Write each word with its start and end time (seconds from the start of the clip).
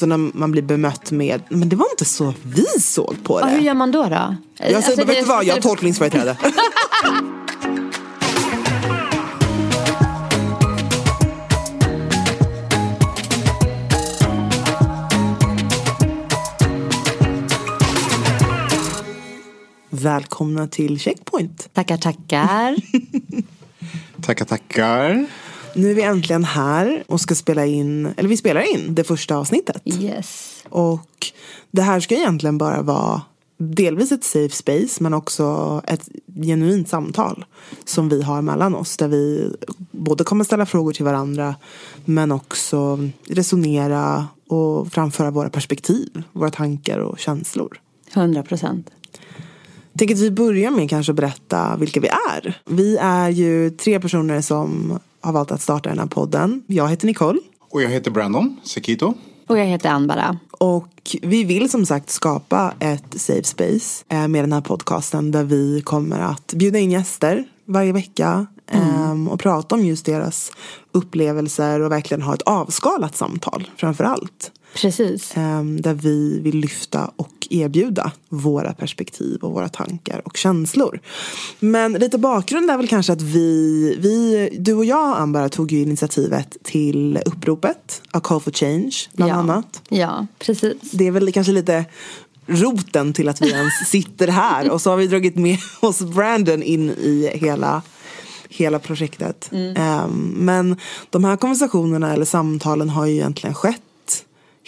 Så 0.00 0.06
när 0.06 0.16
man 0.16 0.50
blir 0.52 0.62
bemött 0.62 1.10
med, 1.10 1.42
men 1.48 1.68
det 1.68 1.76
var 1.76 1.86
inte 1.90 2.04
så 2.04 2.34
vi 2.42 2.66
såg 2.80 3.16
på 3.24 3.40
Ja, 3.40 3.46
hur 3.46 3.58
det. 3.58 3.64
gör 3.64 3.74
man 3.74 3.90
då? 3.90 4.02
då? 4.04 4.36
Jag 4.56 4.84
säger, 4.84 5.04
vet 5.04 5.18
du 5.18 5.24
vad, 5.24 5.44
jag 5.44 5.56
är 5.56 5.60
tolkningsföreträde. 5.62 6.36
Välkomna 19.90 20.66
till 20.66 20.98
Checkpoint. 21.00 21.68
Tackar, 21.74 21.96
tackar. 21.96 22.76
Tackar, 24.22 24.44
tackar. 24.44 25.26
Nu 25.74 25.90
är 25.90 25.94
vi 25.94 26.02
äntligen 26.02 26.44
här 26.44 27.04
och 27.06 27.20
ska 27.20 27.34
spela 27.34 27.66
in, 27.66 28.06
eller 28.16 28.28
vi 28.28 28.36
spelar 28.36 28.74
in 28.74 28.94
det 28.94 29.04
första 29.04 29.36
avsnittet. 29.36 29.82
Yes. 29.84 30.62
Och 30.68 31.32
det 31.70 31.82
här 31.82 32.00
ska 32.00 32.14
egentligen 32.14 32.58
bara 32.58 32.82
vara 32.82 33.22
delvis 33.58 34.12
ett 34.12 34.24
safe 34.24 34.54
space 34.54 35.02
men 35.02 35.14
också 35.14 35.80
ett 35.86 36.08
genuint 36.42 36.88
samtal 36.88 37.44
som 37.84 38.08
vi 38.08 38.22
har 38.22 38.42
mellan 38.42 38.74
oss 38.74 38.96
där 38.96 39.08
vi 39.08 39.52
både 39.90 40.24
kommer 40.24 40.44
ställa 40.44 40.66
frågor 40.66 40.92
till 40.92 41.04
varandra 41.04 41.54
men 42.04 42.32
också 42.32 42.98
resonera 43.28 44.28
och 44.48 44.92
framföra 44.92 45.30
våra 45.30 45.50
perspektiv, 45.50 46.22
våra 46.32 46.50
tankar 46.50 46.98
och 46.98 47.18
känslor. 47.18 47.80
100 48.14 48.42
procent. 48.42 48.90
Tänk 49.98 50.10
att 50.10 50.18
vi 50.18 50.30
börjar 50.30 50.70
med 50.70 50.90
kanske 50.90 51.12
att 51.12 51.16
berätta 51.16 51.76
vilka 51.76 52.00
vi 52.00 52.08
är. 52.08 52.60
Vi 52.66 52.96
är 52.96 53.28
ju 53.28 53.70
tre 53.70 54.00
personer 54.00 54.40
som 54.40 54.98
har 55.20 55.32
valt 55.32 55.52
att 55.52 55.62
starta 55.62 55.88
den 55.88 55.98
här 55.98 56.06
podden. 56.06 56.62
Jag 56.66 56.88
heter 56.88 57.06
Nicole. 57.06 57.40
Och 57.70 57.82
jag 57.82 57.88
heter 57.88 58.10
Brandon 58.10 58.56
Sekito. 58.62 59.14
Och 59.46 59.58
jag 59.58 59.64
heter 59.64 59.90
Ann-Bara. 59.90 60.38
Och 60.50 61.16
vi 61.22 61.44
vill 61.44 61.70
som 61.70 61.86
sagt 61.86 62.10
skapa 62.10 62.74
ett 62.78 63.20
safe 63.20 63.44
space 63.44 64.04
eh, 64.08 64.28
med 64.28 64.44
den 64.44 64.52
här 64.52 64.60
podcasten 64.60 65.30
där 65.30 65.44
vi 65.44 65.82
kommer 65.84 66.20
att 66.20 66.54
bjuda 66.54 66.78
in 66.78 66.90
gäster 66.90 67.44
varje 67.64 67.92
vecka 67.92 68.46
eh, 68.70 69.28
och 69.28 69.40
prata 69.40 69.74
om 69.74 69.84
just 69.84 70.06
deras 70.06 70.52
upplevelser 70.92 71.80
och 71.80 71.92
verkligen 71.92 72.22
ha 72.22 72.34
ett 72.34 72.42
avskalat 72.42 73.16
samtal 73.16 73.70
framför 73.76 74.04
allt. 74.04 74.52
Precis. 74.74 75.36
Eh, 75.36 75.62
där 75.64 75.94
vi 75.94 76.40
vill 76.40 76.56
lyfta 76.56 77.10
och 77.16 77.46
erbjuda 77.50 78.12
våra 78.28 78.72
perspektiv 78.72 79.40
och 79.42 79.52
våra 79.52 79.68
tankar 79.68 80.22
och 80.24 80.36
känslor. 80.36 81.00
Men 81.60 81.92
lite 81.92 82.18
bakgrund 82.18 82.70
är 82.70 82.76
väl 82.76 82.88
kanske 82.88 83.12
att 83.12 83.22
vi, 83.22 83.96
vi 84.00 84.48
du 84.60 84.74
och 84.74 84.84
jag 84.84 85.16
Ambara 85.16 85.48
tog 85.48 85.72
ju 85.72 85.82
initiativet 85.82 86.56
till 86.62 87.18
uppropet 87.26 88.02
A 88.10 88.20
Call 88.20 88.40
for 88.40 88.50
Change 88.50 88.96
bland 89.12 89.32
ja. 89.32 89.36
annat. 89.36 89.82
Ja, 89.88 90.26
precis. 90.38 90.90
Det 90.90 91.06
är 91.06 91.10
väl 91.10 91.32
kanske 91.32 91.52
lite 91.52 91.84
roten 92.46 93.12
till 93.12 93.28
att 93.28 93.42
vi 93.42 93.50
ens 93.50 93.74
sitter 93.86 94.28
här 94.28 94.70
och 94.70 94.80
så 94.80 94.90
har 94.90 94.96
vi 94.96 95.06
dragit 95.06 95.36
med 95.36 95.58
oss 95.80 96.00
Brandon 96.00 96.62
in 96.62 96.90
i 96.90 97.30
hela 97.34 97.82
hela 98.52 98.78
projektet. 98.78 99.50
Um, 99.52 100.34
men 100.36 100.76
de 101.10 101.24
här 101.24 101.36
konversationerna 101.36 102.12
eller 102.12 102.24
samtalen 102.24 102.88
har 102.88 103.06
ju 103.06 103.14
egentligen 103.14 103.54
skett 103.54 103.82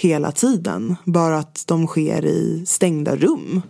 hela 0.02 0.32
tiden. 0.32 0.96
Bara 1.04 1.38
att 1.38 1.64
de 1.66 1.86
sker 1.86 2.24
i 2.24 2.64
stängda 2.66 3.16
rum. 3.16 3.62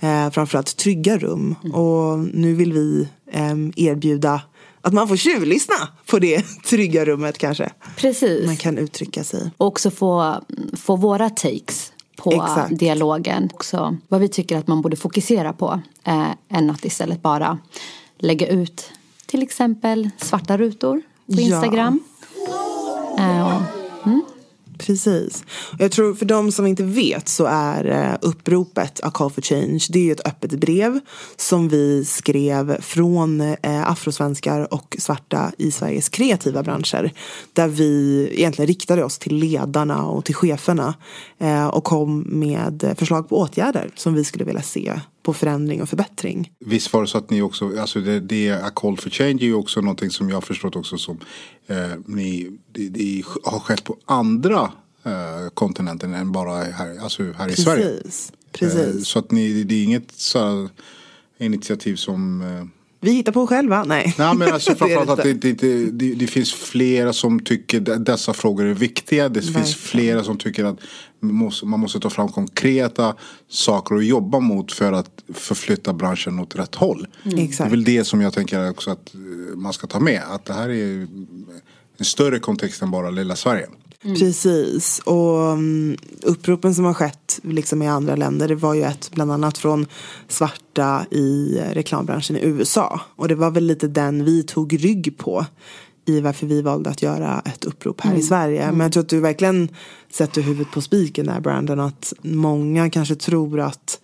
Eh, 0.00 0.30
framförallt 0.30 0.76
trygga 0.76 1.18
rum. 1.18 1.54
Och 1.72 2.18
nu 2.18 2.54
vill 2.54 2.72
vi 2.72 3.08
em, 3.32 3.72
erbjuda 3.76 4.42
att 4.80 4.92
man 4.92 5.08
får 5.08 5.16
tjuvlyssna 5.16 5.74
på 6.06 6.18
det 6.18 6.42
trygga 6.68 7.04
rummet 7.04 7.38
kanske. 7.38 7.70
Precis. 7.96 8.46
Man 8.46 8.56
kan 8.56 8.78
uttrycka 8.78 9.24
sig. 9.24 9.50
Och 9.56 9.66
också 9.66 9.90
få, 9.90 10.40
få 10.76 10.96
våra 10.96 11.30
takes 11.30 11.92
på 12.16 12.32
Exakt. 12.32 12.78
dialogen. 12.78 13.50
Också 13.54 13.96
vad 14.08 14.20
vi 14.20 14.28
tycker 14.28 14.56
att 14.58 14.66
man 14.66 14.82
borde 14.82 14.96
fokusera 14.96 15.52
på. 15.52 15.80
Eh, 16.04 16.30
än 16.48 16.70
att 16.70 16.84
istället 16.84 17.22
bara 17.22 17.58
lägga 18.18 18.46
ut 18.46 18.90
till 19.26 19.42
exempel 19.42 20.10
svarta 20.16 20.58
rutor 20.58 21.02
på 21.26 21.32
Ja. 21.32 21.40
Instagram. 21.40 22.00
Eh, 23.18 23.46
och, 23.46 23.62
Precis. 24.86 25.44
Jag 25.78 25.92
tror 25.92 26.14
för 26.14 26.26
de 26.26 26.52
som 26.52 26.66
inte 26.66 26.82
vet 26.82 27.28
så 27.28 27.44
är 27.44 27.84
eh, 27.84 28.18
uppropet 28.22 29.00
A 29.02 29.10
Call 29.14 29.30
for 29.30 29.42
Change 29.42 29.86
det 29.90 29.98
är 29.98 30.04
ju 30.04 30.12
ett 30.12 30.26
öppet 30.26 30.50
brev 30.50 31.00
som 31.36 31.68
vi 31.68 32.04
skrev 32.04 32.80
från 32.80 33.40
eh, 33.40 33.90
afrosvenskar 33.90 34.74
och 34.74 34.96
svarta 34.98 35.52
i 35.58 35.70
Sveriges 35.70 36.08
kreativa 36.08 36.62
branscher. 36.62 37.12
Där 37.52 37.68
vi 37.68 38.28
egentligen 38.32 38.66
riktade 38.66 39.04
oss 39.04 39.18
till 39.18 39.36
ledarna 39.36 40.06
och 40.06 40.24
till 40.24 40.34
cheferna 40.34 40.94
eh, 41.38 41.66
och 41.66 41.84
kom 41.84 42.24
med 42.26 42.94
förslag 42.98 43.28
på 43.28 43.38
åtgärder 43.38 43.90
som 43.94 44.14
vi 44.14 44.24
skulle 44.24 44.44
vilja 44.44 44.62
se 44.62 45.00
på 45.30 45.34
förändring 45.34 45.82
och 45.82 45.88
förbättring. 45.88 46.52
Visst 46.58 46.92
var 46.92 47.00
det 47.00 47.06
så 47.06 47.18
att 47.18 47.30
ni 47.30 47.42
också, 47.42 47.80
alltså 47.80 48.00
det, 48.00 48.20
det 48.20 48.50
A 48.50 48.70
Call 48.74 48.96
for 48.96 49.10
Change 49.10 49.42
är 49.42 49.46
ju 49.46 49.54
också 49.54 49.80
någonting 49.80 50.10
som 50.10 50.28
jag 50.28 50.36
har 50.36 50.40
förstått 50.40 50.76
också 50.76 50.98
som 50.98 51.18
eh, 51.66 51.76
ni, 52.06 52.58
det, 52.72 52.88
det 52.88 53.24
har 53.44 53.58
skett 53.58 53.84
på 53.84 53.96
andra 54.04 54.72
eh, 55.04 55.48
kontinenter 55.54 56.08
än 56.08 56.32
bara 56.32 56.64
här, 56.64 56.98
alltså 57.02 57.32
här 57.32 57.48
i 57.48 57.56
Sverige. 57.56 57.84
Precis. 57.84 58.32
Eh, 58.32 58.58
Precis. 58.58 59.06
så 59.06 59.18
att 59.18 59.30
ni, 59.30 59.64
det 59.64 59.74
är 59.74 59.84
inget 59.84 60.12
så 60.12 60.68
initiativ 61.38 61.96
som 61.96 62.42
eh, 62.42 62.79
Vi 63.02 63.12
hittar 63.12 63.32
på 63.32 63.46
själva? 63.46 63.84
Nej. 63.84 64.14
Nej 64.18 64.34
men 64.34 64.52
alltså 64.52 64.74
framförallt 64.76 65.06
det 65.06 65.12
att 65.12 65.22
det, 65.22 65.52
det, 65.52 65.90
det, 65.90 66.14
det, 66.14 66.26
finns 66.26 66.52
flera 66.52 67.12
som 67.12 67.40
tycker 67.40 67.92
att 67.92 68.06
dessa 68.06 68.32
frågor 68.32 68.64
är 68.64 68.74
viktiga. 68.74 69.28
Det 69.28 69.40
Verkligen. 69.40 69.62
finns 69.62 69.76
flera 69.76 70.24
som 70.24 70.38
tycker 70.38 70.64
att 70.64 70.78
man 71.20 71.34
måste, 71.34 71.66
man 71.66 71.80
måste 71.80 72.00
ta 72.00 72.10
fram 72.10 72.28
konkreta 72.28 73.14
saker 73.48 73.94
att 73.94 74.06
jobba 74.06 74.40
mot 74.40 74.72
för 74.72 74.92
att 74.92 75.10
förflytta 75.34 75.92
branschen 75.92 76.38
åt 76.38 76.56
rätt 76.56 76.74
håll. 76.74 77.06
Det 77.22 77.60
är 77.60 77.68
väl 77.68 77.84
det 77.84 78.04
som 78.04 78.20
jag 78.20 78.32
tänker 78.32 78.70
också 78.70 78.90
att 78.90 79.14
eh, 79.14 79.20
man 79.56 79.72
ska 79.72 79.86
ta 79.86 80.00
med. 80.00 80.22
Att 80.30 80.44
det 80.44 80.54
här 80.54 80.68
är 80.68 81.06
en 81.98 82.04
större 82.04 82.38
kontext 82.38 82.82
än 82.82 82.90
bara 82.90 83.10
lilla 83.10 83.36
Sverige. 83.36 83.66
Precis. 84.02 84.98
Och 84.98 85.38
um, 85.38 85.96
uppropen 86.22 86.74
som 86.74 86.84
har 86.84 86.94
skett 86.94 87.40
liksom 87.42 87.82
i 87.82 87.88
andra 87.88 88.16
länder 88.16 88.48
det 88.48 88.54
var 88.54 88.74
ju 88.74 88.82
ett 88.82 89.10
bland 89.14 89.32
annat 89.32 89.58
från 89.58 89.86
svarta 90.28 91.06
i 91.10 91.60
reklambranschen 91.72 92.36
i 92.36 92.40
USA. 92.40 93.00
Och 93.16 93.28
det 93.28 93.34
var 93.34 93.50
väl 93.50 93.64
lite 93.64 93.88
den 93.88 94.24
vi 94.24 94.42
tog 94.42 94.84
rygg 94.84 95.18
på 95.18 95.46
i 96.06 96.20
varför 96.20 96.46
vi 96.46 96.62
valde 96.62 96.90
att 96.90 97.02
göra 97.02 97.42
ett 97.44 97.64
upprop 97.64 98.00
här 98.00 98.14
i 98.14 98.22
Sverige. 98.22 98.72
Men 98.72 98.80
jag 98.80 98.92
tror 98.92 99.02
att 99.02 99.08
du 99.08 99.20
verkligen 99.20 99.68
sätter 100.10 100.42
huvudet 100.42 100.72
på 100.72 100.80
spiken 100.80 101.26
där 101.26 101.40
Brandon. 101.40 101.80
Att 101.80 102.12
många 102.22 102.90
kanske 102.90 103.14
tror 103.14 103.60
att 103.60 104.00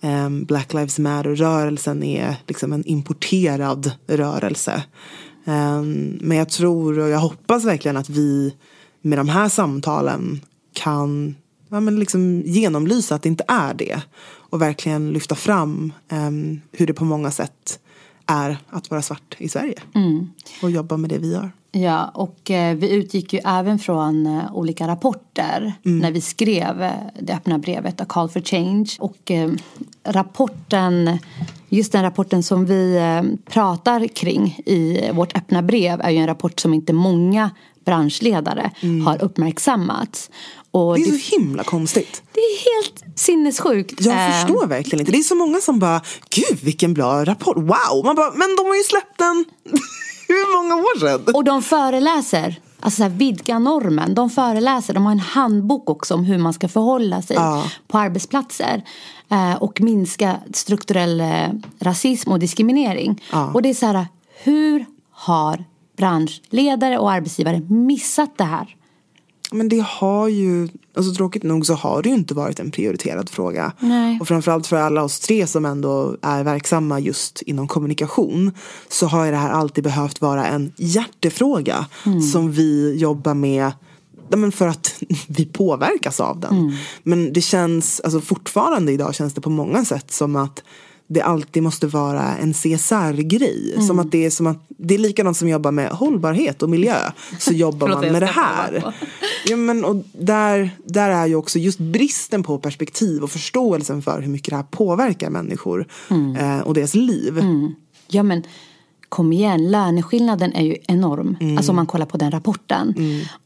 ehm, 0.00 0.44
Black 0.44 0.72
Lives 0.72 0.98
Matter-rörelsen 0.98 2.02
är 2.02 2.36
liksom 2.46 2.72
en 2.72 2.84
importerad 2.84 3.90
rörelse. 4.06 4.82
Ehm, 5.44 6.18
men 6.20 6.36
jag 6.36 6.48
tror 6.48 6.98
och 6.98 7.08
jag 7.08 7.18
hoppas 7.18 7.64
verkligen 7.64 7.96
att 7.96 8.08
vi 8.08 8.54
med 9.02 9.18
de 9.18 9.28
här 9.28 9.48
samtalen 9.48 10.40
kan 10.72 11.36
ja, 11.68 11.80
men 11.80 11.98
liksom 11.98 12.42
genomlysa 12.46 13.14
att 13.14 13.22
det 13.22 13.28
inte 13.28 13.44
är 13.48 13.74
det. 13.74 14.02
Och 14.50 14.62
verkligen 14.62 15.12
lyfta 15.12 15.34
fram 15.34 15.92
ehm, 16.08 16.60
hur 16.72 16.86
det 16.86 16.94
på 16.94 17.04
många 17.04 17.30
sätt 17.30 17.78
är 18.26 18.58
att 18.70 18.90
vara 18.90 19.02
svart 19.02 19.36
i 19.38 19.48
Sverige. 19.48 19.82
Och 20.62 20.70
jobba 20.70 20.96
med 20.96 21.10
det 21.10 21.18
vi 21.18 21.32
gör. 21.32 21.52
Ja, 21.72 22.10
och 22.14 22.50
eh, 22.50 22.76
vi 22.76 22.92
utgick 22.92 23.32
ju 23.32 23.40
även 23.44 23.78
från 23.78 24.26
eh, 24.26 24.54
olika 24.54 24.88
rapporter 24.88 25.74
när 25.82 26.10
vi 26.10 26.20
skrev 26.20 26.82
eh, 26.82 26.92
det 27.20 27.32
öppna 27.32 27.58
brevet 27.58 28.00
A 28.00 28.04
Call 28.08 28.28
for 28.28 28.40
Change. 28.40 28.86
Och 28.98 29.30
eh, 29.30 29.50
rapporten, 30.04 31.18
just 31.68 31.92
den 31.92 32.02
rapporten 32.02 32.42
som 32.42 32.66
vi 32.66 32.96
eh, 32.96 33.52
pratar 33.52 34.06
kring 34.06 34.58
i 34.66 35.10
vårt 35.12 35.36
öppna 35.36 35.62
brev 35.62 36.00
är 36.00 36.10
ju 36.10 36.18
en 36.18 36.26
rapport 36.26 36.60
som 36.60 36.74
inte 36.74 36.92
många 36.92 37.50
branschledare 37.86 38.70
har 39.06 39.22
uppmärksammat. 39.22 40.30
Och 40.70 40.94
Det 40.94 41.00
är 41.02 41.12
det, 41.12 41.18
så 41.18 41.36
himla 41.36 41.64
konstigt. 41.64 42.22
det 42.32 42.40
är 42.40 42.58
helt 42.74 43.18
sinnessjukt. 43.18 43.94
Jag 44.00 44.26
Eh, 44.26 44.32
förstår 44.32 44.66
verkligen 44.66 45.00
inte. 45.00 45.12
Det 45.12 45.18
är 45.18 45.22
så 45.22 45.34
många 45.34 45.60
som 45.60 45.78
bara, 45.78 46.00
gud 46.30 46.58
vilken 46.62 46.94
bra 46.94 47.24
rapport, 47.24 47.56
wow. 47.56 48.04
Man 48.04 48.16
bara, 48.16 48.30
men 48.30 48.56
de 48.56 48.66
har 48.66 48.76
ju 48.76 48.82
släppt 48.82 49.18
den 49.18 49.44
hur 50.28 50.56
många 50.62 50.76
år 50.76 51.00
sedan? 51.00 51.34
Och 51.34 51.44
de 51.44 51.62
föreläser, 51.62 52.60
alltså 52.80 52.96
så 52.96 53.02
här, 53.02 53.10
vidga 53.10 53.58
normen. 53.58 54.14
De 54.14 54.30
föreläser, 54.30 54.94
de 54.94 55.04
har 55.04 55.12
en 55.12 55.18
handbok 55.20 55.90
också 55.90 56.14
om 56.14 56.24
hur 56.24 56.38
man 56.38 56.52
ska 56.52 56.68
förhålla 56.68 57.22
sig 57.22 57.36
Ja. 57.36 57.64
på 57.88 57.98
arbetsplatser. 57.98 58.82
Eh, 59.30 59.54
och 59.54 59.80
minska 59.80 60.36
strukturell 60.54 61.20
eh, 61.20 61.48
rasism 61.80 62.32
och 62.32 62.38
diskriminering. 62.38 63.22
Ja. 63.32 63.50
Och 63.54 63.62
det 63.62 63.68
är 63.70 63.74
så 63.74 63.86
här, 63.86 64.06
hur 64.42 64.86
har 65.10 65.64
branschledare 65.96 66.98
och 66.98 67.10
arbetsgivare 67.12 67.60
missat 67.60 68.38
det 68.38 68.44
här? 68.44 68.76
Men 69.52 69.68
det 69.68 69.84
har 69.88 70.28
ju, 70.28 70.68
alltså 70.96 71.14
tråkigt 71.14 71.42
nog 71.42 71.66
så 71.66 71.74
har 71.74 72.02
det 72.02 72.08
ju 72.08 72.14
inte 72.14 72.34
varit 72.34 72.60
en 72.60 72.70
prioriterad 72.70 73.30
fråga. 73.30 73.72
Nej. 73.80 74.18
Och 74.20 74.28
framförallt 74.28 74.66
för 74.66 74.76
alla 74.76 75.02
oss 75.02 75.20
tre 75.20 75.46
som 75.46 75.64
ändå 75.64 76.16
är 76.22 76.44
verksamma 76.44 77.00
just 77.00 77.42
inom 77.42 77.68
kommunikation 77.68 78.52
så 78.88 79.06
har 79.06 79.24
ju 79.24 79.30
det 79.30 79.36
här 79.36 79.50
alltid 79.50 79.84
behövt 79.84 80.20
vara 80.20 80.46
en 80.46 80.72
hjärtefråga 80.76 81.86
som 82.32 82.52
vi 82.52 82.96
jobbar 82.96 83.34
med 83.34 83.72
men 84.28 84.52
för 84.52 84.68
att 84.68 85.02
vi 85.28 85.44
påverkas 85.46 86.20
av 86.20 86.40
den. 86.40 86.76
Men 87.02 87.32
det 87.32 87.40
känns, 87.40 88.00
alltså 88.00 88.20
fortfarande 88.20 88.92
idag 88.92 89.14
känns 89.14 89.34
det 89.34 89.40
på 89.40 89.50
många 89.50 89.84
sätt 89.84 90.12
som 90.12 90.36
att 90.36 90.62
det 91.06 91.20
alltid 91.20 91.62
måste 91.62 91.86
vara 91.86 92.36
en 92.36 92.54
CSR-grej. 92.54 93.86
Som 93.86 93.98
att 93.98 94.12
det 94.12 94.26
är 94.26 94.30
som 94.30 94.46
att 94.46 94.66
det 94.68 94.94
är 94.94 94.98
likadant 94.98 95.36
som 95.36 95.48
jobbar 95.48 95.70
med 95.70 95.90
hållbarhet 95.90 96.62
och 96.62 96.70
miljö. 96.70 96.96
Så 97.38 97.52
jobbar 97.52 97.88
man 97.88 98.00
med 98.00 98.22
det 98.22 98.26
här. 98.26 98.94
Ja, 99.46 99.56
men, 99.56 99.84
och 99.84 99.96
där, 100.12 100.70
där 100.84 101.10
är 101.10 101.26
ju 101.26 101.34
också 101.34 101.58
just 101.58 101.78
bristen 101.78 102.42
på 102.42 102.58
perspektiv 102.58 103.22
och 103.22 103.30
förståelsen 103.30 104.02
för 104.02 104.20
hur 104.20 104.28
mycket 104.28 104.50
det 104.50 104.56
här 104.56 104.66
påverkar 104.70 105.30
människor 105.30 105.86
eh, 106.38 106.60
och 106.60 106.74
deras 106.74 106.94
liv. 106.94 107.42
Ja 108.08 108.22
men 108.22 108.42
kom 109.08 109.32
igen, 109.32 109.70
löneskillnaden 109.70 110.52
är 110.52 110.64
ju 110.64 110.76
enorm. 110.88 111.36
Alltså 111.56 111.72
om 111.72 111.76
man 111.76 111.86
kollar 111.86 112.06
på 112.06 112.16
den 112.16 112.30
rapporten. 112.30 112.94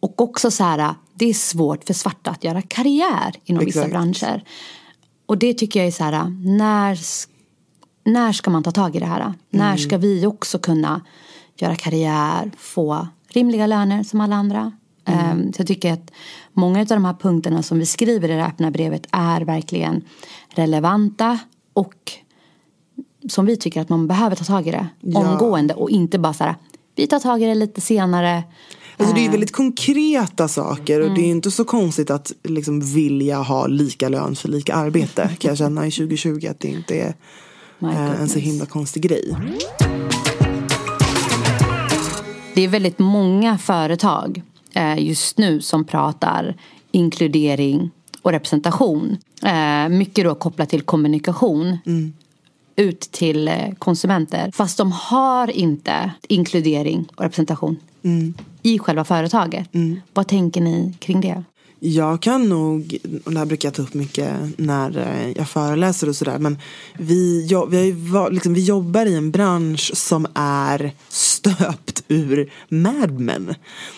Och 0.00 0.20
också 0.20 0.50
så 0.50 0.64
här, 0.64 0.94
det 1.14 1.30
är 1.30 1.34
svårt 1.34 1.84
för 1.84 1.94
svarta 1.94 2.30
att 2.30 2.44
göra 2.44 2.62
karriär 2.62 3.34
inom 3.44 3.64
vissa 3.64 3.78
Exakt. 3.78 3.92
branscher. 3.92 4.44
Och 5.26 5.38
det 5.38 5.54
tycker 5.54 5.80
jag 5.80 5.86
är 5.86 5.92
så 5.92 6.04
här, 6.04 6.30
när, 6.58 6.98
när 8.12 8.32
ska 8.32 8.50
man 8.50 8.62
ta 8.62 8.70
tag 8.70 8.96
i 8.96 8.98
det 8.98 9.06
här? 9.06 9.34
När 9.50 9.76
ska 9.76 9.98
vi 9.98 10.26
också 10.26 10.58
kunna 10.58 11.00
göra 11.56 11.76
karriär, 11.76 12.50
få 12.58 13.08
rimliga 13.28 13.66
löner 13.66 14.02
som 14.02 14.20
alla 14.20 14.36
andra? 14.36 14.72
Ehm, 15.04 15.52
Så 15.52 15.60
jag 15.60 15.66
tycker 15.66 15.92
att 15.92 16.10
många 16.52 16.80
av 16.80 16.86
de 16.86 17.04
här 17.04 17.14
punkterna 17.14 17.62
som 17.62 17.78
vi 17.78 17.86
skriver 17.86 18.28
i 18.28 18.32
det 18.32 18.46
öppna 18.46 18.70
brevet 18.70 19.06
är 19.10 19.40
verkligen 19.40 20.04
relevanta 20.54 21.38
och 21.72 22.12
som 23.28 23.46
vi 23.46 23.56
tycker 23.56 23.80
att 23.80 23.88
man 23.88 24.06
behöver 24.08 24.36
ta 24.36 24.44
tag 24.44 24.66
i 24.66 24.70
det 24.70 24.88
omgående 25.14 25.74
och 25.74 25.90
inte 25.90 26.18
bara 26.18 26.32
så 26.32 26.44
här, 26.44 26.54
vi 26.94 27.06
tar 27.06 27.20
tag 27.20 27.42
i 27.42 27.46
det 27.46 27.54
lite 27.54 27.80
senare. 27.80 28.42
Alltså 28.96 29.14
det 29.14 29.20
är 29.20 29.24
ju 29.24 29.30
väldigt 29.30 29.52
konkreta 29.52 30.48
saker 30.48 31.00
och 31.00 31.14
det 31.14 31.20
är 31.20 31.24
ju 31.24 31.30
inte 31.30 31.50
så 31.50 31.64
konstigt 31.64 32.10
att 32.10 32.32
liksom 32.42 32.80
vilja 32.80 33.38
ha 33.38 33.66
lika 33.66 34.08
lön 34.08 34.36
för 34.36 34.48
lika 34.48 34.74
arbete. 34.74 35.30
Kan 35.38 35.48
jag 35.48 35.58
känna 35.58 35.86
i 35.86 35.90
2020 35.90 36.46
att 36.50 36.60
det 36.60 36.68
inte 36.68 36.94
är 36.94 37.14
en 37.88 38.28
så 38.28 38.38
himla 38.38 38.66
konstig 38.66 39.02
grej. 39.02 39.36
Det 42.54 42.64
är 42.64 42.68
väldigt 42.68 42.98
många 42.98 43.58
företag 43.58 44.42
eh, 44.72 44.98
just 44.98 45.38
nu 45.38 45.60
som 45.60 45.84
pratar 45.84 46.56
inkludering 46.90 47.90
och 48.22 48.32
representation. 48.32 49.16
Eh, 49.42 49.88
mycket 49.88 50.24
då 50.24 50.34
kopplat 50.34 50.68
till 50.68 50.82
kommunikation. 50.82 51.78
Ut 52.76 53.00
till 53.00 53.48
eh, 53.48 53.54
konsumenter. 53.78 54.50
Fast 54.54 54.78
de 54.78 54.92
har 54.92 55.50
inte 55.50 56.12
inkludering 56.28 57.08
och 57.16 57.22
representation 57.22 57.76
i 58.62 58.78
själva 58.78 59.04
företaget. 59.04 59.68
Vad 60.12 60.28
tänker 60.28 60.60
ni 60.60 60.94
kring 60.98 61.20
det? 61.20 61.42
Jag 61.82 62.22
kan 62.22 62.48
nog, 62.48 62.98
och 63.24 63.32
det 63.32 63.38
här 63.38 63.46
brukar 63.46 63.66
jag 63.68 63.74
ta 63.74 63.82
upp 63.82 63.94
mycket 63.94 64.34
när 64.56 64.98
eh, 64.98 65.32
jag 65.36 65.48
föreläser 65.48 66.08
och 66.08 66.16
sådär, 66.16 66.38
men 66.38 66.58
vi, 66.98 67.46
jo- 67.50 67.66
vi, 67.66 67.90
har 68.12 68.28
ju 68.28 68.34
liksom, 68.34 68.54
vi 68.54 68.64
jobbar 68.64 69.06
i 69.06 69.14
en 69.14 69.30
bransch 69.30 69.90
som 69.94 70.26
är 70.34 70.92
stöpt 71.08 72.04
ur 72.08 72.52
Mad 72.68 73.20
Men. 73.20 73.54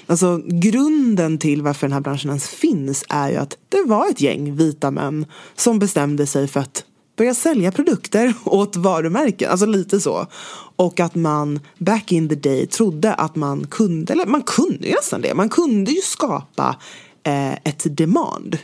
Alltså 0.07 0.41
grunden 0.47 1.39
till 1.39 1.63
varför 1.63 1.87
den 1.87 1.93
här 1.93 2.01
branschen 2.01 2.31
ens 2.31 2.49
finns 2.49 3.05
är 3.09 3.31
ju 3.31 3.37
att 3.37 3.57
det 3.69 3.83
var 3.87 4.11
ett 4.11 4.21
gäng 4.21 4.57
vita 4.57 4.91
män 4.91 5.27
som 5.57 5.79
bestämde 5.79 6.27
sig 6.27 6.49
för 6.49 6.61
att 6.61 6.85
börja 7.17 7.35
sälja 7.35 7.73
produkter 7.73 8.35
åt 8.45 8.77
varumärken, 8.77 9.51
alltså 9.51 9.67
lite 9.67 10.01
så. 10.01 10.27
Och 10.77 11.01
att 11.01 11.15
man 11.15 11.61
back 11.79 12.13
in 12.13 12.29
the 12.29 12.35
day 12.35 12.67
trodde 12.67 13.15
att 13.15 13.37
man 13.37 13.67
kunde, 13.67 14.13
eller 14.13 14.27
man 14.27 14.43
kunde 14.43 14.89
ju 14.89 14.95
nästan 14.95 15.21
det, 15.21 15.35
man 15.35 15.49
kunde 15.49 15.91
ju 15.91 16.01
skapa 16.01 16.77
eh, 17.23 17.53
ett 17.53 17.97
demand 17.97 18.59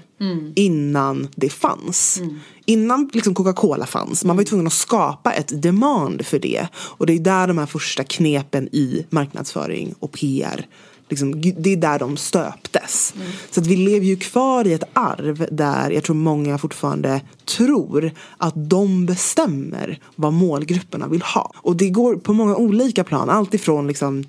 innan 0.54 1.28
det 1.36 1.50
fanns. 1.50 2.20
Innan 2.64 3.10
liksom 3.12 3.34
Coca-Cola 3.34 3.86
fanns, 3.86 4.24
man 4.24 4.36
var 4.36 4.42
ju 4.42 4.46
tvungen 4.46 4.66
att 4.66 4.72
skapa 4.72 5.32
ett 5.32 5.62
demand 5.62 6.26
för 6.26 6.38
det. 6.38 6.68
Och 6.76 7.06
det 7.06 7.12
är 7.12 7.18
där 7.18 7.46
de 7.46 7.58
här 7.58 7.66
första 7.66 8.04
knepen 8.04 8.68
i 8.72 9.06
marknadsföring 9.10 9.94
och 9.98 10.12
PR 10.12 10.66
Liksom, 11.08 11.40
det 11.40 11.72
är 11.72 11.76
där 11.76 11.98
de 11.98 12.16
stöptes. 12.16 13.14
Så 13.50 13.60
att 13.60 13.66
vi 13.66 13.76
lever 13.76 14.06
ju 14.06 14.16
kvar 14.16 14.66
i 14.66 14.72
ett 14.72 14.84
arv 14.92 15.46
där 15.50 15.90
jag 15.90 16.04
tror 16.04 16.16
många 16.16 16.58
fortfarande 16.58 17.20
tror 17.44 18.12
att 18.36 18.70
de 18.70 19.06
bestämmer 19.06 20.00
vad 20.16 20.32
målgrupperna 20.32 21.08
vill 21.08 21.22
ha. 21.22 21.52
Och 21.56 21.76
det 21.76 21.90
går 21.90 22.16
på 22.16 22.32
många 22.32 22.56
olika 22.56 23.04
plan. 23.04 23.30
Allt 23.30 23.54
ifrån 23.54 23.86
liksom 23.86 24.24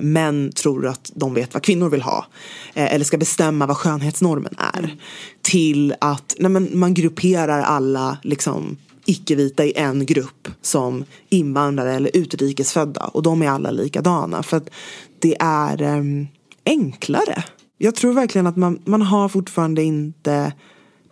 män 0.00 0.52
tror 0.52 0.86
att 0.86 1.10
de 1.14 1.34
vet 1.34 1.54
vad 1.54 1.62
kvinnor 1.62 1.88
vill 1.88 2.02
ha. 2.02 2.26
Eh, 2.74 2.94
eller 2.94 3.04
ska 3.04 3.18
bestämma 3.18 3.66
vad 3.66 3.76
skönhetsnormen 3.76 4.54
är. 4.74 4.96
Till 5.42 5.94
att 6.00 6.34
nej, 6.38 6.50
men 6.50 6.68
man 6.72 6.94
grupperar 6.94 7.62
alla 7.62 8.18
liksom 8.22 8.76
icke-vita 9.04 9.64
i 9.64 9.72
en 9.76 10.06
grupp 10.06 10.48
som 10.62 11.04
invandrare 11.28 11.94
eller 11.94 12.16
utrikesfödda 12.16 13.04
och 13.04 13.22
de 13.22 13.42
är 13.42 13.48
alla 13.48 13.70
likadana 13.70 14.42
för 14.42 14.56
att 14.56 14.70
det 15.18 15.36
är 15.40 15.82
em, 15.82 16.26
enklare. 16.66 17.44
Jag 17.78 17.94
tror 17.94 18.12
verkligen 18.12 18.46
att 18.46 18.56
man, 18.56 18.78
man 18.84 19.02
har 19.02 19.28
fortfarande 19.28 19.82
inte 19.82 20.52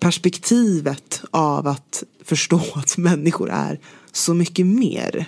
perspektivet 0.01 1.23
av 1.31 1.67
att 1.67 2.03
förstå 2.25 2.61
att 2.75 2.97
människor 2.97 3.51
är 3.51 3.81
så 4.13 4.35
mycket 4.35 4.67
mer. 4.67 5.27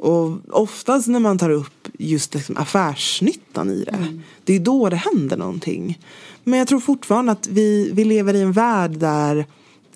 Och 0.00 0.38
oftast 0.50 1.08
när 1.08 1.20
man 1.20 1.38
tar 1.38 1.50
upp 1.50 1.88
just 1.98 2.34
liksom 2.34 2.56
affärsnyttan 2.56 3.70
i 3.70 3.84
det, 3.84 4.20
det 4.44 4.54
är 4.54 4.60
då 4.60 4.88
det 4.88 4.96
händer 4.96 5.36
någonting. 5.36 5.98
Men 6.44 6.58
jag 6.58 6.68
tror 6.68 6.80
fortfarande 6.80 7.32
att 7.32 7.46
vi, 7.46 7.90
vi 7.92 8.04
lever 8.04 8.34
i 8.34 8.40
en 8.40 8.52
värld 8.52 8.90
där 8.90 9.46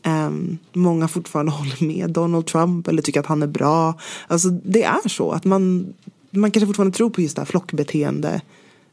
Ehm, 0.04 0.58
många 0.73 1.08
fortfarande 1.08 1.52
håller 1.58 1.84
med 1.84 2.11
Donald 2.11 2.46
Trump 2.46 2.88
eller 2.88 3.02
tycker 3.02 3.20
att 3.20 3.26
han 3.26 3.42
är 3.42 3.46
bra. 3.46 3.99
Alltså 4.26 4.49
det 4.50 4.82
är 4.82 5.08
så 5.08 5.30
att 5.30 5.44
man, 5.44 5.94
man 6.30 6.50
kanske 6.50 6.66
fortfarande 6.66 6.96
tror 6.96 7.11
på 7.11 7.20
just 7.20 7.37
det 7.37 7.40
här 7.40 7.46
flockbeteende 7.46 8.40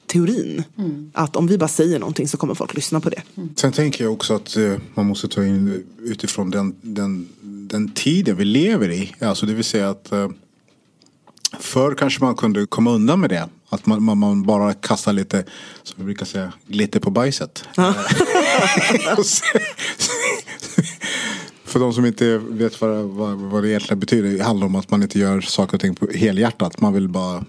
teorin. 0.06 0.63
Att 1.13 1.36
om 1.36 1.48
vi 1.48 1.58
bara 1.58 1.68
säger 1.68 2.00
någonting 2.00 2.27
så 2.27 2.38
kommer 2.38 2.53
folk 2.53 2.74
lyssna 2.74 3.00
på 3.00 3.10
det. 3.10 3.22
Sen 3.56 3.72
tänker 3.72 4.03
jag 4.03 4.13
också 4.13 4.34
att 4.34 4.58
eh, 4.58 4.74
man 4.94 5.06
måste 5.06 5.27
ta 5.27 5.46
in 5.46 5.84
utifrån 6.00 6.51
den, 6.51 6.75
den, 6.82 7.27
den 7.41 7.89
tiden 7.89 8.38
vi 8.38 8.46
lever 8.46 8.91
i. 8.91 9.13
Alltså 9.20 9.46
det 9.46 9.53
vill 9.53 9.63
säga 9.63 9.89
att 9.89 10.12
eh, 10.12 10.30
förr 11.60 11.96
kanske 11.96 12.24
man 12.24 12.36
kunde 12.36 12.65
komma 12.65 12.91
undan 12.91 13.20
med 13.20 13.29
det. 13.29 13.50
Att 13.70 13.86
man, 13.86 14.03
man, 14.03 14.17
man 14.17 14.43
bara 14.43 14.74
kastar 14.74 15.13
lite, 15.13 15.46
som 15.84 15.96
vi 15.98 16.03
brukar 16.03 16.25
säga, 16.25 16.53
glitter 16.67 17.00
på 17.00 17.12
bajset. 17.12 17.63
För 21.63 21.79
de 21.79 21.93
som 21.93 22.05
inte 22.05 22.38
vet 22.38 22.81
vad, 22.81 23.03
vad, 23.03 23.38
vad 23.38 23.63
det 23.63 23.70
egentligen 23.70 24.00
betyder. 24.00 24.29
Det 24.38 24.43
handlar 24.43 24.67
om 24.67 24.75
att 24.75 24.91
man 24.91 25.01
inte 25.03 25.20
gör 25.20 25.41
saker 25.41 25.74
och 25.74 25.81
ting 25.81 25.96
på 25.96 26.08
helhjärtat. 26.15 26.81
Man 26.81 26.93
vill 26.93 27.08
bara 27.08 27.43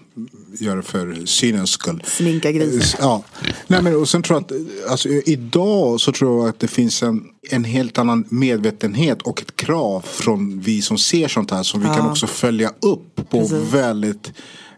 göra 0.59 0.75
det 0.75 0.81
för 0.81 1.25
synens 1.25 1.69
skull. 1.69 2.03
Sminka 2.05 2.51
grisen. 2.51 2.99
Ja. 3.01 3.23
Nej, 3.67 3.81
men, 3.81 3.95
och 3.95 4.09
sen 4.09 4.23
tror 4.23 4.37
jag 4.37 4.43
att 4.43 4.91
alltså, 4.91 5.09
idag 5.09 6.01
så 6.01 6.11
tror 6.11 6.39
jag 6.39 6.49
att 6.49 6.59
det 6.59 6.67
finns 6.67 7.03
en, 7.03 7.23
en 7.49 7.63
helt 7.63 7.97
annan 7.97 8.25
medvetenhet 8.29 9.21
och 9.21 9.41
ett 9.41 9.55
krav 9.55 10.01
från 10.05 10.59
vi 10.59 10.81
som 10.81 10.97
ser 10.97 11.27
sånt 11.27 11.51
här 11.51 11.63
som 11.63 11.81
vi 11.81 11.87
kan 11.87 12.09
också 12.09 12.27
följa 12.27 12.71
upp 12.81 13.12
på 13.23 13.39
Precis. 13.39 13.73
väldigt 13.73 14.31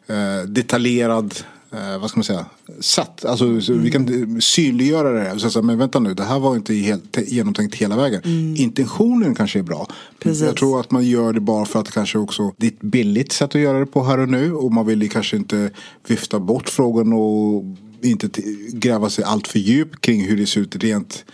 eh, 0.07 0.47
detaljerad 0.47 1.33
eh, 1.71 1.99
vad 1.99 2.09
ska 2.09 2.17
man 2.17 2.23
säga, 2.23 2.45
sätt. 2.79 3.25
Alltså, 3.25 3.61
så 3.61 3.73
Vi 3.73 3.91
kan 3.91 4.41
synliggöra 4.41 5.11
det 5.11 5.19
här. 5.19 5.37
säga 5.37 5.49
Så, 5.49 5.59
här, 5.59 5.65
men 5.65 5.77
vänta 5.77 5.99
nu, 5.99 6.13
det 6.13 6.23
här 6.23 6.39
var 6.39 6.55
inte 6.55 6.73
helt 6.73 7.17
genomtänkt 7.27 7.75
hela 7.75 7.97
vägen. 7.97 8.21
Intentionen 8.57 9.35
kanske 9.35 9.59
är 9.59 9.63
bra. 9.63 9.87
Precis. 10.19 10.43
Jag 10.43 10.55
tror 10.55 10.79
att 10.79 10.91
man 10.91 11.03
gör 11.07 11.33
det 11.33 11.39
bara 11.39 11.65
för 11.65 11.79
att 11.79 11.91
kanske 11.91 12.17
också 12.17 12.51
det 12.57 12.67
är 12.67 12.71
ett 12.71 12.81
billigt 12.81 13.31
sätt 13.31 13.55
att 13.55 13.61
göra 13.61 13.79
det 13.79 13.85
på 13.85 14.03
här 14.03 14.17
och 14.17 14.29
nu. 14.29 14.53
Och 14.53 14.73
man 14.73 14.85
vill 14.85 15.09
kanske 15.09 15.37
inte 15.37 15.69
vifta 16.07 16.39
bort 16.39 16.69
frågan 16.69 17.13
och 17.13 17.63
inte 18.01 18.41
gräva 18.73 19.09
sig 19.09 19.23
allt 19.23 19.47
för 19.47 19.59
djupt 19.59 20.01
kring 20.01 20.25
hur 20.25 20.37
det 20.37 20.45
ser 20.45 20.61
ut 20.61 20.75
rent 20.75 21.25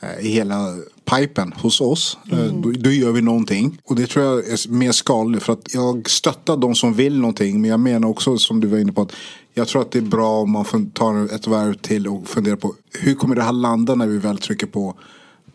eh, 0.00 0.26
i 0.26 0.28
hela 0.28 0.76
pipen 1.10 1.52
hos 1.56 1.80
oss. 1.80 2.18
Eh, 2.32 2.38
Då, 2.38 2.72
då 2.78 2.90
gör 2.90 3.12
vi 3.12 3.22
någonting. 3.22 3.78
Och 3.84 3.96
det 3.96 4.06
tror 4.06 4.24
jag 4.24 4.38
är 4.38 4.68
mer 4.68 4.92
skadligt. 4.92 5.42
För 5.42 5.52
att 5.52 5.74
jag 5.74 6.10
stöttar 6.10 6.56
de 6.56 6.74
som 6.74 6.94
vill 6.94 7.18
någonting. 7.20 7.60
Men 7.60 7.70
jag 7.70 7.80
menar 7.80 8.08
också 8.08 8.38
som 8.38 8.60
du 8.60 8.68
var 8.68 8.78
inne 8.78 8.92
på 8.92 9.02
att 9.02 9.12
jag 9.54 9.68
tror 9.68 9.82
att 9.82 9.90
det 9.90 9.98
är 9.98 10.02
bra 10.02 10.40
om 10.40 10.50
man 10.50 10.90
tar 10.90 11.34
ett 11.34 11.46
varv 11.46 11.74
till 11.74 12.08
och 12.08 12.28
funderar 12.28 12.56
på 12.56 12.74
hur 13.00 13.14
kommer 13.14 13.34
det 13.34 13.42
här 13.42 13.52
landa 13.52 13.94
när 13.94 14.06
vi 14.06 14.18
väl 14.18 14.38
trycker 14.38 14.66
på, 14.66 14.94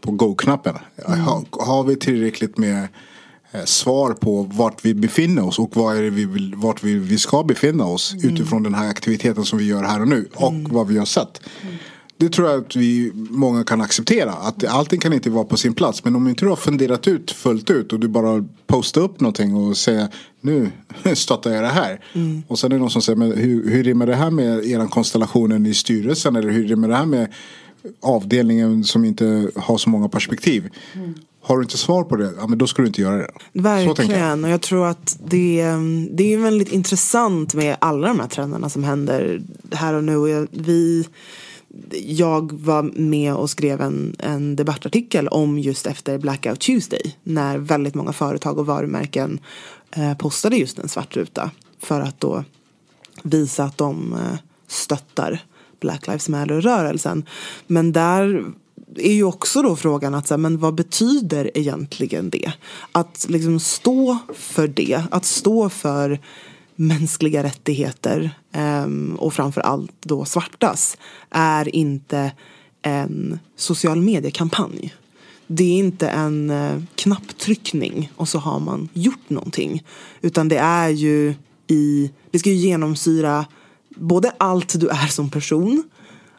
på 0.02 0.12
go-knappen. 0.12 0.76
Har, 1.06 1.66
har 1.66 1.84
vi 1.84 1.96
tillräckligt 1.96 2.58
med 2.58 2.88
eh, 3.52 3.64
svar 3.66 4.14
på 4.14 4.44
vart 4.54 4.86
vi 4.86 4.94
befinner 4.94 5.46
oss 5.48 5.60
och 5.60 5.76
vad 5.76 5.98
är 5.98 6.02
det 6.02 6.10
vi 6.10 6.26
vill, 6.26 6.56
vart 6.56 6.84
vi, 6.84 6.96
vi 6.96 7.18
ska 7.18 7.44
befinna 7.44 7.86
oss 7.86 8.14
utifrån 8.24 8.64
den 8.64 8.74
här 8.74 8.90
aktiviteten 8.90 9.46
som 9.46 9.60
vi 9.60 9.66
gör 9.66 9.84
här 9.84 10.02
och 10.02 10.08
nu 10.08 10.30
och 10.36 10.54
vad 10.54 10.88
vi 10.88 10.98
har 10.98 11.06
sett. 11.06 11.42
Det 12.22 12.30
tror 12.30 12.50
jag 12.50 12.62
att 12.62 12.76
vi 12.76 13.12
många 13.16 13.64
kan 13.64 13.82
acceptera. 13.82 14.32
Att 14.32 14.66
allting 14.68 15.00
kan 15.00 15.14
inte 15.14 15.30
vara 15.30 15.44
på 15.44 15.58
sin 15.58 15.74
plats. 15.74 16.04
Men 16.04 16.16
om 16.16 16.28
inte 16.28 16.46
du 16.46 16.50
har 16.50 16.56
funderat 16.56 17.08
ut 17.08 17.32
fullt 17.32 17.70
ut 17.70 17.94
och 17.94 18.00
du 18.00 18.08
bara 18.08 18.46
postar 18.68 19.02
upp 19.02 19.20
någonting 19.20 19.56
och 19.56 19.78
säger 19.78 20.08
nu 20.42 20.72
stöttar 21.16 21.52
jag 21.52 21.64
det 21.64 21.68
här. 21.68 22.04
Och 22.48 22.60
sen 22.60 22.72
är 22.72 22.76
det 22.76 22.80
någon 22.80 22.90
som 22.92 23.02
säger 23.02 23.18
men 23.18 23.32
hur, 23.32 23.70
hur 23.70 23.84
rimmar 23.84 24.06
det 24.06 24.16
här 24.16 24.32
med 24.32 24.66
er 24.66 24.88
konstellationen 24.88 25.66
i 25.66 25.74
styrelsen? 25.74 26.36
Eller 26.36 26.50
hur 26.50 26.68
rimmar 26.68 26.88
det 26.88 26.96
här 26.96 27.06
med 27.06 27.34
avdelningen 28.02 28.84
som 28.84 29.06
inte 29.06 29.52
har 29.56 29.78
så 29.78 29.90
många 29.90 30.10
perspektiv? 30.10 30.70
Har 31.44 31.58
du 31.58 31.64
inte 31.64 31.78
svar 31.78 32.04
på 32.04 32.16
det, 32.16 32.34
ja, 32.38 32.48
men 32.48 32.58
då 32.58 32.68
ska 32.68 32.82
du 32.82 32.88
inte 32.88 33.02
göra 33.02 33.18
det. 33.18 33.28
Tänker 33.54 33.54
jag. 33.54 33.64
Verkligen. 33.64 34.44
Och 34.44 34.50
jag 34.50 34.62
tror 34.62 34.88
att 34.88 35.18
det, 35.26 35.66
det 36.12 36.34
är 36.34 36.38
väldigt 36.38 36.72
intressant 36.72 37.54
med 37.54 37.78
alla 37.82 38.08
de 38.08 38.20
här 38.20 38.28
trenderna 38.28 38.70
som 38.70 38.84
händer 38.84 39.42
här 39.72 39.94
och 39.94 40.04
nu. 40.04 40.16
Och 40.18 40.48
vi, 40.52 41.06
jag 42.06 42.52
var 42.52 42.84
med 42.84 43.34
och 43.34 43.50
skrev 43.50 43.82
en, 43.82 44.16
en 44.20 44.56
debattartikel 44.56 45.28
om 45.28 45.60
just 45.60 45.88
efter 45.88 46.18
Blackout 46.18 46.60
Tuesday. 46.60 47.16
När 47.24 47.58
väldigt 47.58 47.96
många 47.96 48.14
företag 48.14 48.58
och 48.58 48.66
varumärken 48.66 49.40
eh, 49.92 50.18
postade 50.18 50.56
just 50.56 50.80
en 50.80 50.90
svart 50.90 51.16
ruta. 51.16 51.52
För 51.80 52.02
att 52.02 52.20
då 52.20 52.44
visa 53.24 53.64
att 53.64 53.78
de 53.78 54.14
eh, 54.14 54.38
stöttar 54.68 55.44
Black 55.80 56.08
Lives 56.08 56.30
Matter-rörelsen. 56.30 57.26
Men 57.68 57.92
där 57.92 58.46
är 58.96 59.14
ju 59.14 59.24
också 59.24 59.62
då 59.62 59.76
frågan 59.76 60.16
att 60.16 60.28
så 60.28 60.34
här, 60.34 60.40
men 60.40 60.58
vad 60.58 60.76
betyder 60.76 61.58
egentligen 61.58 62.30
det? 62.30 62.52
Att 62.92 63.26
liksom 63.30 63.60
stå 63.60 64.18
för 64.34 64.68
det, 64.68 65.04
att 65.12 65.26
stå 65.26 65.70
för 65.70 66.20
mänskliga 66.76 67.44
rättigheter 67.44 68.32
ehm, 68.52 69.16
och 69.20 69.34
framför 69.34 69.62
allt 69.62 69.96
då 70.00 70.26
svartas 70.26 70.98
är 71.30 71.76
inte 71.76 72.32
en 72.82 73.40
social 73.56 74.02
mediekampanj. 74.02 74.96
Det 75.48 75.64
är 75.64 75.78
inte 75.78 76.10
en 76.10 76.50
eh, 76.50 76.82
knapptryckning 76.96 78.12
och 78.16 78.30
så 78.30 78.40
har 78.40 78.60
man 78.60 78.90
gjort 78.94 79.30
någonting. 79.30 79.84
Utan 80.22 80.48
det 80.48 80.58
är 80.58 80.90
ju 80.90 81.34
i, 81.68 82.12
det 82.32 82.40
ska 82.40 82.50
ju 82.50 82.56
genomsyra 82.56 83.46
både 83.90 84.32
allt 84.38 84.80
du 84.80 84.88
är 84.88 85.08
som 85.08 85.30
person 85.30 85.84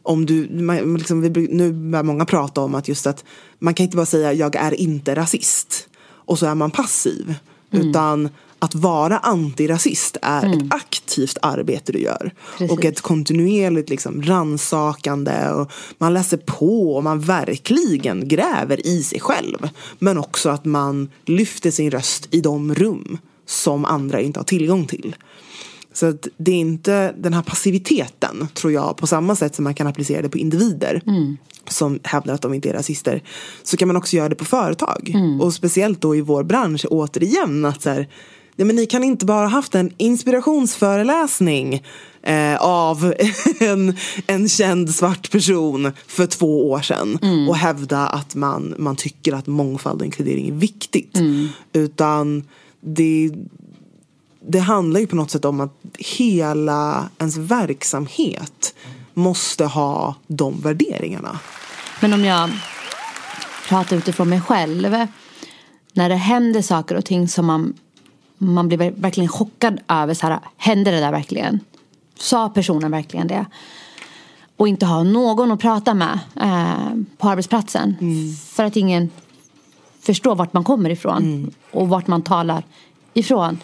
om 0.02 0.26
du, 0.26 0.48
man, 0.62 0.94
liksom, 0.94 1.20
vi, 1.20 1.48
nu 1.50 1.72
börjar 1.72 2.02
många 2.02 2.24
prata 2.24 2.60
om 2.60 2.74
att 2.74 2.88
just 2.88 3.06
att 3.06 3.24
man 3.58 3.74
kan 3.74 3.84
inte 3.84 3.96
bara 3.96 4.06
säga 4.06 4.32
jag 4.32 4.56
är 4.56 4.80
inte 4.80 5.14
rasist 5.14 5.88
och 6.02 6.38
så 6.38 6.46
är 6.46 6.54
man 6.54 6.70
passiv. 6.70 7.34
Utan 7.70 8.28
att 8.62 8.74
vara 8.74 9.18
antirasist 9.18 10.16
är 10.22 10.46
ett 10.46 10.74
aktivt 10.74 11.38
arbete 11.42 11.92
du 11.92 11.98
gör. 11.98 12.34
Precis. 12.58 12.72
Och 12.72 12.84
ett 12.84 13.00
kontinuerligt 13.00 13.90
liksom, 13.90 14.22
ransakande 14.22 15.50
och 15.50 15.72
man 15.98 16.14
läser 16.14 16.36
på 16.36 16.96
och 16.96 17.04
man 17.04 17.20
verkligen 17.20 18.28
gräver 18.28 18.86
i 18.86 19.02
sig 19.02 19.20
själv. 19.20 19.68
Men 19.98 20.18
också 20.18 20.50
att 20.50 20.64
man 20.64 21.10
lyfter 21.24 21.70
sin 21.70 21.90
röst 21.90 22.28
i 22.30 22.40
de 22.40 22.74
rum 22.74 23.18
som 23.46 23.84
andra 23.84 24.20
inte 24.20 24.40
har 24.40 24.44
tillgång 24.44 24.86
till. 24.86 25.16
Så 25.92 26.06
att 26.06 26.28
det 26.36 26.52
är 26.52 26.60
inte 26.60 27.14
den 27.18 27.34
här 27.34 27.42
passiviteten, 27.42 28.48
tror 28.54 28.72
jag, 28.72 28.96
på 28.96 29.06
samma 29.06 29.36
sätt 29.36 29.54
som 29.54 29.64
man 29.64 29.74
kan 29.74 29.86
applicera 29.86 30.22
det 30.22 30.28
på 30.28 30.38
individer 30.38 31.02
som 31.68 31.98
hävdar 32.02 32.34
att 32.34 32.42
de 32.42 32.54
inte 32.54 32.68
är 32.70 32.74
rasister. 32.74 33.22
Så 33.62 33.76
kan 33.76 33.88
man 33.88 33.96
också 33.96 34.16
göra 34.16 34.28
det 34.28 34.34
på 34.34 34.44
företag. 34.44 35.14
Och 35.40 35.54
speciellt 35.54 36.00
då 36.00 36.16
i 36.16 36.20
vår 36.20 36.42
bransch, 36.42 36.86
återigen, 36.90 37.64
att 37.64 37.82
så 37.82 37.90
här, 37.90 38.08
nej, 38.62 38.66
men 38.66 38.76
ni 38.76 38.86
kan 38.86 39.04
inte 39.04 39.26
bara 39.26 39.46
ha 39.46 39.48
haft 39.48 39.74
en 39.74 39.90
inspirationsföreläsning 39.96 41.82
eh, 42.22 42.56
av 42.56 43.14
en, 43.60 43.96
en 44.26 44.48
känd 44.48 44.94
svart 44.94 45.30
person 45.30 45.92
för 46.06 46.26
två 46.26 46.70
år 46.70 46.80
sedan 46.80 47.18
och 47.48 47.56
hävda 47.56 48.06
att 48.06 48.34
man, 48.34 48.74
man 48.78 48.96
tycker 48.96 49.32
att 49.32 49.46
mångfald 49.46 50.00
och 50.00 50.06
inkludering 50.06 50.48
är 50.48 50.52
viktigt. 50.52 51.18
Utan 51.72 52.44
det 52.80 53.30
det 54.48 54.58
handlar 54.58 55.00
ju 55.00 55.06
på 55.06 55.16
något 55.16 55.30
sätt 55.30 55.44
om 55.44 55.60
att 55.60 55.80
hela 55.98 57.08
ens 57.18 57.36
verksamhet 57.36 58.74
måste 59.14 59.64
ha 59.64 60.14
de 60.26 60.60
värderingarna. 60.60 61.38
Men 62.00 62.12
om 62.12 62.24
jag 62.24 62.50
pratar 63.68 63.96
utifrån 63.96 64.28
mig 64.28 64.40
själv. 64.40 65.06
När 65.92 66.08
det 66.08 66.14
händer 66.14 66.62
saker 66.62 66.94
och 66.94 67.04
ting 67.04 67.28
som 67.28 67.46
man, 67.46 67.74
man 68.46 68.68
blir 68.68 68.78
ver- 68.78 68.94
verkligen 69.00 69.28
chockad 69.28 69.80
över. 69.88 70.14
Så 70.14 70.26
här, 70.26 70.38
hände 70.56 70.90
det 70.90 71.00
där 71.00 71.12
verkligen? 71.12 71.60
Sa 72.18 72.48
personen 72.48 72.90
verkligen 72.90 73.26
det? 73.28 73.46
Och 74.56 74.68
inte 74.68 74.86
ha 74.86 75.02
någon 75.02 75.52
att 75.52 75.60
prata 75.60 75.94
med 75.94 76.18
eh, 76.40 76.96
på 77.18 77.28
arbetsplatsen. 77.28 77.96
För 78.48 78.64
att 78.64 78.76
ingen 78.76 79.10
förstår 80.00 80.34
vart 80.34 80.52
man 80.52 80.64
kommer 80.64 80.90
ifrån. 80.90 81.50
Och 81.70 81.88
vart 81.88 82.06
man 82.06 82.22
talar 82.22 82.64
ifrån. 83.14 83.58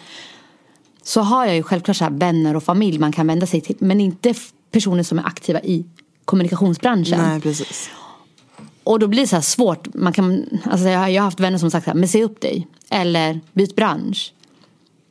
Så 1.03 1.21
har 1.21 1.45
jag 1.45 1.55
ju 1.55 1.63
självklart 1.63 1.97
så 1.97 2.07
vänner 2.11 2.55
och 2.55 2.63
familj 2.63 2.99
man 2.99 3.11
kan 3.11 3.27
vända 3.27 3.45
sig 3.47 3.61
till. 3.61 3.75
Men 3.79 4.01
inte 4.01 4.33
personer 4.71 5.03
som 5.03 5.19
är 5.19 5.23
aktiva 5.27 5.61
i 5.61 5.85
kommunikationsbranschen. 6.25 7.19
Nej, 7.21 7.41
precis. 7.41 7.89
Och 8.83 8.99
då 8.99 9.07
blir 9.07 9.21
det 9.21 9.27
så 9.27 9.41
svårt. 9.41 9.93
Man 9.93 10.13
kan, 10.13 10.45
alltså 10.63 10.87
jag, 10.87 10.99
har- 10.99 11.07
jag 11.07 11.21
har 11.21 11.25
haft 11.25 11.39
vänner 11.39 11.57
som 11.57 11.71
sagt 11.71 11.83
så 11.85 11.89
här, 11.91 11.97
men 11.97 12.07
se 12.09 12.23
upp 12.23 12.41
dig. 12.41 12.67
Eller 12.89 13.39
byt 13.53 13.75
bransch. 13.75 14.33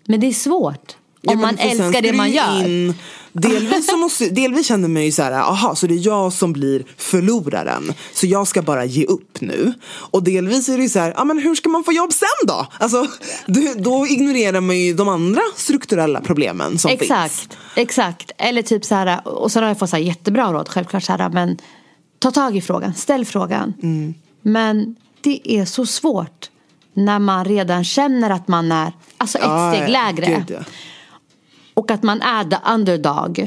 Men 0.09 0.21
det 0.21 0.27
är 0.27 0.33
svårt. 0.33 0.97
Ja, 1.21 1.33
om 1.33 1.41
man 1.41 1.57
sen 1.57 1.69
älskar 1.69 1.91
ska 1.93 2.01
det 2.01 2.13
man 2.13 2.31
gör. 2.31 2.67
in- 2.69 2.95
Delvis, 3.33 3.87
så 3.87 3.97
måste, 3.97 4.29
delvis 4.31 4.67
känner 4.67 4.89
man 4.89 5.05
ju 5.05 5.13
så 5.13 5.23
här, 5.23 5.33
aha, 5.33 5.75
så 5.75 5.87
det 5.87 5.95
är 5.95 6.07
jag 6.07 6.33
som 6.33 6.53
blir 6.53 6.85
förloraren. 6.97 7.93
Så 8.13 8.27
jag 8.27 8.49
ska 8.49 8.63
bara 8.63 8.85
ge 8.85 9.05
upp 9.05 9.41
nu. 9.41 9.73
Och 9.89 10.23
delvis 10.23 10.69
är 10.69 10.77
det 10.77 10.83
ju 10.83 10.89
så 10.89 10.99
här, 10.99 11.15
ja 11.17 11.25
men 11.25 11.39
hur 11.39 11.55
ska 11.55 11.69
man 11.69 11.85
få 11.85 11.93
jobb 11.93 12.13
sen 12.13 12.47
då? 12.47 12.67
Alltså, 12.81 13.07
då, 13.47 13.61
då 13.77 14.07
ignorerar 14.07 14.61
man 14.61 14.79
ju 14.79 14.95
de 14.95 15.09
andra 15.09 15.41
strukturella 15.57 16.21
problemen 16.21 16.79
som 16.79 16.89
finns. 16.89 17.03
Exakt, 17.03 17.59
exakt. 17.77 18.31
Eller 18.39 18.63
typ 18.63 18.85
så 18.85 18.95
här, 18.95 19.29
och 19.29 19.53
så 19.53 19.61
har 19.61 19.69
jag 19.69 19.79
fått 19.79 19.91
så 19.91 19.97
här 19.97 20.03
jättebra 20.03 20.53
råd 20.53 20.69
självklart 20.69 21.03
så 21.03 21.13
här, 21.13 21.29
men 21.29 21.59
ta 22.19 22.31
tag 22.31 22.57
i 22.57 22.61
frågan, 22.61 22.95
ställ 22.95 23.25
frågan. 23.25 23.75
Mm. 23.83 24.15
Men 24.43 24.97
det 25.21 25.53
är 25.53 25.65
så 25.65 25.87
svårt 25.87 26.51
när 27.05 27.19
man 27.19 27.45
redan 27.45 27.85
känner 27.85 28.31
att 28.31 28.49
man 28.49 28.73
är 28.73 28.93
alltså 29.19 29.39
ett 29.39 29.45
Ja, 29.45 29.73
steg 29.75 29.89
lägre. 29.89 30.27
gud, 30.27 30.51
ja. 30.51 30.65
Och 31.75 31.91
att 31.91 32.03
man 32.03 32.23
är 32.23 32.45
the 32.45 32.57
underdog. 32.73 33.41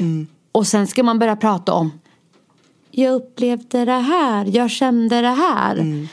Och 0.52 0.66
sen 0.66 0.86
ska 0.86 1.02
man 1.02 1.18
börja 1.18 1.36
prata 1.36 1.72
om 1.72 1.92
Jag 2.90 3.14
upplevde 3.14 3.84
det 3.84 3.92
här, 3.92 4.56
jag 4.56 4.70
kände 4.70 5.20
det 5.20 5.28
här. 5.28 6.06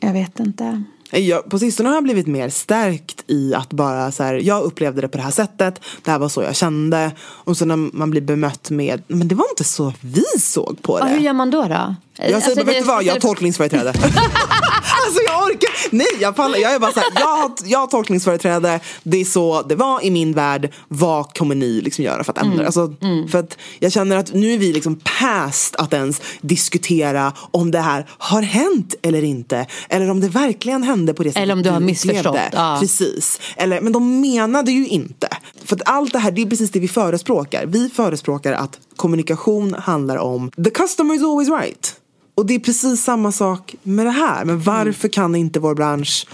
Jag 0.00 0.12
vet 0.12 0.40
inte. 0.40 0.82
Jag, 1.18 1.50
på 1.50 1.58
sistone 1.58 1.88
har 1.88 1.96
jag 1.96 2.04
blivit 2.04 2.26
mer 2.26 2.48
stärkt 2.48 3.24
i 3.26 3.54
att 3.54 3.72
bara 3.72 4.12
så 4.12 4.22
här, 4.22 4.34
jag 4.34 4.62
upplevde 4.62 5.00
det 5.00 5.08
på 5.08 5.16
det 5.16 5.24
här 5.24 5.30
sättet, 5.30 5.80
det 6.04 6.10
här 6.10 6.18
var 6.18 6.28
så 6.28 6.42
jag 6.42 6.56
kände. 6.56 7.10
Och 7.20 7.56
så 7.56 7.64
när 7.64 7.76
man 7.76 8.10
blir 8.10 8.20
bemött 8.20 8.70
med, 8.70 9.02
men 9.06 9.28
det 9.28 9.34
var 9.34 9.46
inte 9.50 9.64
så 9.64 9.92
vi 10.00 10.24
såg 10.38 10.82
på 10.82 10.98
det. 10.98 11.04
Ja, 11.08 11.14
hur 11.14 11.20
gör 11.20 11.32
man 11.32 11.50
då? 11.50 11.62
då? 11.62 11.94
Jag 12.16 12.26
säger 12.26 12.34
Alltså, 12.34 12.54
bara, 12.54 12.64
vet 12.64 12.78
du 12.78 12.84
vad, 12.84 13.04
jag 13.04 13.12
har 13.12 13.20
tolkningsföreträde. 13.20 13.88
alltså 15.06 15.22
jag 15.26 15.44
orkar, 15.44 15.70
nej 15.90 16.06
jag 16.20 16.36
pallar, 16.36 16.58
jag 16.58 16.74
är 16.74 16.78
bara 16.78 16.92
såhär, 16.92 17.08
jag 17.14 17.36
har, 17.36 17.52
jag 17.64 17.78
har 17.78 17.86
tolkningsföreträde, 17.86 18.80
det 19.02 19.20
är 19.20 19.24
så 19.24 19.62
det 19.62 19.74
var 19.74 20.04
i 20.04 20.10
min 20.10 20.32
värld, 20.32 20.72
vad 20.88 21.36
kommer 21.36 21.54
ni 21.54 21.80
liksom 21.80 22.04
göra 22.04 22.24
för 22.24 22.32
att 22.32 22.38
ändra? 22.38 22.64
Alltså, 22.66 22.94
För 23.30 23.38
att 23.38 23.58
jag 23.78 23.92
känner 23.92 24.16
att 24.16 24.32
nu 24.32 24.52
är 24.54 24.58
vi 24.58 24.72
liksom 24.72 25.00
past 25.20 25.76
att 25.76 25.92
ens 25.92 26.22
diskutera 26.40 27.32
om 27.36 27.70
det 27.70 27.80
här 27.80 28.06
har 28.18 28.42
hänt 28.42 28.94
eller 29.02 29.24
inte. 29.24 29.66
Eller 29.88 30.10
om 30.10 30.20
det 30.20 30.28
verkligen 30.28 30.82
hände 30.82 31.01
på 31.06 31.22
det 31.22 31.28
sättet 31.28 31.42
Eller 31.42 31.54
om 31.54 31.62
du 31.62 31.70
har 31.70 31.80
missförstått, 31.80 32.36
ja. 32.52 32.76
Precis. 32.80 33.40
Eller, 33.56 33.80
men 33.80 33.92
de 33.92 34.20
menade 34.20 34.72
ju 34.72 34.86
inte. 34.86 35.28
För 35.64 35.76
att 35.76 35.82
allt 35.84 36.12
det 36.12 36.18
här, 36.18 36.30
det 36.30 36.42
är 36.42 36.46
precis 36.46 36.70
det 36.70 36.80
vi 36.80 36.88
förespråkar. 36.88 37.66
Vi 37.66 37.88
förespråkar 37.88 38.52
att 38.52 38.78
kommunikation 38.96 39.74
handlar 39.74 40.16
om 40.16 40.50
the 40.50 40.70
customer 40.70 41.14
is 41.14 41.22
always 41.22 41.48
right. 41.48 41.96
Och 42.34 42.46
det 42.46 42.54
är 42.54 42.58
precis 42.58 43.04
samma 43.04 43.32
sak 43.32 43.74
med 43.82 44.06
det 44.06 44.10
här. 44.10 44.44
Men 44.44 44.60
varför 44.60 45.08
kan 45.08 45.34
inte 45.34 45.60
vår 45.60 45.74
bransch 45.74 46.26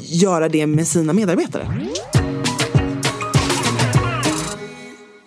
göra 0.00 0.48
det 0.48 0.66
med 0.66 0.88
sina 0.88 1.12
medarbetare? 1.12 1.88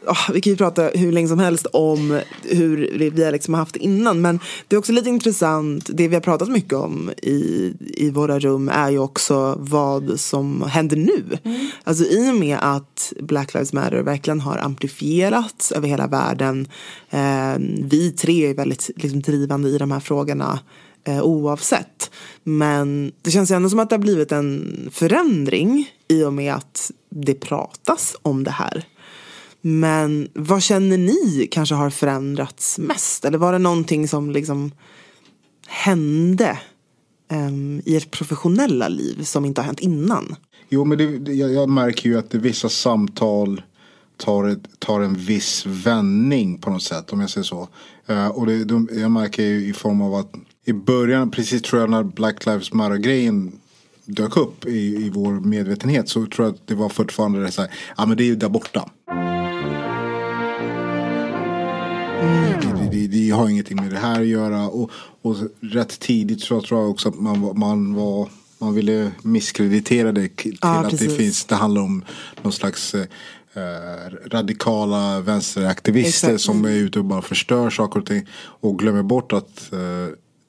Ah, 0.07 0.31
vi 0.33 0.41
kan 0.41 0.51
ju 0.51 0.57
prata 0.57 0.83
hur 0.83 1.11
länge 1.11 1.27
som 1.27 1.39
helst 1.39 1.65
om 1.73 2.19
hur 2.43 3.09
vi 3.09 3.23
har 3.23 3.31
liksom 3.31 3.53
haft 3.53 3.75
innan. 3.75 4.21
Men 4.21 4.39
det 4.67 4.75
är 4.75 4.77
också 4.77 4.91
lite 4.91 5.09
intressant, 5.09 5.89
det 5.93 6.07
vi 6.07 6.15
har 6.15 6.21
pratat 6.21 6.49
mycket 6.49 6.73
om 6.73 7.11
i, 7.21 7.73
i 7.79 8.09
våra 8.09 8.39
rum 8.39 8.69
är 8.69 8.89
ju 8.89 8.99
också 8.99 9.55
vad 9.59 10.19
som 10.19 10.61
händer 10.61 10.97
nu. 10.97 11.23
Alltså 11.83 12.05
i 12.05 12.31
och 12.31 12.35
med 12.35 12.57
att 12.61 13.13
Black 13.19 13.53
Lives 13.53 13.73
Matter 13.73 14.01
verkligen 14.01 14.39
har 14.39 14.57
amplifierats 14.57 15.71
över 15.71 15.87
hela 15.87 16.07
världen. 16.07 16.67
Eh, 17.09 17.55
vi 17.81 18.11
tre 18.11 18.49
är 18.49 18.53
väldigt 18.53 18.89
liksom, 18.95 19.21
drivande 19.21 19.69
i 19.69 19.77
de 19.77 19.91
här 19.91 19.99
frågorna 19.99 20.59
eh, 21.03 21.21
oavsett. 21.21 22.11
Men 22.43 23.11
det 23.21 23.31
känns 23.31 23.51
ju 23.51 23.55
ändå 23.55 23.69
som 23.69 23.79
att 23.79 23.89
det 23.89 23.95
har 23.95 24.01
blivit 24.01 24.31
en 24.31 24.89
förändring 24.93 25.89
i 26.07 26.23
och 26.23 26.33
med 26.33 26.53
att 26.53 26.91
det 27.09 27.33
pratas 27.33 28.15
om 28.21 28.43
det 28.43 28.51
här. 28.51 28.85
Men 29.65 30.27
vad 30.33 30.63
känner 30.63 30.97
ni 30.97 31.47
kanske 31.51 31.75
har 31.75 31.89
förändrats 31.89 32.79
mest? 32.79 33.25
Eller 33.25 33.37
var 33.37 33.53
det 33.53 33.59
någonting 33.59 34.07
som 34.07 34.31
liksom 34.31 34.71
hände 35.67 36.59
um, 37.31 37.81
i 37.85 37.95
ert 37.97 38.11
professionella 38.11 38.87
liv 38.87 39.23
som 39.23 39.45
inte 39.45 39.61
har 39.61 39.65
hänt 39.65 39.79
innan? 39.79 40.35
Jo, 40.69 40.85
men 40.85 40.97
det, 40.97 41.33
jag, 41.33 41.53
jag 41.53 41.69
märker 41.69 42.09
ju 42.09 42.17
att 42.17 42.29
det, 42.29 42.37
vissa 42.37 42.69
samtal 42.69 43.61
tar, 44.17 44.47
ett, 44.47 44.79
tar 44.79 45.01
en 45.01 45.15
viss 45.15 45.65
vändning 45.65 46.57
på 46.57 46.69
något 46.69 46.83
sätt, 46.83 47.13
om 47.13 47.21
jag 47.21 47.29
säger 47.29 47.45
så. 47.45 47.67
Uh, 48.09 48.27
och 48.27 48.45
det, 48.45 48.63
de, 48.63 48.89
jag 48.91 49.11
märker 49.11 49.43
ju 49.43 49.67
i 49.67 49.73
form 49.73 50.01
av 50.01 50.15
att 50.15 50.33
i 50.65 50.73
början, 50.73 51.31
precis 51.31 51.61
tror 51.61 51.81
jag 51.81 51.89
när 51.89 52.03
Black 52.03 52.45
Lives 52.45 52.73
Matter-grejen 52.73 53.59
dök 54.05 54.37
upp 54.37 54.65
i, 54.65 55.05
i 55.05 55.09
vår 55.09 55.31
medvetenhet 55.31 56.09
så 56.09 56.25
tror 56.25 56.47
jag 56.47 56.55
att 56.55 56.67
det 56.67 56.75
var 56.75 56.89
fortfarande 56.89 57.43
det 57.43 57.51
så 57.51 57.61
här, 57.61 57.71
ja 57.97 58.05
men 58.05 58.17
det 58.17 58.23
är 58.23 58.25
ju 58.25 58.35
där 58.35 58.49
borta. 58.49 58.89
Det, 63.23 63.29
det, 63.29 63.31
det 63.31 63.35
har 63.35 63.49
ingenting 63.49 63.75
med 63.75 63.91
det 63.91 63.99
här 63.99 64.21
att 64.21 64.27
göra. 64.27 64.67
Och, 64.67 64.91
och 65.21 65.35
rätt 65.61 65.99
tidigt 65.99 66.41
så 66.41 66.61
tror 66.61 66.81
jag 66.81 66.89
också 66.89 67.09
att 67.09 67.15
man, 67.15 67.59
man 67.59 67.95
var 67.95 68.29
man 68.63 68.73
ville 68.73 69.11
misskreditera 69.21 70.11
det 70.11 70.35
till 70.35 70.57
Ja, 70.61 70.79
att 70.79 70.83
det 70.91 70.97
precis. 70.97 71.17
finns, 71.17 71.45
det 71.45 71.55
handlar 71.55 71.81
om 71.81 72.05
någon 72.41 72.53
slags 72.53 72.95
eh, 72.95 73.05
radikala 74.25 75.19
vänsteraktivister 75.19 76.27
Exakt. 76.27 76.41
som 76.41 76.65
är 76.65 76.69
ute 76.69 76.99
och 76.99 77.05
bara 77.05 77.21
förstör 77.21 77.69
saker 77.69 77.99
och 77.99 78.05
ting. 78.05 78.27
Och 78.35 78.79
glömmer 78.79 79.03
bort 79.03 79.33
att 79.33 79.73
eh, 79.73 79.79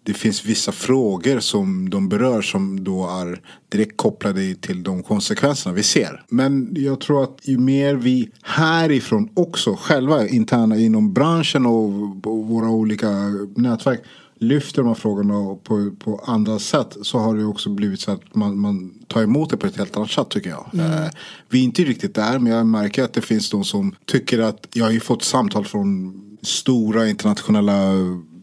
det 0.07 0.15
finns 0.15 0.45
vissa 0.45 0.73
frågor 0.73 1.41
som 1.41 1.91
de 1.91 2.09
berör 2.09 2.43
som 2.43 2.85
då 2.85 3.09
är 3.09 3.41
direkt 3.69 3.97
kopplade 3.97 4.55
till 4.55 4.83
de 4.83 5.03
konsekvenserna 5.03 5.75
vi 5.75 5.83
ser. 5.83 6.25
Men 6.29 6.69
jag 6.77 7.01
tror 7.01 7.23
att 7.23 7.39
ju 7.43 7.59
mer 7.59 7.95
vi 7.95 8.31
härifrån 8.43 9.29
också 9.35 9.77
själva 9.81 10.29
interna 10.29 10.77
inom 10.77 11.13
branschen 11.13 11.67
och 11.67 11.91
våra 12.25 12.69
olika 12.69 13.09
nätverk 13.57 14.01
lyfter 14.39 14.83
de 14.83 14.89
här 14.89 14.95
frågorna 14.95 15.55
på, 15.65 15.91
på 15.99 16.25
andra 16.27 16.59
sätt 16.59 16.97
så 17.03 17.19
har 17.19 17.37
det 17.37 17.45
också 17.45 17.71
blivit 17.71 18.01
så 18.01 18.11
att 18.11 18.35
man, 18.35 18.59
man 18.59 18.95
tar 19.09 19.23
emot 19.23 19.51
det 19.51 19.57
på 19.57 19.67
ett 19.67 19.77
helt 19.77 19.97
annat 19.97 20.11
sätt 20.11 20.29
tycker 20.29 20.51
jag. 20.51 20.71
Eh, 20.75 21.11
vi 21.49 21.61
är 21.61 21.65
inte 21.65 21.83
riktigt 21.83 22.15
där 22.15 22.39
men 22.39 22.53
jag 22.53 22.67
märker 22.67 23.05
att 23.05 23.13
det 23.13 23.21
finns 23.21 23.51
de 23.51 23.65
som 23.65 23.95
tycker 24.05 24.39
att 24.39 24.69
jag 24.73 24.85
har 24.85 24.93
ju 24.93 25.01
fått 25.01 25.23
samtal 25.23 25.65
från 25.65 26.21
stora 26.43 27.09
internationella 27.09 27.93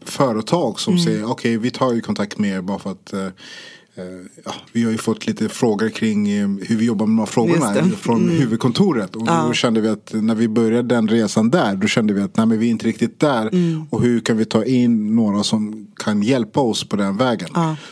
företag 0.08 0.80
som 0.80 0.98
säger 0.98 1.30
okej 1.30 1.56
vi 1.56 1.70
tar 1.70 1.92
ju 1.92 2.00
kontakt 2.00 2.38
med 2.38 2.56
er 2.56 2.60
bara 2.60 2.78
för 2.78 2.90
att 2.90 3.12
eh, 3.12 3.24
eh, 3.24 4.04
ja, 4.44 4.54
vi 4.72 4.84
har 4.84 4.90
ju 4.90 4.98
fått 4.98 5.26
lite 5.26 5.48
frågor 5.48 5.88
kring 5.88 6.30
eh, 6.30 6.48
hur 6.48 6.76
vi 6.76 6.84
jobbar 6.84 7.06
med 7.06 7.12
de 7.12 7.18
här 7.18 7.26
frågorna 7.26 7.96
från 7.96 8.28
huvudkontoret. 8.28 9.16
Och 9.16 9.26
då 9.26 9.52
kände 9.52 9.80
vi 9.80 9.88
att 9.88 10.10
när 10.14 10.34
vi 10.34 10.48
började 10.48 10.94
den 10.94 11.08
resan 11.08 11.50
där 11.50 11.76
då 11.76 11.86
kände 11.86 12.12
vi 12.14 12.22
att 12.22 12.36
nej, 12.36 12.46
men 12.46 12.58
vi 12.58 12.66
är 12.66 12.70
inte 12.70 12.86
riktigt 12.86 13.20
där. 13.20 13.50
Och 13.90 14.02
hur 14.02 14.20
kan 14.20 14.36
vi 14.36 14.44
ta 14.44 14.64
in 14.64 15.16
några 15.16 15.42
som 15.42 15.86
kan 15.96 16.22
hjälpa 16.22 16.60
oss 16.60 16.88
på 16.88 16.96
den 16.96 17.16
vägen. 17.16 17.48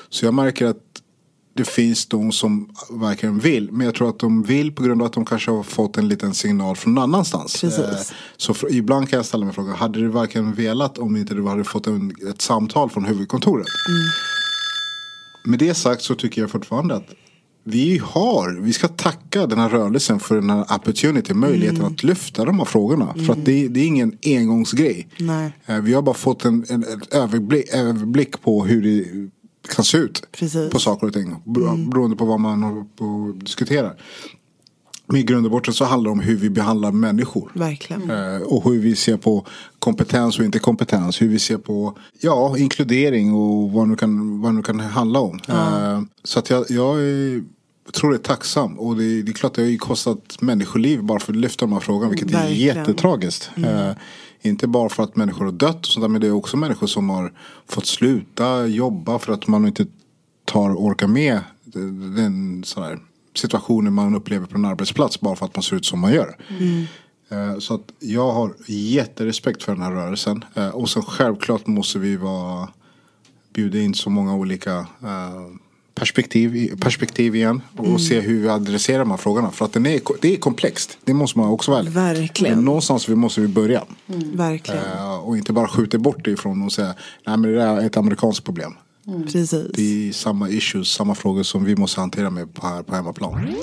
Så 0.08 0.24
jag 0.24 0.34
märker 0.34 0.66
att 0.66 0.89
det 1.60 1.68
finns 1.70 2.06
de 2.06 2.32
som 2.32 2.68
verkligen 2.90 3.38
vill. 3.38 3.72
Men 3.72 3.84
jag 3.86 3.94
tror 3.94 4.08
att 4.08 4.18
de 4.18 4.42
vill 4.42 4.72
på 4.72 4.82
grund 4.82 5.02
av 5.02 5.06
att 5.06 5.12
de 5.12 5.24
kanske 5.24 5.50
har 5.50 5.62
fått 5.62 5.96
en 5.98 6.08
liten 6.08 6.34
signal 6.34 6.76
från 6.76 6.94
någon 6.94 7.02
annanstans. 7.04 7.60
Precis. 7.60 7.78
Eh, 7.78 8.16
Så 8.36 8.54
för, 8.54 8.74
ibland 8.74 9.08
kan 9.08 9.16
jag 9.16 9.26
ställa 9.26 9.44
mig 9.44 9.54
frågan, 9.54 9.74
hade 9.74 10.00
du 10.00 10.08
verkligen 10.08 10.54
velat 10.54 10.98
om 10.98 11.16
inte 11.16 11.34
du 11.34 11.46
hade 11.46 11.64
fått 11.64 11.86
en, 11.86 12.12
ett 12.30 12.42
samtal 12.42 12.90
från 12.90 13.04
huvudkontoret? 13.04 13.66
Med 15.44 15.58
det 15.58 15.74
sagt 15.74 16.02
så 16.02 16.14
tycker 16.14 16.40
jag 16.40 16.50
fortfarande 16.50 16.94
att 16.94 17.06
vi 17.64 17.98
har, 18.04 18.60
vi 18.60 18.72
ska 18.72 18.88
tacka 18.88 19.46
den 19.46 19.58
här 19.58 19.68
rörelsen 19.68 20.20
för 20.20 20.34
den 20.34 20.50
här 20.50 20.64
opportunity, 20.74 21.34
möjligheten 21.34 21.84
att 21.84 22.02
lyfta 22.02 22.44
de 22.44 22.58
här 22.58 22.64
frågorna. 22.66 23.14
För 23.26 23.32
att 23.32 23.44
det, 23.44 23.68
det 23.68 23.80
är 23.80 23.86
ingen 23.86 24.18
engångsgrej. 24.26 25.08
Nej. 25.18 25.52
Eh, 25.66 25.80
Vi 25.80 25.92
har 25.94 26.02
bara 26.02 26.14
fått 26.14 26.44
en, 26.44 26.64
en, 26.68 26.84
en 26.84 27.02
överblick, 27.10 27.68
överblick 27.74 28.42
på 28.42 28.64
hur 28.64 28.82
det 28.82 29.30
kan 29.70 29.84
se 29.84 29.98
ut 29.98 30.22
Precis. 30.32 30.70
på 30.70 30.78
saker 30.78 31.06
och 31.06 31.12
ting. 31.12 31.36
Bero- 31.44 31.90
Beroende 31.90 32.16
på 32.16 32.24
vad 32.24 32.40
man 32.40 32.88
diskuterar. 33.38 33.96
Men 35.06 35.16
i 35.16 35.22
grund 35.22 35.46
och 35.46 35.52
botten 35.52 35.74
så 35.74 35.84
handlar 35.84 36.08
det 36.08 36.12
om 36.12 36.20
hur 36.20 36.36
vi 36.36 36.50
behandlar 36.50 36.92
människor. 36.92 37.50
Verkligen. 37.54 38.10
Eh, 38.10 38.42
Och 38.42 38.64
hur 38.72 38.78
vi 38.80 38.96
ser 38.96 39.16
på 39.16 39.46
kompetens 39.78 40.38
och 40.38 40.44
inte 40.44 40.58
kompetens. 40.58 41.22
Hur 41.22 41.28
vi 41.28 41.38
ser 41.38 41.56
på 41.58 41.98
ja, 42.20 42.58
inkludering 42.58 43.34
och 43.34 43.72
vad 43.72 43.84
det 43.84 43.88
nu 43.90 43.96
kan, 43.96 44.40
vad 44.40 44.54
nu 44.54 44.62
kan 44.62 44.80
handla 44.80 45.20
om. 45.20 45.40
Eh, 45.48 46.00
Så 46.24 46.38
att 46.38 46.50
jag, 46.50 46.64
jag 46.70 47.00
är, 47.00 47.42
är 48.14 48.18
tacksam. 48.18 48.78
Och 48.78 48.96
det, 48.96 49.22
det 49.22 49.30
är 49.30 49.32
klart 49.34 49.54
det 49.54 49.62
har 49.62 49.68
ju 49.68 49.78
kostat 49.78 50.36
människoliv 50.40 51.02
bara 51.04 51.20
för 51.20 51.32
att 51.32 51.38
lyfta 51.38 51.66
de 51.66 51.72
här 51.72 51.80
frågorna. 51.80 52.10
Vilket 52.10 52.30
Verkligen. 52.30 52.76
är 52.76 52.76
jättetragiskt. 52.80 53.50
Eh, 53.56 53.90
Inte 54.42 54.66
bara 54.66 54.88
för 54.88 55.02
att 55.02 55.16
människor 55.16 55.44
har 55.44 55.52
dött 55.52 55.78
och 55.80 55.86
sånt 55.86 56.04
där, 56.04 56.08
men 56.08 56.20
det 56.20 56.26
är 56.26 56.32
också 56.32 56.56
människor 56.56 56.86
som 56.86 57.10
har 57.10 57.32
fått 57.68 57.86
sluta 57.86 58.66
jobba 58.66 59.18
för 59.18 59.32
att 59.32 59.46
man 59.46 59.66
inte 59.66 59.86
tar 60.44 60.70
orkar 60.70 61.06
med 61.06 61.40
den, 62.16 62.64
här 62.76 62.98
situationen 63.34 63.92
man 63.92 64.14
upplever 64.14 64.46
på 64.46 64.58
en 64.58 64.64
arbetsplats 64.64 65.20
bara 65.20 65.36
för 65.36 65.46
att 65.46 65.56
man 65.56 65.62
ser 65.62 65.76
ut 65.76 65.84
som 65.86 66.00
man 66.00 66.12
gör. 66.12 66.36
Eh, 67.30 67.58
Så 67.58 67.74
att 67.74 67.92
jag 67.98 68.32
har 68.32 68.54
jätterespekt 68.66 69.62
för 69.62 69.72
den 69.74 69.82
här 69.82 69.92
rörelsen. 69.92 70.44
Eh, 70.54 70.68
Och 70.68 70.90
sen 70.90 71.02
självklart 71.02 71.66
måste 71.66 71.98
vi 71.98 72.16
vara, 72.16 72.68
bjuda 73.54 73.78
in 73.78 73.94
så 73.94 74.10
många 74.10 74.34
olika 74.34 74.78
eh, 75.02 75.46
perspektiv, 76.00 76.76
perspektiv 76.80 77.36
igen. 77.36 77.62
Och 77.76 78.00
se 78.00 78.20
hur 78.20 78.40
vi 78.42 78.48
adresserar 78.48 78.98
de 78.98 79.10
här 79.10 79.16
frågorna. 79.16 79.50
För 79.50 79.64
att 79.64 79.72
den 79.72 79.86
är, 79.86 80.00
det 80.20 80.32
är 80.34 80.36
komplext. 80.36 80.98
Det 81.04 81.14
måste 81.14 81.38
man 81.38 81.48
också 81.48 81.70
vara 81.70 81.80
ärlig. 81.80 81.92
Verkligen. 81.92 82.54
Men 82.56 82.64
någonstans 82.64 83.08
vi 83.08 83.14
måste 83.14 83.40
vi 83.40 83.48
börja. 83.48 83.84
Verkligen. 84.32 84.84
Eh, 84.84 85.14
Och 85.18 85.36
inte 85.36 85.52
bara 85.52 85.68
skjuta 85.68 85.98
bort 85.98 86.24
det 86.24 86.30
ifrån 86.30 86.62
och 86.62 86.72
säga 86.72 86.94
nej 87.26 87.36
men 87.36 87.42
det 87.42 87.54
där 87.54 87.76
är 87.76 87.86
ett 87.86 87.96
amerikanskt 87.96 88.44
problem. 88.44 88.72
Precis. 89.24 89.54
Det 89.74 90.08
är 90.08 90.12
samma 90.12 90.48
issues, 90.48 90.88
samma 90.88 91.14
frågor 91.14 91.42
som 91.42 91.64
vi 91.64 91.76
måste 91.76 92.00
hantera 92.00 92.30
med 92.30 92.54
på, 92.54 92.66
här 92.66 92.82
på 92.82 92.94
hemmaplan. 92.94 93.54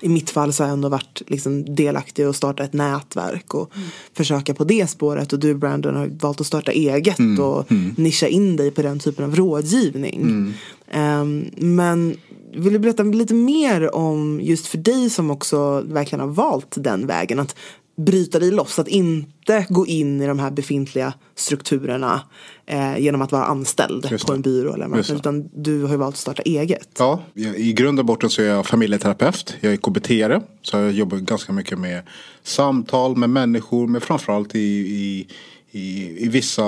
I 0.00 0.08
mitt 0.08 0.30
fall 0.30 0.52
så 0.52 0.62
har 0.62 0.68
jag 0.68 0.72
ändå 0.72 0.88
varit 0.88 1.22
liksom 1.26 1.74
delaktig 1.74 2.28
och 2.28 2.36
starta 2.36 2.64
ett 2.64 2.72
nätverk 2.72 3.54
och 3.54 3.72
försöka 4.14 4.54
på 4.54 4.64
det 4.64 4.90
spåret. 4.90 5.32
Och 5.32 5.38
du 5.38 5.54
Brandon 5.54 5.96
har 5.96 6.06
valt 6.06 6.40
att 6.40 6.46
starta 6.46 6.72
eget 6.72 7.18
och 7.40 7.72
nischa 7.96 8.28
in 8.28 8.56
dig 8.56 8.70
på 8.70 8.82
den 8.82 8.98
typen 8.98 9.24
av 9.24 9.36
rådgivning. 9.36 10.54
Ehm, 10.90 11.44
men 11.56 12.16
vill 12.54 12.72
du 12.72 12.78
berätta 12.78 13.02
lite 13.02 13.34
mer 13.34 13.94
om 13.94 14.40
just 14.42 14.66
för 14.66 14.78
dig 14.78 15.10
som 15.10 15.30
också 15.30 15.80
verkligen 15.80 16.20
har 16.20 16.34
valt 16.34 16.74
den 16.76 17.06
vägen. 17.06 17.38
Att 17.38 17.56
bryta 18.04 18.38
dig 18.38 18.50
loss, 18.50 18.78
att 18.78 18.88
inte 18.88 19.66
gå 19.68 19.86
in 19.86 20.22
i 20.22 20.26
de 20.26 20.38
här 20.38 20.50
befintliga 20.50 21.14
strukturerna 21.34 22.20
eh, 22.66 22.98
genom 22.98 23.22
att 23.22 23.32
vara 23.32 23.44
anställd 23.44 24.26
på 24.26 24.32
en 24.32 24.42
byrå 24.42 24.74
eller 24.74 24.88
något, 24.88 25.10
utan 25.10 25.48
du 25.54 25.82
har 25.82 25.90
ju 25.90 25.96
valt 25.96 26.14
att 26.14 26.20
starta 26.20 26.42
eget. 26.42 26.88
Ja, 26.98 27.22
i 27.56 27.72
grund 27.72 27.98
och 27.98 28.04
botten 28.04 28.30
så 28.30 28.42
är 28.42 28.46
jag 28.46 28.66
familjeterapeut. 28.66 29.54
Jag 29.60 29.72
är 29.72 29.76
KBT-are. 29.76 30.42
Så 30.62 30.76
jag 30.76 30.92
jobbar 30.92 31.18
ganska 31.18 31.52
mycket 31.52 31.78
med 31.78 32.02
samtal 32.42 33.16
med 33.16 33.30
människor. 33.30 33.86
Men 33.86 34.00
framförallt 34.00 34.54
i, 34.54 34.58
i, 34.58 35.26
i, 35.70 36.16
i 36.24 36.28
vissa 36.28 36.64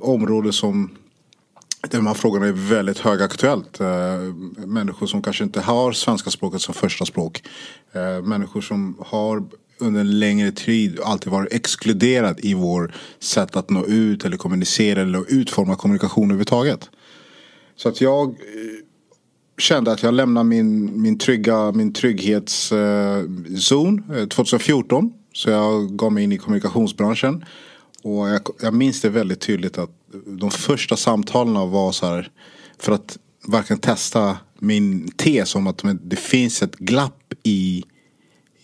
områden 0.00 0.52
som 0.52 0.90
de 1.90 2.06
här 2.06 2.14
frågorna 2.14 2.46
är 2.46 2.52
väldigt 2.52 2.98
högaktuellt. 2.98 3.80
Eh, 3.80 3.86
människor 4.66 5.06
som 5.06 5.22
kanske 5.22 5.44
inte 5.44 5.60
har 5.60 5.92
svenska 5.92 6.30
språket 6.30 6.60
som 6.60 6.74
första 6.74 7.04
språk. 7.04 7.42
Eh, 7.92 8.22
människor 8.22 8.60
som 8.60 8.96
har 9.06 9.44
under 9.78 10.00
en 10.00 10.18
längre 10.18 10.52
tid 10.52 11.00
alltid 11.00 11.32
varit 11.32 11.52
exkluderad 11.52 12.40
i 12.40 12.54
vår 12.54 12.94
sätt 13.18 13.56
att 13.56 13.70
nå 13.70 13.86
ut 13.86 14.24
eller 14.24 14.36
kommunicera 14.36 15.02
eller 15.02 15.24
utforma 15.28 15.76
kommunikation 15.76 16.24
överhuvudtaget. 16.24 16.90
Så 17.76 17.88
att 17.88 18.00
jag 18.00 18.28
eh, 18.28 18.34
kände 19.58 19.92
att 19.92 20.02
jag 20.02 20.14
lämnade 20.14 20.44
min, 20.44 21.02
min, 21.02 21.18
trygga, 21.18 21.72
min 21.72 21.92
trygghetszon 21.92 24.04
eh, 24.14 24.26
2014. 24.26 25.04
Eh, 25.04 25.10
så 25.32 25.50
jag 25.50 25.96
gav 25.96 26.12
mig 26.12 26.24
in 26.24 26.32
i 26.32 26.38
kommunikationsbranschen. 26.38 27.44
Och 28.02 28.28
jag, 28.28 28.40
jag 28.60 28.74
minns 28.74 29.00
det 29.00 29.08
väldigt 29.08 29.40
tydligt 29.40 29.78
att 29.78 29.90
de 30.26 30.50
första 30.50 30.96
samtalen 30.96 31.70
var 31.70 31.92
så 31.92 32.06
här. 32.06 32.30
För 32.78 32.92
att 32.92 33.18
verkligen 33.48 33.80
testa 33.80 34.38
min 34.58 35.10
tes 35.10 35.54
om 35.54 35.66
att 35.66 35.82
det 36.02 36.16
finns 36.16 36.62
ett 36.62 36.76
glapp 36.76 37.32
i, 37.42 37.84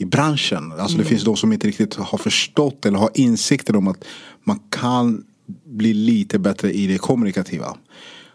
i 0.03 0.07
branschen. 0.07 0.73
Alltså 0.73 0.99
det 0.99 1.05
finns 1.05 1.25
de 1.25 1.37
som 1.37 1.53
inte 1.53 1.69
riktigt 1.69 1.95
har 1.95 2.19
förstått 2.19 2.87
eller 2.87 2.99
har 2.99 3.11
insikter 3.15 3.77
om 3.77 3.89
att 3.89 4.05
man 4.45 4.61
kan 4.71 5.25
bli 5.65 5.95
lite 5.95 6.39
bättre 6.39 6.73
i 6.73 6.87
det 6.87 6.99
kommunikativa. 6.99 7.77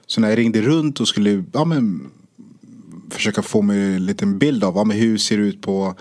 Så 0.08 0.22
när 0.22 0.30
jag 0.30 0.38
ringde 0.38 0.62
runt 0.62 1.00
och 1.00 1.08
skulle 1.08 1.44
ja, 1.54 1.66
men, 1.66 2.12
försöka 3.10 3.42
få 3.42 3.62
mig 3.62 3.96
en 3.96 4.06
liten 4.06 4.40
bild 4.40 4.64
av 4.64 4.76
ja, 4.76 4.84
men 4.84 4.98
hur 4.98 5.18
ser 5.18 5.38
det 5.38 5.44
ut 5.44 5.62
på 5.62 5.96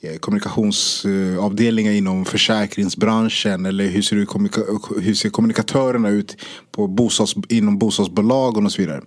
eh, 0.00 0.16
kommunikationsavdelningar 0.16 1.92
inom 1.92 2.24
försäkringsbranschen 2.24 3.66
eller 3.66 3.86
hur 3.86 4.02
ser, 4.02 4.24
kommunika- 4.24 5.00
hur 5.00 5.14
ser 5.14 5.30
kommunikatörerna 5.30 6.08
ut 6.08 6.36
på 6.72 6.86
bostads, 6.86 7.34
inom 7.48 7.78
bostadsbolag 7.78 8.56
och 8.56 8.72
så 8.72 8.82
vidare. 8.82 9.02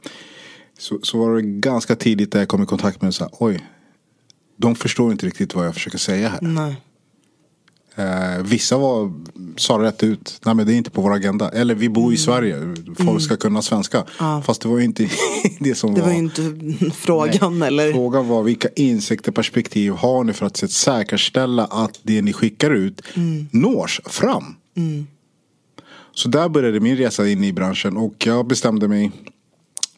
Så, 0.79 0.99
så 1.03 1.17
var 1.17 1.35
det 1.35 1.41
ganska 1.41 1.95
tidigt 1.95 2.31
där 2.31 2.39
jag 2.39 2.47
kom 2.47 2.63
i 2.63 2.65
kontakt 2.65 3.01
med 3.01 3.13
så 3.13 3.23
här, 3.23 3.33
oj, 3.39 3.61
de 4.59 4.75
förstår 4.75 5.11
inte 5.11 5.25
riktigt 5.25 5.55
vad 5.55 5.65
jag 5.65 5.73
försöker 5.73 5.97
säga 5.97 6.29
här. 6.29 6.39
Nej. 6.41 6.75
Eh, 7.95 8.43
vissa 8.43 8.77
var, 8.77 9.13
sa 9.57 9.73
rätt 9.79 10.03
ut, 10.03 10.39
nej 10.45 10.55
men 10.55 10.67
det 10.67 10.73
är 10.73 10.75
inte 10.77 10.89
på 10.91 11.01
vår 11.01 11.13
agenda. 11.13 11.49
Eller 11.49 11.75
vi 11.75 11.89
bor 11.89 12.13
i 12.13 12.17
Sverige, 12.17 12.75
folk 12.97 13.21
ska 13.21 13.37
kunna 13.37 13.61
svenska. 13.61 14.03
Fast 14.45 14.61
det 14.61 14.67
var 14.67 14.77
ju 14.77 14.85
inte 14.85 15.09
det 15.59 15.75
som 15.75 15.93
Det 15.93 16.01
var. 16.01 16.07
var 16.07 16.13
ju 16.13 16.19
inte 16.19 16.41
frågan 16.95 17.61
eller? 17.61 17.93
Frågan 17.93 18.27
var 18.27 18.43
vilka 18.43 18.67
insikter 18.75 19.31
perspektiv 19.31 19.91
har 19.93 20.23
ni 20.23 20.33
för 20.33 20.45
att 20.45 20.71
säkerställa 20.71 21.65
att 21.65 21.99
det 22.03 22.21
ni 22.21 22.33
skickar 22.33 22.71
ut 22.71 23.01
nås 23.51 24.01
fram. 24.05 24.55
Så 26.13 26.29
där 26.29 26.49
började 26.49 26.79
min 26.79 26.97
resa 26.97 27.27
in 27.27 27.43
i 27.43 27.53
branschen 27.53 27.97
och 27.97 28.13
jag 28.25 28.47
bestämde 28.47 28.87
mig 28.87 29.11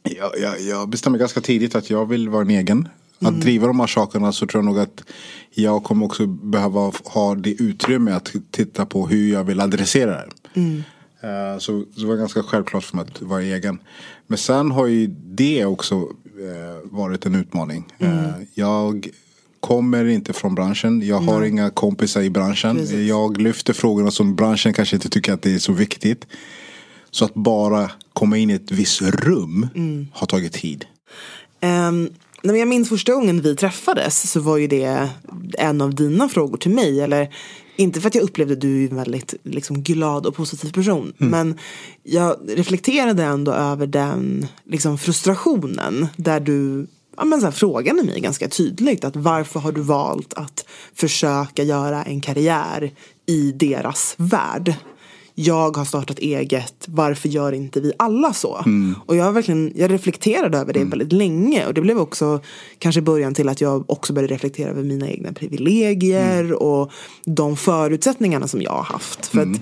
jag, 0.04 0.32
jag, 0.42 0.62
jag 0.62 0.90
bestämde 0.90 1.20
ganska 1.20 1.42
tidigt 1.42 1.76
att 1.76 1.90
jag 1.90 2.06
vill 2.06 2.30
vara 2.30 2.42
en 2.42 2.50
egen. 2.50 2.88
Att 3.22 3.42
driva 3.42 3.68
de 3.68 3.80
här 3.80 3.88
sakerna 3.88 4.32
så 4.32 4.48
tror 4.48 4.64
jag 4.64 4.66
nog 4.74 4.80
att 4.80 5.04
jag 5.54 5.84
kommer 5.84 6.06
också 6.06 6.26
behöva 6.28 6.92
ha 7.06 7.36
det 7.36 7.52
utrymme 7.52 8.12
att 8.12 8.34
titta 8.52 8.86
på 8.86 9.08
hur 9.08 9.32
jag 9.34 9.44
vill 9.44 9.60
adressera 9.60 10.12
det. 10.12 10.32
Eh, 11.24 11.58
Så 11.60 11.86
så 11.94 12.00
det 12.02 12.06
var 12.08 12.16
ganska 12.16 12.44
självklart 12.44 12.84
för 12.84 12.96
mig 12.98 13.06
att 13.16 13.22
vara 13.22 13.42
egen. 13.42 13.80
Men 14.28 14.38
sen 14.38 14.72
har 14.72 14.88
ju 14.88 15.08
det 15.26 15.66
också 15.66 15.96
eh, 15.96 16.92
varit 16.92 17.26
en 17.26 17.36
utmaning. 17.36 17.86
Eh, 18.00 18.30
Jag 18.54 19.10
kommer 19.60 20.06
inte 20.06 20.34
från 20.34 20.56
branschen. 20.56 21.02
Jag 21.08 21.20
har 21.20 21.44
inga 21.44 21.70
kompisar 21.70 22.22
i 22.22 22.30
branschen. 22.30 22.76
Precis. 22.76 23.08
Jag 23.10 23.42
lyfter 23.42 23.74
frågorna 23.74 24.12
som 24.12 24.36
branschen 24.36 24.74
kanske 24.74 24.96
inte 24.96 25.10
tycker 25.10 25.34
att 25.34 25.42
det 25.42 25.54
är 25.54 25.60
så 25.60 25.74
viktigt. 25.74 26.28
Så 27.12 27.26
att 27.26 27.34
bara 27.34 27.92
komma 28.14 28.38
in 28.38 28.50
i 28.50 28.54
ett 28.54 28.72
visst 28.72 29.02
rum 29.02 29.68
har 30.14 30.28
tagit 30.28 30.54
tid. 30.54 30.86
Um, 31.90 32.10
när 32.44 32.56
jag 32.56 32.68
minns 32.68 32.90
första 32.90 33.14
gången 33.14 33.42
vi 33.42 33.56
träffades 33.56 34.32
så 34.32 34.40
var 34.40 34.58
ju 34.58 34.68
det 34.68 35.10
en 35.58 35.82
av 35.82 35.96
dina 35.96 36.30
frågor 36.30 36.58
till 36.58 36.72
mig. 36.72 37.02
Eller 37.02 37.34
inte 37.76 38.02
för 38.02 38.08
att 38.08 38.16
jag 38.16 38.24
upplevde 38.24 38.54
att 38.54 38.62
du 38.62 38.84
är 38.86 38.90
en 38.90 38.96
väldigt 38.96 39.34
liksom, 39.44 39.84
glad 39.84 40.26
och 40.26 40.36
positiv 40.36 40.72
person. 40.72 41.14
Men 41.18 41.60
jag 42.04 42.36
reflekterade 42.48 43.24
ändå 43.24 43.52
över 43.52 43.88
den 43.88 44.48
liksom, 44.64 44.98
frustrationen. 44.98 46.08
Där 46.18 46.40
du 46.40 46.88
ja, 47.18 47.26
men 47.26 47.40
så 47.40 47.46
här, 47.46 47.52
frågade 47.52 48.04
mig 48.04 48.20
ganska 48.20 48.48
tydligt. 48.48 49.04
att 49.04 49.16
Varför 49.16 49.60
har 49.60 49.72
du 49.72 49.82
valt 49.82 50.34
att 50.34 50.66
försöka 50.96 51.64
göra 51.64 52.04
en 52.04 52.22
karriär 52.22 52.92
i 53.26 53.52
deras 53.52 54.16
värld? 54.18 54.76
Jag 55.36 55.78
har 55.78 55.86
startat 55.86 56.20
eget, 56.20 56.86
varför 56.88 57.30
gör 57.30 57.52
inte 57.52 57.82
vi 57.82 57.94
alla 58.00 58.34
så? 58.34 58.64
Och 59.06 59.16
jag, 59.16 59.32
verkligen, 59.34 59.72
jag 59.76 59.92
reflekterade 59.92 60.58
över 60.58 60.74
det 60.74 60.84
väldigt 60.84 61.14
länge 61.14 61.66
och 61.66 61.74
det 61.74 61.82
blev 61.82 61.98
också 61.98 62.40
kanske 62.80 63.02
början 63.02 63.34
till 63.34 63.50
att 63.50 63.62
jag 63.62 63.90
också 63.90 64.14
började 64.14 64.34
reflektera 64.34 64.70
över 64.70 64.84
mina 64.84 65.10
egna 65.10 65.34
privilegier 65.34 66.54
och 66.54 66.92
de 67.26 67.58
förutsättningarna 67.58 68.48
som 68.48 68.62
jag 68.62 68.72
har 68.72 68.84
haft. 68.84 69.28
För 69.28 69.42
att 69.42 69.62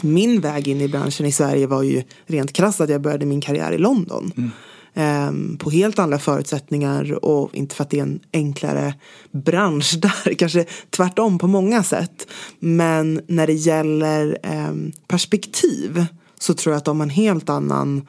min 0.00 0.40
väg 0.40 0.68
in 0.68 0.80
i 0.80 0.88
branschen 0.88 1.26
i 1.26 1.32
Sverige 1.32 1.66
var 1.66 1.82
ju 1.82 2.02
rent 2.26 2.52
krasst 2.52 2.80
att 2.80 2.90
jag 2.90 3.00
började 3.00 3.26
min 3.26 3.40
karriär 3.40 3.72
i 3.72 3.78
London. 3.78 4.52
Ehm, 5.00 5.56
på 5.56 5.70
helt 5.70 5.98
andra 5.98 6.18
förutsättningar 6.18 7.24
och 7.24 7.54
inte 7.54 7.74
för 7.74 7.84
att 7.84 7.90
det 7.90 7.98
är 7.98 8.02
en 8.02 8.20
enklare 8.32 8.94
bransch 9.30 9.98
där, 9.98 10.34
kanske 10.34 10.64
tvärtom 10.90 11.38
på 11.38 11.46
många 11.46 11.82
sätt. 11.82 12.26
Men 12.58 13.20
när 13.26 13.46
det 13.46 13.52
gäller 13.52 14.38
ehm, 14.42 14.92
perspektiv 15.08 16.06
så 16.38 16.54
tror 16.54 16.72
jag 16.72 16.78
att 16.78 16.84
de 16.84 17.00
har 17.00 17.06
en 17.06 17.10
helt 17.10 17.48
annan 17.48 18.06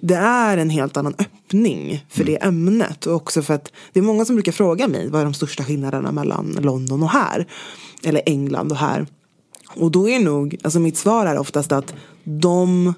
det 0.00 0.14
är 0.14 0.56
en 0.56 0.70
helt 0.70 0.96
annan 0.96 1.14
öppning 1.18 2.06
för 2.08 2.24
det 2.24 2.44
ämnet. 2.44 3.06
Och 3.06 3.14
också 3.14 3.42
för 3.42 3.54
att 3.54 3.72
det 3.92 4.00
är 4.00 4.04
många 4.04 4.24
som 4.24 4.36
brukar 4.36 4.52
fråga 4.52 4.88
mig 4.88 5.08
vad 5.08 5.20
är 5.20 5.24
de 5.24 5.34
största 5.34 5.64
skillnaderna 5.64 6.12
mellan 6.12 6.58
London 6.60 7.02
och 7.02 7.10
här. 7.10 7.46
Eller 8.02 8.22
England 8.26 8.72
och 8.72 8.78
här. 8.78 9.06
Och 9.76 9.90
då 9.90 10.08
är 10.08 10.20
nog, 10.20 10.56
alltså 10.62 10.80
mitt 10.80 10.96
svar 10.96 11.26
är 11.26 11.38
oftast 11.38 11.72
att 11.72 11.94
de, 12.24 12.94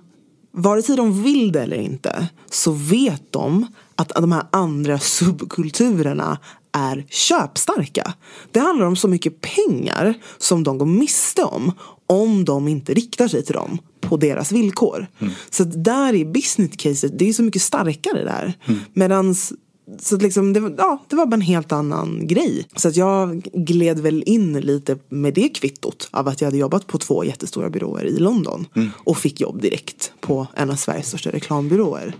vare 0.56 0.82
sig 0.82 0.96
de 0.96 1.22
vill 1.22 1.52
det 1.52 1.62
eller 1.62 1.76
inte, 1.76 2.28
så 2.50 2.72
vet 2.72 3.32
de 3.32 3.66
att 3.96 4.08
de 4.08 4.32
här 4.32 4.46
andra 4.52 4.98
subkulturerna 4.98 6.38
är 6.72 7.06
köpstarka. 7.08 8.14
Det 8.52 8.60
handlar 8.60 8.86
om 8.86 8.96
så 8.96 9.08
mycket 9.08 9.40
pengar 9.40 10.14
som 10.38 10.64
de 10.64 10.78
går 10.78 10.86
miste 10.86 11.42
om 11.44 11.72
om 12.06 12.44
de 12.44 12.68
inte 12.68 12.94
riktar 12.94 13.28
sig 13.28 13.44
till 13.44 13.54
dem 13.54 13.78
på 14.00 14.16
deras 14.16 14.52
villkor. 14.52 15.06
Så 15.50 15.62
att 15.62 15.84
där 15.84 16.14
är 16.14 16.24
business 16.24 16.76
caset, 16.76 17.18
det 17.18 17.28
är 17.28 17.32
så 17.32 17.42
mycket 17.42 17.62
starkare 17.62 18.24
där. 18.24 18.52
Medans 18.92 19.52
så 20.00 20.14
att 20.16 20.22
liksom, 20.22 20.52
det, 20.52 20.60
var- 20.60 20.74
ja, 20.78 21.04
det 21.08 21.16
var 21.16 21.26
bara 21.26 21.34
en 21.34 21.40
helt 21.40 21.72
annan 21.72 22.26
grej. 22.26 22.68
Så 22.76 22.88
att 22.88 22.96
jag 22.96 23.42
gled 23.42 23.98
väl 24.00 24.22
in 24.26 24.60
lite 24.60 24.98
med 25.08 25.34
det 25.34 25.48
kvittot 25.48 26.08
av 26.10 26.28
att 26.28 26.40
jag 26.40 26.46
hade 26.46 26.58
jobbat 26.58 26.86
på 26.86 26.98
två 26.98 27.24
jättestora 27.24 27.70
byråer 27.70 28.04
i 28.04 28.18
London. 28.18 28.66
Och 28.94 29.18
fick 29.18 29.40
jobb 29.40 29.62
direkt 29.62 30.12
på 30.20 30.46
en 30.56 30.70
av 30.70 30.74
Sveriges 30.74 31.08
största 31.08 31.30
reklambyråer. 31.30 32.14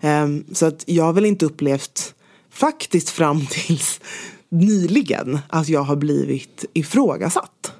Ehm, 0.00 0.44
så 0.52 0.66
att 0.66 0.84
jag 0.86 1.04
har 1.04 1.12
väl 1.12 1.26
inte 1.26 1.46
upplevt, 1.46 2.14
faktiskt 2.50 3.10
fram 3.10 3.46
tills 3.46 4.00
nyligen, 4.48 5.38
att 5.48 5.68
jag 5.68 5.82
har 5.82 5.96
blivit 5.96 6.64
ifrågasatt. 6.72 7.72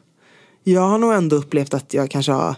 Jag 0.64 0.80
har 0.80 0.98
nog 0.98 1.12
ändå 1.12 1.36
upplevt 1.36 1.74
att 1.74 1.94
jag 1.94 2.10
kanske 2.10 2.32
har 2.32 2.54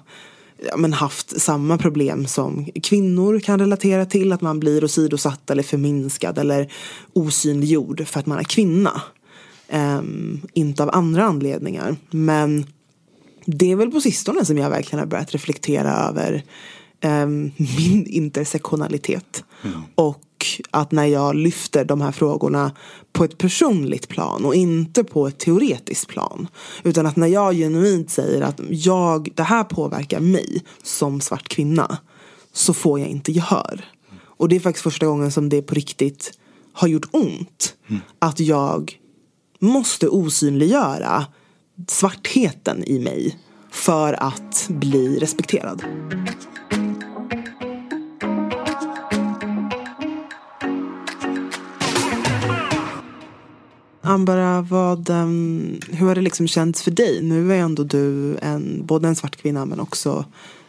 ja, 0.67 0.77
men 0.77 0.93
haft 0.93 1.41
samma 1.41 1.79
problem 1.79 2.27
som 2.27 2.67
kvinnor 2.83 3.41
kan 3.41 3.59
relatera 3.59 4.07
till. 4.07 4.33
Att 4.33 4.41
man 4.41 4.61
blir 4.61 4.85
åsidosatt 4.85 5.51
eller 5.51 5.63
förminskad 5.63 6.39
eller 6.39 6.73
osynliggjord 7.13 8.07
för 8.07 8.21
att 8.21 8.27
man 8.27 8.39
är 8.39 8.45
kvinna. 8.45 9.03
Ehm, 9.69 10.41
inte 10.53 10.83
av 10.83 10.91
andra 10.93 11.25
anledningar. 11.25 11.97
Men 12.11 12.67
det 13.45 13.73
är 13.73 13.77
väl 13.77 13.91
på 13.91 14.01
sistone 14.01 14.45
som 14.45 14.59
jag 14.59 14.71
verkligen 14.71 14.99
har 14.99 15.07
börjat 15.07 15.33
reflektera 15.33 15.93
över 15.93 16.45
ehm, 17.01 17.51
min 17.57 18.07
intersektionalitet. 18.07 19.45
Och 19.95 20.23
att 20.71 20.93
när 20.93 21.05
jag 21.05 21.35
lyfter 21.35 21.85
de 21.85 22.01
här 22.01 22.13
frågorna 22.13 22.73
på 23.13 23.25
ett 23.25 23.39
personligt 23.39 24.09
plan 24.09 24.45
och 24.45 24.55
inte 24.55 25.05
på 25.05 25.27
ett 25.27 25.39
teoretiskt 25.39 26.09
plan. 26.09 26.49
Utan 26.83 27.07
att 27.07 27.17
när 27.17 27.27
jag 27.27 27.55
genuint 27.55 28.11
säger 28.11 28.43
att 28.43 28.61
jag, 28.71 29.29
det 29.35 29.43
här 29.43 29.65
påverkar 29.65 30.21
mig 30.21 30.65
som 30.83 31.21
svart 31.21 31.49
kvinna. 31.49 31.99
Så 32.53 32.75
får 32.75 33.01
jag 33.01 33.09
inte 33.09 33.33
gehör. 33.33 33.85
Och 34.21 34.49
det 34.49 34.57
är 34.57 34.61
faktiskt 34.61 34.83
första 34.83 35.07
gången 35.07 35.33
som 35.33 35.49
det 35.49 35.63
på 35.63 35.75
riktigt 35.75 36.39
har 36.73 36.89
gjort 36.89 37.09
ont. 37.11 37.75
Att 38.19 38.41
jag 38.41 38.99
måste 39.59 40.09
osynliggöra 40.09 41.27
svartheten 41.89 42.85
i 42.85 42.99
mig 42.99 43.39
för 43.71 44.23
att 44.23 44.67
bli 44.69 45.19
respekterad. 45.19 45.83
Ambara, 54.09 54.63
vad, 54.63 55.11
um, 55.11 55.81
hur 55.91 56.07
har 56.07 56.15
det 56.15 56.21
liksom 56.21 56.49
känts 56.49 56.83
för 56.83 56.91
dig? 56.91 57.23
Nu 57.23 57.53
är 57.53 57.59
ändå 57.59 57.83
du 57.83 58.37
en, 58.43 58.87
både 58.87 59.09
en 59.09 59.17
svart 59.17 59.37
kvinna 59.37 59.67
men 59.67 59.81
också 59.81 60.25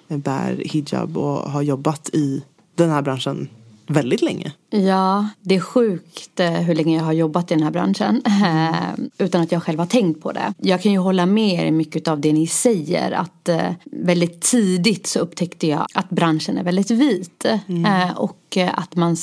bär 0.08 0.64
hijab 0.66 1.18
och 1.18 1.52
har 1.52 1.62
jobbat 1.62 2.10
i 2.14 2.44
den 2.76 2.90
här 2.90 3.02
branschen 3.02 3.50
väldigt 3.88 4.22
länge. 4.22 4.52
Ja, 4.70 5.30
det 5.42 5.56
är 5.56 5.60
sjukt 5.60 6.40
eh, 6.40 6.52
hur 6.52 6.76
länge 6.76 6.98
jag 6.98 7.04
har 7.04 7.14
jobbat 7.14 7.52
i 7.52 7.54
den 7.54 7.64
här 7.64 7.72
branschen 7.72 8.22
mm. 8.26 9.10
utan 9.18 9.42
att 9.42 9.52
jag 9.52 9.64
själv 9.64 9.80
har 9.80 9.86
tänkt 9.86 10.22
på 10.22 10.32
det. 10.32 10.54
Jag 10.58 10.82
kan 10.82 10.92
ju 10.92 10.98
hålla 10.98 11.26
med 11.26 11.68
er 11.68 11.72
mycket 11.72 12.08
av 12.08 12.20
det 12.20 12.34
ni 12.34 12.48
säger 12.48 13.12
att 13.12 13.50
eh, 13.50 13.72
väldigt 13.84 14.42
tidigt 14.42 15.08
så 15.08 15.20
upptäckte 15.20 15.68
jag 15.68 15.88
att 15.94 16.10
branschen 16.10 16.58
är 16.58 16.64
väldigt 16.64 16.92
vit 16.92 17.46
mm. 17.68 18.12
och 18.16 18.58
att, 18.74 18.96
man, 18.96 19.18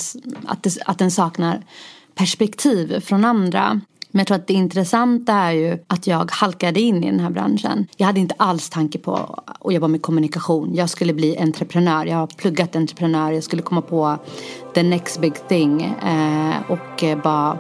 att, 0.47 0.63
det, 0.63 0.79
att 0.87 0.99
den 0.99 1.11
saknar 1.11 1.63
perspektiv 2.15 3.01
från 3.01 3.25
andra. 3.25 3.81
Men 4.11 4.19
jag 4.19 4.27
tror 4.27 4.37
att 4.37 4.47
det 4.47 4.55
intressanta 4.55 5.33
är 5.33 5.53
ju 5.53 5.79
att 5.87 6.07
jag 6.07 6.31
halkade 6.31 6.81
in 6.81 7.05
i 7.05 7.11
den 7.11 7.21
här 7.21 7.31
branschen. 7.31 7.87
Jag 7.97 8.07
hade 8.07 8.21
inte 8.21 8.35
alls 8.39 8.71
tanke 8.71 8.99
på 8.99 9.43
att 9.47 9.75
jobba 9.75 9.89
med 9.89 10.03
kommunikation. 10.03 10.75
Jag 10.75 10.91
skulle 10.91 11.15
bli 11.15 11.39
entreprenör. 11.39 12.07
Jag 12.07 12.17
har 12.17 12.27
pluggat 12.27 12.77
entreprenör. 12.77 13.33
Jag 13.33 13.45
skulle 13.45 13.63
komma 13.63 13.83
på 13.83 14.19
the 14.75 14.83
next 14.83 15.21
big 15.21 15.49
thing. 15.49 15.83
Eh, 15.83 16.55
och 16.69 17.05
bara 17.23 17.59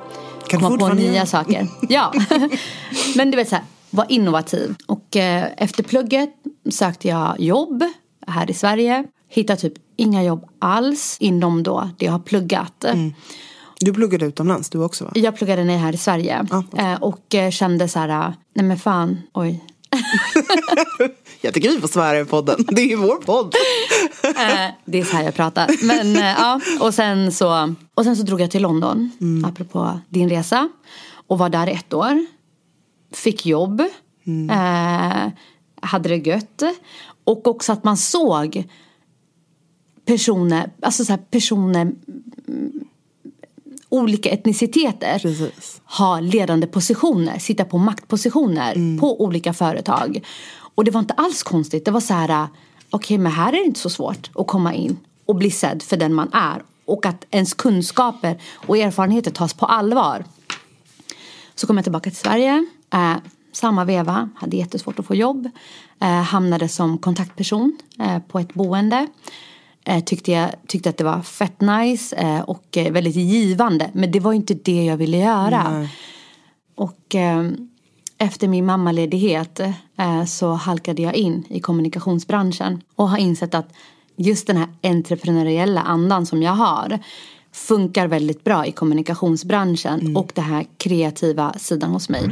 kan 0.48 0.60
komma 0.60 0.78
på 0.78 0.94
nya 0.94 1.10
igen? 1.10 1.26
saker. 1.26 1.68
Ja. 1.88 2.12
Men 3.16 3.30
du 3.30 3.36
vet 3.36 3.48
så 3.48 3.54
här, 3.54 3.64
var 3.90 4.06
innovativ. 4.08 4.74
Och 4.86 5.16
eh, 5.16 5.44
efter 5.56 5.82
plugget 5.82 6.34
sökte 6.70 7.08
jag 7.08 7.40
jobb 7.40 7.84
här 8.26 8.50
i 8.50 8.54
Sverige. 8.54 9.04
Hittade 9.28 9.60
typ 9.60 9.72
inga 9.96 10.24
jobb 10.24 10.48
alls 10.58 11.16
inom 11.20 11.62
då 11.62 11.90
det 11.98 12.04
jag 12.04 12.12
har 12.12 12.18
pluggat. 12.18 12.84
Mm. 12.84 13.14
Du 13.80 13.92
pluggade 13.92 14.26
utomlands 14.26 14.70
du 14.70 14.78
också 14.78 15.04
va? 15.04 15.10
Jag 15.14 15.36
pluggade 15.36 15.64
ner 15.64 15.78
här 15.78 15.92
i 15.92 15.96
Sverige. 15.96 16.46
Ah, 16.50 16.58
okay. 16.58 16.92
eh, 16.92 17.02
och 17.02 17.34
eh, 17.34 17.50
kände 17.50 17.88
så 17.88 17.98
här, 17.98 18.08
eh, 18.08 18.34
nej 18.54 18.66
men 18.66 18.78
fan, 18.78 19.22
oj. 19.32 19.64
jag 21.40 21.54
tycker 21.54 21.70
vi 21.70 21.80
får 21.80 21.88
svära 21.88 22.20
i 22.20 22.24
podden. 22.24 22.64
Det 22.68 22.80
är 22.80 22.86
ju 22.86 22.96
vår 22.96 23.16
podd. 23.16 23.54
det 24.84 24.98
är 24.98 25.04
så 25.04 25.16
här 25.16 25.24
jag 25.24 25.34
pratar. 25.34 25.86
Men 25.86 26.14
ja, 26.14 26.60
och 26.80 26.94
sen, 26.94 27.32
så, 27.32 27.74
och 27.94 28.04
sen 28.04 28.16
så 28.16 28.22
drog 28.22 28.40
jag 28.40 28.50
till 28.50 28.62
London. 28.62 29.10
Mm. 29.20 29.44
Apropå 29.44 30.00
din 30.08 30.28
resa. 30.28 30.68
Och 31.26 31.38
var 31.38 31.48
där 31.48 31.66
ett 31.66 31.94
år. 31.94 32.26
Fick 33.12 33.46
jobb. 33.46 33.82
Mm. 34.26 34.50
Eh, 34.50 35.32
hade 35.80 36.08
det 36.08 36.16
gött. 36.16 36.62
Och 37.24 37.46
också 37.46 37.72
att 37.72 37.84
man 37.84 37.96
såg 37.96 38.64
personer, 40.06 40.70
alltså 40.82 41.04
så 41.04 41.16
personer 41.30 41.92
olika 43.96 44.30
etniciteter 44.30 45.18
Precis. 45.18 45.80
ha 45.84 46.20
ledande 46.20 46.66
positioner, 46.66 47.38
sitta 47.38 47.64
på 47.64 47.78
maktpositioner 47.78 48.76
mm. 48.76 49.00
på 49.00 49.22
olika 49.22 49.52
företag. 49.52 50.20
Och 50.74 50.84
det 50.84 50.90
var 50.90 51.00
inte 51.00 51.14
alls 51.14 51.42
konstigt. 51.42 51.84
Det 51.84 51.90
var 51.90 52.00
så 52.00 52.14
här, 52.14 52.28
okej 52.30 52.48
okay, 52.90 53.18
men 53.18 53.32
här 53.32 53.52
är 53.52 53.56
det 53.56 53.64
inte 53.64 53.80
så 53.80 53.90
svårt 53.90 54.30
att 54.34 54.46
komma 54.46 54.74
in 54.74 54.96
och 55.26 55.34
bli 55.34 55.50
sedd 55.50 55.82
för 55.82 55.96
den 55.96 56.14
man 56.14 56.32
är. 56.32 56.62
Och 56.84 57.06
att 57.06 57.24
ens 57.30 57.54
kunskaper 57.54 58.40
och 58.54 58.78
erfarenheter 58.78 59.30
tas 59.30 59.54
på 59.54 59.66
allvar. 59.66 60.24
Så 61.54 61.66
kom 61.66 61.76
jag 61.76 61.84
tillbaka 61.84 62.10
till 62.10 62.18
Sverige. 62.18 62.66
Eh, 62.92 63.14
samma 63.52 63.84
veva, 63.84 64.28
hade 64.34 64.56
jättesvårt 64.56 64.98
att 64.98 65.06
få 65.06 65.14
jobb. 65.14 65.50
Eh, 66.00 66.08
hamnade 66.08 66.68
som 66.68 66.98
kontaktperson 66.98 67.78
eh, 68.00 68.18
på 68.18 68.38
ett 68.38 68.54
boende 68.54 69.06
tyckte 70.06 70.32
jag 70.32 70.50
tyckte 70.66 70.90
att 70.90 70.96
det 70.96 71.04
var 71.04 71.22
fett 71.22 71.60
nice 71.60 72.16
eh, 72.16 72.40
och 72.40 72.76
eh, 72.76 72.92
väldigt 72.92 73.16
givande. 73.16 73.90
Men 73.92 74.10
det 74.10 74.20
var 74.20 74.32
inte 74.32 74.54
det 74.54 74.84
jag 74.84 74.96
ville 74.96 75.16
göra. 75.16 75.70
Nej. 75.70 75.88
Och 76.74 77.14
eh, 77.14 77.50
efter 78.18 78.48
min 78.48 78.66
mammaledighet 78.66 79.60
eh, 79.98 80.24
så 80.24 80.52
halkade 80.52 81.02
jag 81.02 81.14
in 81.14 81.44
i 81.48 81.60
kommunikationsbranschen 81.60 82.82
och 82.94 83.08
har 83.08 83.18
insett 83.18 83.54
att 83.54 83.68
just 84.16 84.46
den 84.46 84.56
här 84.56 84.68
entreprenöriella 84.82 85.80
andan 85.80 86.26
som 86.26 86.42
jag 86.42 86.52
har 86.52 86.98
funkar 87.52 88.08
väldigt 88.08 88.44
bra 88.44 88.66
i 88.66 88.72
kommunikationsbranschen 88.72 90.00
mm. 90.00 90.16
och 90.16 90.32
den 90.34 90.44
här 90.44 90.66
kreativa 90.78 91.52
sidan 91.58 91.90
hos 91.90 92.08
mig. 92.08 92.30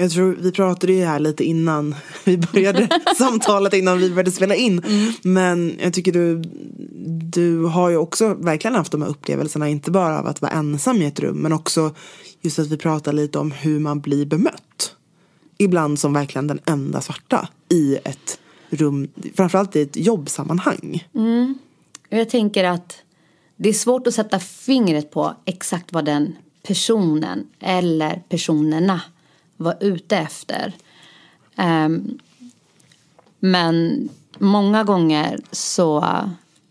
Jag 0.00 0.10
tror 0.10 0.36
vi 0.40 0.52
pratade 0.52 0.92
ju 0.92 1.04
här 1.04 1.20
lite 1.20 1.44
innan 1.44 1.94
vi 2.24 2.38
började 2.38 2.88
samtalet 3.18 3.74
innan 3.74 3.98
vi 3.98 4.10
började 4.10 4.30
spela 4.30 4.54
in. 4.54 4.78
Mm. 4.78 5.12
Men 5.22 5.78
jag 5.82 5.92
tycker 5.92 6.12
du, 6.12 6.42
du 7.22 7.64
har 7.64 7.90
ju 7.90 7.96
också 7.96 8.34
verkligen 8.34 8.74
haft 8.74 8.92
de 8.92 9.02
här 9.02 9.08
upplevelserna. 9.08 9.68
Inte 9.68 9.90
bara 9.90 10.18
av 10.18 10.26
att 10.26 10.42
vara 10.42 10.52
ensam 10.52 11.02
i 11.02 11.06
ett 11.06 11.20
rum 11.20 11.36
men 11.36 11.52
också 11.52 11.94
just 12.40 12.58
att 12.58 12.66
vi 12.66 12.76
pratar 12.76 13.12
lite 13.12 13.38
om 13.38 13.50
hur 13.50 13.80
man 13.80 14.00
blir 14.00 14.26
bemött. 14.26 14.94
Ibland 15.58 15.98
som 15.98 16.12
verkligen 16.12 16.46
den 16.46 16.60
enda 16.64 17.00
svarta 17.00 17.48
i 17.68 17.96
ett 18.04 18.38
rum, 18.70 19.08
framförallt 19.36 19.76
i 19.76 19.82
ett 19.82 19.96
jobbsammanhang. 19.96 21.08
Mm. 21.14 21.58
Jag 22.08 22.28
tänker 22.28 22.64
att 22.64 22.96
det 23.56 23.68
är 23.68 23.72
svårt 23.72 24.06
att 24.06 24.14
sätta 24.14 24.38
fingret 24.40 25.10
på 25.10 25.34
exakt 25.44 25.92
vad 25.92 26.04
den 26.04 26.36
personen 26.62 27.46
eller 27.60 28.22
personerna 28.28 29.00
var 29.58 29.76
ute 29.80 30.16
efter. 30.16 30.72
Um, 31.56 32.18
men 33.40 34.08
många 34.38 34.84
gånger 34.84 35.40
så 35.50 36.04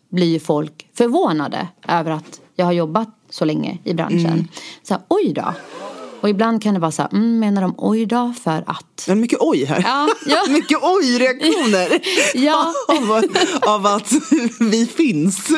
blir 0.09 0.27
ju 0.27 0.39
folk 0.39 0.89
förvånade 0.93 1.67
över 1.87 2.11
att 2.11 2.41
jag 2.55 2.65
har 2.65 2.73
jobbat 2.73 3.09
så 3.29 3.45
länge 3.45 3.77
i 3.83 3.93
branschen. 3.93 4.25
Mm. 4.25 4.47
Så 4.83 4.93
här, 4.93 5.03
oj 5.07 5.33
då. 5.33 5.53
Och 6.21 6.29
ibland 6.29 6.63
kan 6.63 6.73
det 6.73 6.79
vara 6.79 6.91
så 6.91 7.01
här, 7.01 7.09
mm, 7.13 7.39
menar 7.39 7.61
de 7.61 7.75
oj 7.77 8.05
då 8.05 8.33
för 8.43 8.63
att? 8.67 9.03
Det 9.05 9.11
är 9.11 9.15
mycket 9.15 9.39
oj 9.41 9.65
här. 9.65 9.81
Ja, 9.81 10.07
ja. 10.25 10.43
mycket 10.49 10.77
oj-reaktioner. 10.81 11.99
ja. 12.45 12.73
av, 12.87 13.23
av 13.73 13.85
att 13.85 14.11
vi 14.59 14.85
finns. 14.85 15.49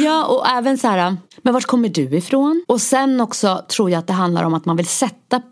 Ja, 0.00 0.24
och 0.24 0.48
även 0.48 0.78
så 0.78 0.88
här, 0.88 1.16
men 1.42 1.54
vart 1.54 1.64
kommer 1.64 1.88
du 1.88 2.16
ifrån? 2.16 2.64
Och 2.68 2.80
sen 2.80 3.20
också 3.20 3.64
tror 3.68 3.90
jag 3.90 3.98
att 3.98 4.06
det 4.06 4.12
handlar 4.12 4.44
om 4.44 4.54
att 4.54 4.64
man 4.64 4.76
vill 4.76 4.86
sätta 4.86 5.42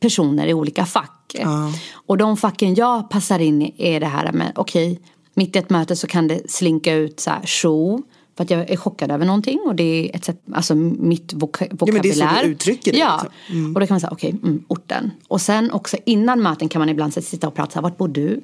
personer 0.00 0.46
i 0.46 0.54
olika 0.54 0.86
fack. 0.86 1.34
Ja. 1.34 1.72
Och 1.92 2.18
de 2.18 2.36
facken 2.36 2.74
jag 2.74 3.10
passar 3.10 3.38
in 3.38 3.62
i 3.62 3.74
är 3.78 4.00
det 4.00 4.06
här 4.06 4.32
med, 4.32 4.52
okej, 4.54 4.92
okay, 4.92 5.04
mitt 5.34 5.56
i 5.56 5.58
ett 5.58 5.70
möte 5.70 5.96
så 5.96 6.06
kan 6.06 6.28
det 6.28 6.50
slinka 6.50 6.94
ut 6.94 7.20
så 7.20 7.30
här, 7.30 7.46
show. 7.46 8.02
För 8.36 8.44
att 8.44 8.50
jag 8.50 8.70
är 8.70 8.76
chockad 8.76 9.10
över 9.10 9.26
någonting 9.26 9.60
och 9.66 9.74
det 9.74 9.82
är 9.82 10.16
ett 10.16 10.24
sätt, 10.24 10.42
alltså 10.52 10.74
mitt 10.74 11.32
voka 11.32 11.66
vokabulär. 11.70 11.86
Ja 11.86 11.92
men 11.92 12.02
det 12.02 12.08
är 12.08 12.40
så 12.40 12.46
du 12.46 12.52
uttrycker 12.52 12.92
det. 12.92 12.98
Ja, 12.98 13.20
liksom. 13.22 13.58
mm. 13.58 13.74
och 13.74 13.80
då 13.80 13.86
kan 13.86 13.94
man 13.94 14.00
säga 14.00 14.10
okej, 14.10 14.34
okay, 14.34 14.50
mm, 14.50 14.64
orten. 14.68 15.10
Och 15.28 15.40
sen 15.40 15.70
också 15.70 15.96
innan 16.06 16.42
möten 16.42 16.68
kan 16.68 16.80
man 16.80 16.88
ibland 16.88 17.14
sitta 17.14 17.48
och 17.48 17.54
prata 17.54 17.72
så 17.72 17.78
här, 17.78 17.82
vart 17.82 17.96
bor 17.96 18.08
du? 18.08 18.40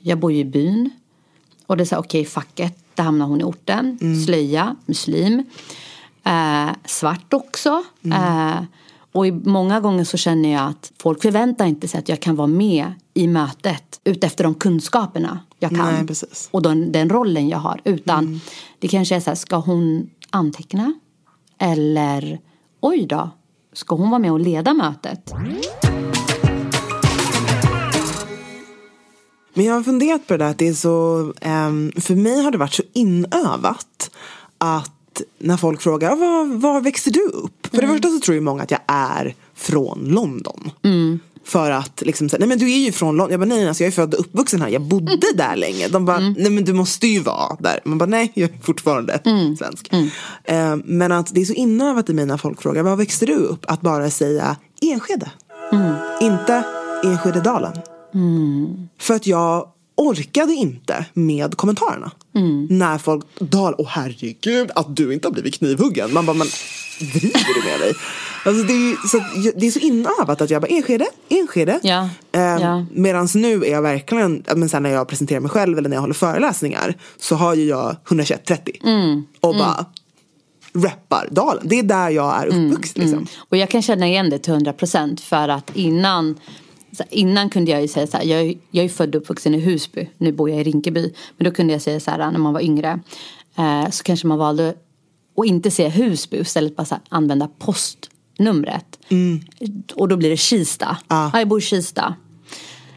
Jag 0.00 0.18
bor 0.18 0.32
ju 0.32 0.38
i 0.38 0.44
byn. 0.44 0.90
Och 1.66 1.76
det 1.76 1.82
är 1.82 1.84
så 1.84 1.96
okej, 1.96 2.20
okay, 2.20 2.30
facket, 2.30 2.78
där 2.94 3.04
hamnar 3.04 3.26
hon 3.26 3.40
i 3.40 3.44
orten. 3.44 3.98
Mm. 4.00 4.24
Slöja, 4.24 4.76
muslim. 4.86 5.42
Eh, 6.24 6.70
svart 6.84 7.32
också. 7.32 7.82
Mm. 8.02 8.22
Eh, 8.22 8.62
och 9.14 9.26
många 9.26 9.80
gånger 9.80 10.04
så 10.04 10.16
känner 10.16 10.52
jag 10.52 10.68
att 10.68 10.92
folk 10.98 11.22
förväntar 11.22 11.66
inte 11.66 11.88
sig 11.88 11.98
att 11.98 12.08
jag 12.08 12.20
kan 12.20 12.36
vara 12.36 12.46
med 12.46 12.92
i 13.14 13.26
mötet 13.26 14.00
utefter 14.04 14.44
de 14.44 14.54
kunskaperna 14.54 15.40
jag 15.58 15.70
kan. 15.70 16.06
Nej. 16.06 16.16
Och 16.50 16.62
den, 16.62 16.92
den 16.92 17.08
rollen 17.08 17.48
jag 17.48 17.58
har. 17.58 17.80
Utan 17.84 18.24
mm. 18.24 18.40
det 18.78 18.88
kanske 18.88 19.16
är 19.16 19.20
så 19.20 19.30
här, 19.30 19.34
ska 19.34 19.56
hon 19.56 20.10
anteckna? 20.30 20.94
Eller 21.58 22.40
oj 22.80 23.06
då, 23.06 23.30
ska 23.72 23.94
hon 23.94 24.10
vara 24.10 24.18
med 24.18 24.32
och 24.32 24.40
leda 24.40 24.74
mötet? 24.74 25.32
Men 29.54 29.64
jag 29.64 29.74
har 29.74 29.82
funderat 29.82 30.26
på 30.26 30.32
det 30.36 30.44
där 30.44 30.50
att 30.50 30.58
det 30.58 30.68
är 30.68 30.74
så, 30.74 31.18
um, 31.20 31.92
för 32.00 32.14
mig 32.14 32.42
har 32.42 32.50
det 32.50 32.58
varit 32.58 32.74
så 32.74 32.82
inövat 32.92 34.10
att 34.58 34.93
när 35.38 35.56
folk 35.56 35.82
frågar 35.82 36.16
var, 36.16 36.56
var 36.56 36.80
växte 36.80 37.10
du 37.10 37.20
upp? 37.20 37.66
För 37.70 37.76
det 37.76 37.82
mm. 37.82 37.96
första 37.96 38.08
så 38.08 38.20
tror 38.20 38.34
ju 38.34 38.40
många 38.40 38.62
att 38.62 38.70
jag 38.70 38.80
är 38.86 39.34
från 39.54 40.04
London. 40.04 40.70
Mm. 40.84 41.20
För 41.44 41.70
att 41.70 42.02
liksom 42.06 42.28
säga, 42.28 42.38
nej 42.38 42.48
men 42.48 42.58
du 42.58 42.72
är 42.72 42.78
ju 42.78 42.92
från 42.92 43.16
London. 43.16 43.30
Jag 43.30 43.40
bara 43.40 43.56
nej, 43.56 43.68
alltså 43.68 43.82
jag 43.82 43.88
är 43.88 43.92
född 43.92 44.14
och 44.14 44.20
uppvuxen 44.20 44.60
här. 44.60 44.68
Jag 44.68 44.82
bodde 44.82 45.12
mm. 45.12 45.36
där 45.36 45.56
länge. 45.56 45.88
De 45.88 46.04
bara, 46.04 46.16
mm. 46.16 46.34
nej 46.38 46.50
men 46.50 46.64
du 46.64 46.72
måste 46.72 47.06
ju 47.06 47.20
vara 47.20 47.56
där. 47.60 47.80
Man 47.84 47.98
bara 47.98 48.06
nej, 48.06 48.32
jag 48.34 48.50
är 48.50 48.58
fortfarande 48.62 49.12
mm. 49.12 49.56
svensk. 49.56 49.92
Eh, 50.44 50.76
men 50.84 51.12
att 51.12 51.34
det 51.34 51.40
är 51.40 51.44
så 51.44 51.52
inövat 51.52 52.10
i 52.10 52.12
mig 52.14 52.26
när 52.26 52.36
folk 52.36 52.62
frågar, 52.62 52.82
var 52.82 52.96
växte 52.96 53.26
du 53.26 53.34
upp? 53.34 53.64
Att 53.68 53.80
bara 53.80 54.10
säga 54.10 54.56
Enskede. 54.82 55.30
Mm. 55.72 55.94
Inte 56.20 56.64
Enskededalen. 57.04 57.72
Mm. 58.14 58.88
För 58.98 59.14
att 59.14 59.26
jag 59.26 59.68
orkade 59.96 60.52
inte 60.52 61.06
med 61.12 61.56
kommentarerna. 61.56 62.10
Mm. 62.34 62.66
När 62.70 62.98
folk 62.98 63.24
talar, 63.50 63.80
åh 63.80 63.88
herregud 63.90 64.70
att 64.74 64.96
du 64.96 65.14
inte 65.14 65.28
har 65.28 65.32
blivit 65.32 65.54
knivhuggen. 65.54 66.12
Man 66.12 66.26
bara, 66.26 66.36
men 66.36 66.46
driver 66.98 67.54
du 67.54 67.70
med 67.70 67.80
dig? 67.80 67.92
Alltså 68.46 68.66
det, 68.66 68.72
är, 68.72 69.08
så 69.08 69.18
det 69.58 69.66
är 69.66 69.70
så 69.70 69.78
inövat 69.78 70.40
att 70.40 70.50
jag 70.50 70.62
bara, 70.62 70.68
Enskede, 70.68 71.06
Enskede. 71.28 71.80
Ja, 71.82 72.08
Eh, 72.32 72.40
ja. 72.42 72.86
Medan 72.92 73.28
nu 73.34 73.64
är 73.64 73.70
jag 73.70 73.82
verkligen, 73.82 74.44
men 74.56 74.68
sen 74.68 74.82
när 74.82 74.90
jag 74.90 75.08
presenterar 75.08 75.40
mig 75.40 75.50
själv 75.50 75.78
eller 75.78 75.88
när 75.88 75.96
jag 75.96 76.00
håller 76.00 76.14
föreläsningar 76.14 76.94
så 77.18 77.34
har 77.34 77.54
ju 77.54 77.64
jag 77.64 77.96
12130 78.04 78.74
Mm. 78.84 79.22
och 79.40 79.54
bara 79.56 79.86
rappar 80.76 81.28
dalen. 81.30 81.62
Det 81.68 81.78
är 81.78 81.82
där 81.82 82.10
jag 82.10 82.42
är 82.42 82.46
uppvuxen. 82.46 83.02
Liksom. 83.02 83.26
Och 83.48 83.56
jag 83.56 83.70
kan 83.70 83.82
känna 83.82 84.06
igen 84.06 84.30
det 84.30 84.38
till 84.38 84.52
100 84.52 84.72
procent 84.72 85.20
för 85.20 85.48
att 85.48 85.70
innan 85.76 86.38
här, 87.02 87.14
Innan 87.14 87.50
kunde 87.50 87.70
jag 87.70 87.82
ju 87.82 87.88
säga 87.88 88.06
så 88.06 88.16
här, 88.16 88.24
jag, 88.24 88.40
är- 88.40 88.54
jag 88.70 88.84
är 88.84 88.88
född 88.88 89.14
och 89.14 89.22
uppvuxen 89.22 89.54
i 89.54 89.58
Husby, 89.60 90.08
nu 90.18 90.32
bor 90.32 90.50
jag 90.50 90.60
i 90.60 90.64
Rinkeby. 90.64 91.12
Men 91.36 91.44
då 91.44 91.50
kunde 91.50 91.72
jag 91.72 91.82
säga 91.82 92.00
så 92.00 92.10
här 92.10 92.30
när 92.30 92.38
man 92.38 92.52
var 92.52 92.60
yngre, 92.60 93.00
eh, 93.58 93.90
så 93.90 94.02
kanske 94.04 94.26
man 94.26 94.38
valde 94.38 94.74
att 95.36 95.46
inte 95.46 95.70
säga 95.70 95.88
Husby, 95.88 96.36
istället 96.36 96.76
bara 96.76 96.86
här, 96.90 97.00
använda 97.08 97.48
postnumret. 97.58 98.98
Och 99.94 100.08
då 100.08 100.16
blir 100.16 100.30
det 100.30 100.36
Kista, 100.36 100.96
Ja. 101.08 101.30
ja. 101.32 101.38
jag 101.38 101.48
bor 101.48 101.58
i 101.58 101.62
Kista. 101.62 102.14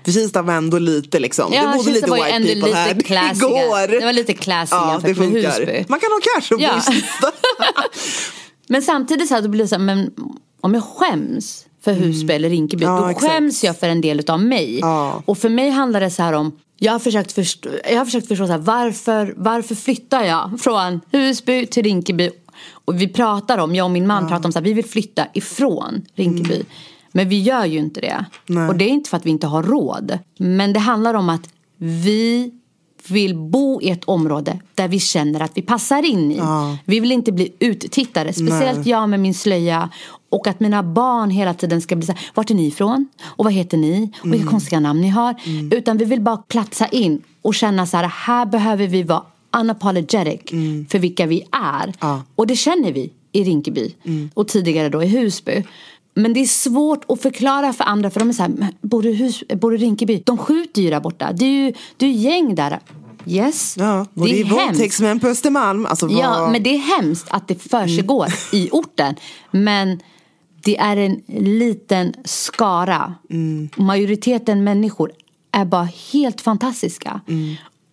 För 0.05 0.11
Kista 0.11 0.41
var 0.41 0.53
ändå 0.53 0.79
lite 0.79 1.19
liksom, 1.19 1.51
det 1.51 1.73
bodde 1.77 1.91
lite 1.91 2.11
white 2.11 2.27
ändå 2.29 2.47
people 2.47 2.65
lite 2.67 2.77
här. 2.77 2.93
Det 2.93 3.03
classigare. 3.03 3.87
går. 3.87 3.99
Det 3.99 4.05
var 4.05 4.13
lite 4.13 4.33
classy 4.33 4.75
ja, 4.75 4.91
jämfört 5.03 5.17
med. 5.33 5.43
Husby. 5.43 5.85
Man 5.87 5.99
kan 5.99 6.09
ha 6.11 6.19
cash 6.35 6.53
och 6.53 6.59
bo 6.59 6.63
Ja. 6.63 6.77
i 6.77 6.93
Kista. 6.93 7.31
Men 8.67 8.81
samtidigt 8.81 9.27
så 9.27 9.33
här, 9.35 9.41
då 9.41 9.47
blir 9.49 9.61
det 9.63 9.67
så 9.67 9.75
här, 9.75 9.83
men 9.83 10.11
om 10.61 10.73
jag 10.73 10.83
skäms 10.83 11.65
för 11.83 11.93
Husby 11.93 12.33
eller 12.33 12.49
Rinkeby, 12.49 12.83
Mm. 12.85 12.95
Ja, 12.95 13.01
då 13.01 13.07
exakt. 13.07 13.31
skäms 13.33 13.63
jag 13.63 13.79
för 13.79 13.89
en 13.89 14.01
del 14.01 14.21
av 14.27 14.41
mig. 14.43 14.79
Ja. 14.79 15.23
Och 15.25 15.37
för 15.37 15.49
mig 15.49 15.69
handlar 15.69 15.99
det 16.01 16.09
så 16.09 16.23
här 16.23 16.33
om, 16.33 16.51
jag 16.79 16.91
har 16.91 16.99
försökt 16.99 17.31
förstå, 17.31 17.69
jag 17.91 17.97
har 17.97 18.05
försökt 18.05 18.27
förstå 18.27 18.45
så 18.45 18.51
här, 18.51 18.59
varför, 18.59 19.33
varför 19.37 19.75
flyttar 19.75 20.23
jag 20.23 20.59
från 20.59 21.01
Husby 21.11 21.65
till 21.65 21.83
Rinkeby? 21.83 22.29
Och 22.85 23.01
vi 23.01 23.07
pratar 23.07 23.57
om, 23.57 23.75
jag 23.75 23.85
och 23.85 23.91
min 23.91 24.07
man 24.07 24.27
pratar 24.27 24.45
om 24.45 24.51
så 24.51 24.59
här, 24.59 24.63
vi 24.63 24.73
vill 24.73 24.85
flytta 24.85 25.27
ifrån 25.33 26.05
Rinkeby. 26.15 26.63
Men 27.11 27.29
vi 27.29 27.41
gör 27.41 27.65
ju 27.65 27.79
inte 27.79 28.01
det. 28.01 28.07
Mm. 28.49 28.61
Nej. 28.61 28.67
Och 28.69 28.75
det 28.75 28.85
är 28.85 28.89
inte 28.89 29.09
för 29.09 29.17
att 29.17 29.25
vi 29.25 29.29
inte 29.29 29.47
har 29.47 29.63
råd. 29.63 30.19
Men 30.37 30.73
det 30.73 30.79
handlar 30.79 31.13
om 31.13 31.29
att 31.29 31.49
vi 31.77 32.51
vill 33.11 33.35
bo 33.35 33.81
i 33.81 33.89
ett 33.89 34.03
område 34.03 34.59
där 34.75 34.87
vi 34.87 34.99
känner 34.99 35.39
att 35.39 35.51
vi 35.53 35.61
passar 35.61 36.05
in 36.05 36.31
i. 36.31 36.41
Vi 36.85 36.99
vill 36.99 37.11
inte 37.11 37.31
bli 37.31 37.53
uttittade. 37.59 38.33
Speciellt 38.33 38.77
Nej. 38.77 38.89
jag 38.89 39.09
med 39.09 39.19
min 39.19 39.33
slöja. 39.33 39.89
Och 40.29 40.47
att 40.47 40.59
mina 40.59 40.83
barn 40.83 41.29
hela 41.29 41.53
tiden 41.53 41.81
ska 41.81 41.95
bli 41.95 42.05
så 42.05 42.11
här, 42.11 42.21
vart 42.33 42.49
är 42.49 42.55
ni 42.55 42.67
ifrån? 42.67 43.07
Och 43.25 43.45
vad 43.45 43.53
heter 43.53 43.77
ni? 43.77 44.11
Och 44.21 44.33
vilka 44.33 44.49
konstiga 44.49 44.79
namn 44.79 45.01
ni 45.01 45.09
har. 45.09 45.35
Utan 45.71 45.97
vi 45.97 46.05
vill 46.05 46.21
bara 46.21 46.37
platsa 46.37 46.87
in 46.87 47.21
och 47.41 47.55
känna 47.55 47.85
så 47.85 47.97
här, 47.97 48.03
här 48.03 48.45
behöver 48.45 48.87
vi 48.87 49.03
vara 49.03 49.23
unapologetic 49.59 50.41
för 50.89 50.99
vilka 50.99 51.25
vi 51.25 51.43
är. 51.51 51.93
Ja. 51.99 52.23
Och 52.35 52.47
det 52.47 52.55
känner 52.55 52.91
vi 52.91 53.11
i 53.31 53.43
Rinkeby 53.43 53.93
och 54.33 54.47
tidigare 54.47 54.89
då 54.89 55.03
i 55.03 55.07
Husby. 55.07 55.63
Men 56.17 56.33
det 56.33 56.39
är 56.39 56.45
svårt 56.45 57.03
att 57.11 57.21
förklara 57.21 57.73
för 57.73 57.83
andra 57.83 58.09
för 58.09 58.19
de 58.19 58.29
är 58.29 58.33
så 58.33 58.41
här, 58.41 58.49
"Men 58.49 58.73
bor 58.81 59.01
du, 59.01 59.11
hus, 59.11 59.43
bor 59.55 59.71
du 59.71 59.77
Rinkeby? 59.77 60.21
De 60.25 60.37
skjuter 60.37 60.81
ju 60.81 60.89
där 60.89 60.99
borta. 60.99 61.31
Det 61.31 61.45
är 61.45 61.49
ju 61.65 61.73
det 61.97 62.05
är 62.05 62.11
gäng 62.11 62.55
där. 62.55 62.79
Yes, 63.25 63.75
Ja, 63.77 63.99
och 64.13 64.25
det 64.25 64.41
är, 64.41 64.45
hemskt. 64.45 64.51
våldtäktsmän 64.67 65.19
på 65.19 65.27
Östermalm. 65.27 65.85
Alltså, 65.85 66.07
Ja, 66.09 66.29
vad- 66.39 66.51
men 66.51 66.63
det 66.63 66.69
är 66.75 66.77
hemskt 67.01 67.27
att 67.29 67.47
det 67.47 67.55
försiggår 67.55 68.27
i 68.53 68.69
orten. 68.71 69.15
Men 69.51 69.99
det 70.63 70.77
är 70.77 70.97
en 70.97 71.21
liten 71.27 72.13
skara. 72.25 73.13
Majoriteten 73.75 74.63
människor 74.63 75.11
är 75.51 75.65
bara 75.65 75.87
helt 76.13 76.41
fantastiska. 76.41 77.21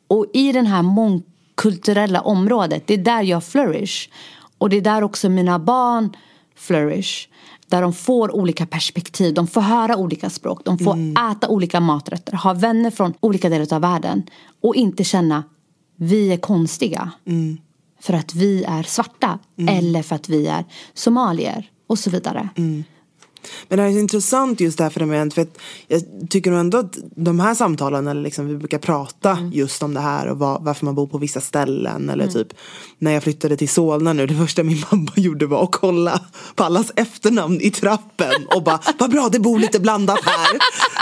Och 0.08 0.26
i 0.34 0.52
den 0.52 0.66
här 0.66 0.82
mångkulturella 0.82 2.20
området, 2.20 2.86
det 2.86 2.94
är 2.94 2.98
där 2.98 3.22
jag 3.22 3.44
flourish. 3.44 4.08
Och 4.58 4.70
det 4.70 4.76
är 4.76 4.80
där 4.80 5.02
också 5.02 5.28
mina 5.28 5.58
barn 5.58 6.16
flourish. 6.56 7.28
Där 7.68 7.82
de 7.82 7.92
får 7.92 8.36
olika 8.36 8.66
perspektiv, 8.66 9.34
de 9.34 9.46
får 9.46 9.60
höra 9.60 9.96
olika 9.96 10.30
språk, 10.30 10.60
de 10.64 10.78
får 10.78 10.96
äta 11.30 11.48
olika 11.48 11.80
maträtter, 11.80 12.32
ha 12.32 12.52
vänner 12.52 12.90
från 12.90 13.14
olika 13.20 13.48
delar 13.48 13.74
av 13.74 13.80
världen. 13.80 14.22
Och 14.60 14.74
inte 14.74 15.04
känna, 15.04 15.44
vi 15.96 16.32
är 16.32 16.36
konstiga 16.36 17.10
för 18.00 18.14
att 18.14 18.34
vi 18.34 18.64
är 18.64 18.82
svarta 18.82 19.38
eller 19.68 20.02
för 20.02 20.16
att 20.16 20.28
vi 20.28 20.46
är 20.46 20.64
somalier 20.94 21.70
och 21.86 21.98
så 21.98 22.10
vidare. 22.10 22.48
Men 23.68 23.76
det 23.76 23.82
här 23.82 23.90
är 23.90 23.94
så 23.94 23.98
intressant 23.98 24.60
just 24.60 24.78
det 24.78 24.84
här 24.84 24.90
fenomenet. 24.90 25.34
För 25.34 25.42
att 25.42 25.58
jag 25.88 26.02
tycker 26.30 26.50
nog 26.50 26.60
ändå 26.60 26.78
att 26.78 26.98
de 27.16 27.40
här 27.40 27.54
samtalen, 27.54 28.06
eller 28.06 28.22
liksom 28.22 28.46
vi 28.48 28.56
brukar 28.56 28.78
prata 28.78 29.30
Mm. 29.30 29.52
just 29.52 29.82
om 29.82 29.94
det 29.94 30.00
här 30.00 30.26
och 30.26 30.38
vad, 30.38 30.62
varför 30.64 30.84
man 30.84 30.94
bor 30.94 31.06
på 31.06 31.18
vissa 31.18 31.40
ställen. 31.40 32.08
Eller 32.10 32.26
typ 32.26 32.48
när 32.98 33.12
jag 33.12 33.22
flyttade 33.22 33.56
till 33.56 33.68
Solna 33.68 34.12
nu, 34.12 34.26
det 34.26 34.34
första 34.34 34.62
min 34.62 34.84
mamma 34.90 35.12
gjorde 35.16 35.46
var 35.46 35.62
att 35.62 35.72
kolla 35.72 36.20
på 36.54 36.64
allas 36.64 36.92
efternamn 36.96 37.60
i 37.60 37.70
trappen. 37.70 38.46
Och 38.54 38.62
bara, 38.62 38.80
vad 38.98 39.10
bra 39.10 39.28
det 39.32 39.38
bor 39.40 39.58
lite 39.58 39.80
blandat 39.80 40.20
här. 40.24 40.58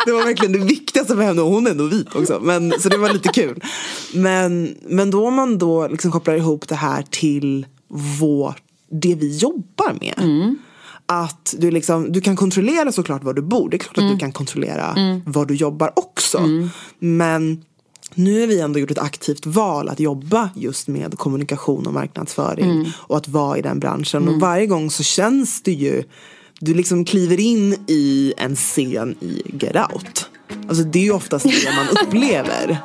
Det 0.07 0.13
var 0.13 0.23
verkligen 0.25 0.53
det 0.53 0.59
viktigaste 0.59 1.17
för 1.17 1.23
henne 1.23 1.43
och 1.43 1.51
hon 1.51 1.67
är 1.67 1.71
ändå 1.71 1.85
vit 1.85 2.15
också. 2.15 2.41
Men, 2.43 2.73
så 2.81 2.89
det 2.89 2.97
var 2.97 3.13
lite 3.13 3.29
kul. 3.29 3.61
Men, 4.15 4.77
men 4.83 5.11
då 5.11 5.27
om 5.27 5.35
man 5.35 5.59
då 5.59 5.89
liksom 5.89 6.13
kopplar 6.13 6.35
ihop 6.35 6.69
det 6.69 6.75
här 6.75 7.05
till 7.11 7.67
vår, 8.21 8.55
det 8.91 9.15
vi 9.15 9.37
jobbar 9.37 9.97
med. 10.01 10.15
Att 11.07 11.55
du, 11.59 11.71
liksom, 11.71 12.13
du 12.13 12.21
kan 12.21 12.37
kontrollera 12.37 12.93
såklart 12.93 13.25
var 13.25 13.35
du 13.35 13.43
bor. 13.43 13.69
Det 13.71 13.77
är 13.77 13.79
klart 13.79 13.99
att 13.99 14.11
du 14.13 14.19
kan 14.19 14.33
kontrollera 14.33 14.95
var 15.27 15.47
du 15.47 15.55
jobbar 15.55 15.93
också. 15.97 16.39
Men 16.99 17.65
nu 18.15 18.41
har 18.41 18.47
vi 18.47 18.61
ändå 18.61 18.79
gjort 18.79 18.91
ett 18.91 18.99
aktivt 18.99 19.47
val 19.47 19.89
att 19.89 20.01
jobba 20.01 20.51
just 20.57 20.89
med 20.89 21.19
kommunikation 21.19 21.87
och 21.87 21.93
marknadsföring. 21.93 22.93
Och 22.97 23.17
att 23.17 23.29
vara 23.29 23.59
i 23.59 23.63
den 23.63 23.79
branschen. 23.79 24.29
Och 24.29 24.41
varje 24.41 24.67
gång 24.67 24.91
så 24.91 25.03
känns 25.03 25.63
det 25.63 25.73
ju 25.73 26.03
du 26.61 26.75
liksom 26.75 27.05
kliver 27.05 27.41
in 27.41 27.77
i 27.87 28.35
en 28.37 28.57
scen 28.57 29.15
i 29.21 29.43
Get 29.61 29.77
Out. 29.77 30.29
Alltså 30.69 30.85
det 30.85 30.99
är 30.99 31.03
ju 31.03 31.13
oftast 31.13 31.45
det 31.45 31.75
man 31.77 31.87
upplever. 32.07 32.79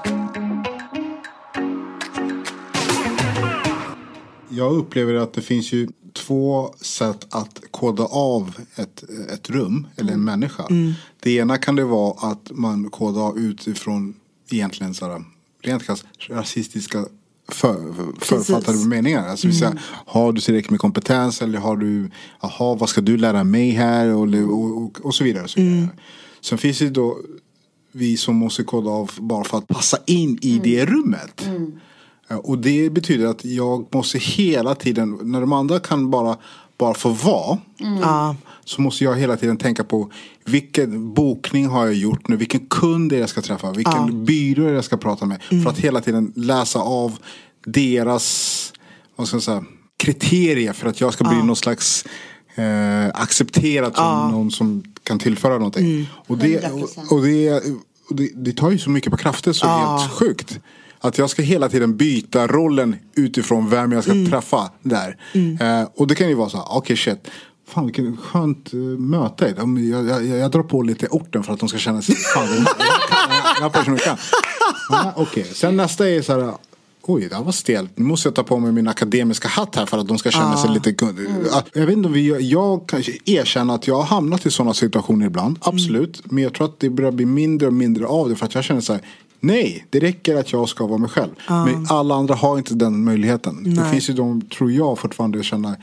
Jag 4.50 4.76
upplever 4.76 5.14
att 5.14 5.34
det 5.34 5.42
finns 5.42 5.74
ju 5.74 5.88
två 6.26 6.74
sätt 6.82 7.28
att 7.30 7.62
koda 7.72 8.04
av 8.04 8.56
ett, 8.76 9.04
ett 9.34 9.50
rum 9.50 9.88
eller 9.96 10.14
en 10.14 10.24
människa. 10.24 10.64
Det 11.20 11.32
ena 11.32 11.58
kan 11.58 11.76
det 11.76 11.84
vara 11.84 12.32
att 12.32 12.52
man 12.52 12.90
kodar 12.90 13.22
av 13.22 13.38
utifrån 13.38 14.16
egentligen 14.50 14.94
sådär, 14.94 15.24
rent 15.62 15.84
krasst 15.84 16.06
rasistiska 16.30 17.06
för, 17.48 17.94
författade 18.20 18.78
meningar. 18.78 19.28
Alltså, 19.28 19.48
mm. 19.48 19.58
säga, 19.58 19.78
har 20.06 20.34
du 20.34 20.42
tillräckligt 20.42 20.72
med 20.72 20.80
kompetens 20.80 21.42
eller 21.42 21.60
har 21.60 21.78
du, 21.78 22.12
jaha 22.42 22.76
vad 22.76 22.90
ska 22.90 23.02
du 23.02 23.18
lära 23.18 23.44
mig 23.44 23.70
här 23.70 24.08
och, 24.08 24.28
och, 24.34 24.84
och, 24.84 25.06
och 25.06 25.16
så 25.16 25.24
vidare. 25.24 25.44
Och 25.44 25.50
så 25.50 25.62
vidare. 25.62 25.90
Sen 26.42 26.58
finns 26.58 26.80
det 26.80 26.90
då 26.90 27.18
vi 27.92 28.18
som 28.18 28.36
måste 28.36 28.64
koda 28.64 28.90
av 28.90 29.12
bara 29.20 29.44
för 29.44 29.58
att 29.58 29.68
passa 29.68 29.98
in 30.06 30.40
i 30.42 30.60
det 30.64 30.86
rummet. 30.86 31.48
Eh, 31.48 31.54
Och 32.30 32.58
det 32.58 32.90
betyder 32.90 33.28
att 33.28 33.46
jag 33.46 33.96
måste 33.96 34.18
hela 34.18 34.76
tiden, 34.76 35.20
när 35.22 35.42
de 35.42 35.54
andra 35.54 35.80
kan 35.80 36.12
bara, 36.12 36.38
bara 36.78 36.94
få 36.94 37.10
vara. 37.10 37.58
Ja. 38.02 38.36
Så 38.66 38.82
måste 38.82 39.04
jag 39.04 39.16
hela 39.16 39.38
tiden 39.38 39.58
tänka 39.58 39.84
på 39.84 40.12
vilken 40.46 41.14
bokning 41.14 41.68
har 41.68 41.86
jag 41.86 41.96
gjort 41.96 42.28
nu? 42.28 42.36
Vilken 42.36 42.68
kund 42.68 43.14
är 43.14 43.20
jag 43.20 43.30
ska 43.30 43.42
träffa? 43.42 43.72
Vilken 43.72 44.26
byrå 44.26 44.68
är 44.68 44.74
jag 44.74 44.86
ska 44.86 44.98
prata 44.98 45.26
med? 45.26 45.42
För 45.44 45.70
att 45.70 45.78
hela 45.78 46.02
tiden 46.02 46.34
läsa 46.36 46.80
av 46.80 47.18
deras 47.66 48.74
vad 49.16 49.28
ska 49.28 49.36
jag 49.36 49.44
säga, 49.44 49.64
kriterier 49.98 50.74
för 50.74 50.90
att 50.90 51.02
jag 51.02 51.14
ska 51.14 51.24
bli 51.24 51.38
någon 51.44 51.56
slags 51.56 52.06
eh, 52.56 53.08
accepterad 53.14 53.96
som 53.96 54.32
någon 54.32 54.52
som 54.52 54.84
kan 55.04 55.20
tillföra 55.20 55.54
någonting. 55.58 56.10
Och, 56.28 56.38
det, 56.38 56.72
och, 56.72 56.90
och, 57.12 57.24
det, 57.24 57.64
och 58.10 58.16
det, 58.16 58.32
det 58.36 58.52
tar 58.54 58.72
ju 58.72 58.78
så 58.78 58.90
mycket 58.90 59.12
på 59.12 59.18
krafter 59.18 59.54
så 59.54 59.68
helt 59.68 60.12
sjukt. 60.12 60.60
Att 61.00 61.18
jag 61.18 61.30
ska 61.30 61.42
hela 61.42 61.70
tiden 61.70 61.98
byta 61.98 62.48
rollen 62.48 62.96
utifrån 63.16 63.70
vem 63.70 63.92
jag 63.92 64.04
ska 64.04 64.14
träffa 64.30 64.72
där. 64.82 65.18
Eh, 65.60 65.90
och 65.96 66.08
det 66.08 66.16
kan 66.16 66.30
ju 66.30 66.36
vara 66.36 66.50
så 66.50 66.58
här, 66.58 66.66
okej 66.70 66.98
shit. 66.98 67.28
Fan 67.68 67.86
vilket 67.86 68.20
skönt 68.20 68.74
uh, 68.74 69.00
möte. 69.00 69.54
Jag, 69.58 70.08
jag, 70.08 70.26
jag 70.26 70.52
drar 70.52 70.64
på 70.64 70.82
lite 70.82 71.08
orten 71.08 71.44
för 71.44 71.54
att 71.54 71.60
de 71.60 71.70
ska 71.70 71.78
känna 71.78 72.02
sig, 72.02 72.16
fan 72.16 72.48
den 72.48 72.58
här, 72.58 72.76
den 73.56 73.64
här, 73.64 73.70
personen 73.70 74.00
kan. 74.00 74.18
Ja, 74.90 75.14
okej, 75.16 75.44
sen 75.44 75.78
nästa 75.78 76.10
är 76.10 76.22
så 76.22 76.34
här, 76.34 76.54
oj 77.02 77.28
det 77.30 77.36
här 77.36 77.44
var 77.44 77.52
stelt. 77.52 77.92
Nu 77.96 78.06
måste 78.06 78.28
jag 78.28 78.36
ta 78.36 78.44
på 78.44 78.60
mig 78.60 78.72
min 78.72 78.88
akademiska 78.88 79.48
hatt 79.48 79.76
här 79.76 79.86
för 79.86 79.98
att 79.98 80.08
de 80.08 80.18
ska 80.18 80.32
känna 80.32 80.58
sig 80.58 80.70
lite 80.70 80.94
kund. 80.94 81.20
Ja, 81.52 81.64
Jag 81.74 81.86
vet 81.86 81.98
inte 81.98 82.08
om 82.08 82.14
vi, 82.14 82.50
jag 82.50 82.88
kanske 82.88 83.12
erkänner 83.26 83.76
att 83.76 83.88
jag 83.88 83.96
har 83.96 84.04
hamnat 84.04 84.46
i 84.46 84.52
sådana 84.52 84.74
situationer 84.74 85.26
ibland. 85.26 85.60
Absolut. 85.62 86.22
Men 86.32 86.44
jag 86.44 86.54
tror 86.54 86.68
att 86.68 86.80
det 86.80 86.90
börjar 86.90 87.12
bli 87.12 87.26
mindre 87.26 87.68
och 87.68 87.74
mindre 87.74 88.06
av 88.06 88.30
det 88.30 88.36
för 88.36 88.46
att 88.46 88.56
jag 88.56 88.64
känner 88.64 88.82
så 88.82 88.94
här. 88.94 89.02
Nej, 89.40 89.86
det 89.90 90.00
räcker 90.00 90.36
att 90.36 90.52
jag 90.52 90.70
ska 90.70 90.88
vara 90.88 90.98
mig 90.98 91.10
själv. 91.10 91.32
Men 91.48 91.88
alla 91.90 92.16
andra 92.16 92.36
har 92.36 92.58
inte 92.58 92.74
den 92.74 93.04
möjligheten. 93.04 93.76
Det 93.76 93.90
finns 93.92 94.10
ju 94.10 94.14
de, 94.14 94.42
tror 94.42 94.72
jag, 94.72 95.00
fortfarande 95.00 95.44
känner 95.44 95.76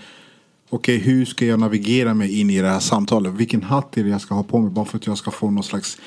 Okej, 0.70 0.98
hur 0.98 1.24
ska 1.24 1.46
jag 1.46 1.60
navigera 1.60 2.14
mig 2.14 2.40
in 2.40 2.50
i 2.50 2.60
det 2.60 2.68
här 2.68 2.80
samtalet? 2.80 3.32
Vilken 3.32 3.62
hatt 3.62 3.96
är 3.96 4.04
det 4.04 4.10
jag 4.10 4.20
ska 4.20 4.34
ha 4.34 4.42
på 4.42 4.58
mig 4.58 4.70
bara 4.70 4.84
för 4.84 4.98
att 4.98 5.06
jag 5.06 5.18
ska 5.18 5.30
få 5.30 5.50
någon 5.50 5.64
slags 5.64 5.98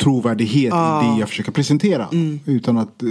trovärdighet 0.00 0.74
i 0.74 1.06
det 1.14 1.20
jag 1.20 1.28
försöker 1.28 1.52
presentera. 1.52 2.08
Mm. 2.12 2.40
Utan 2.44 2.78
att... 2.78 3.02
Eh, 3.02 3.08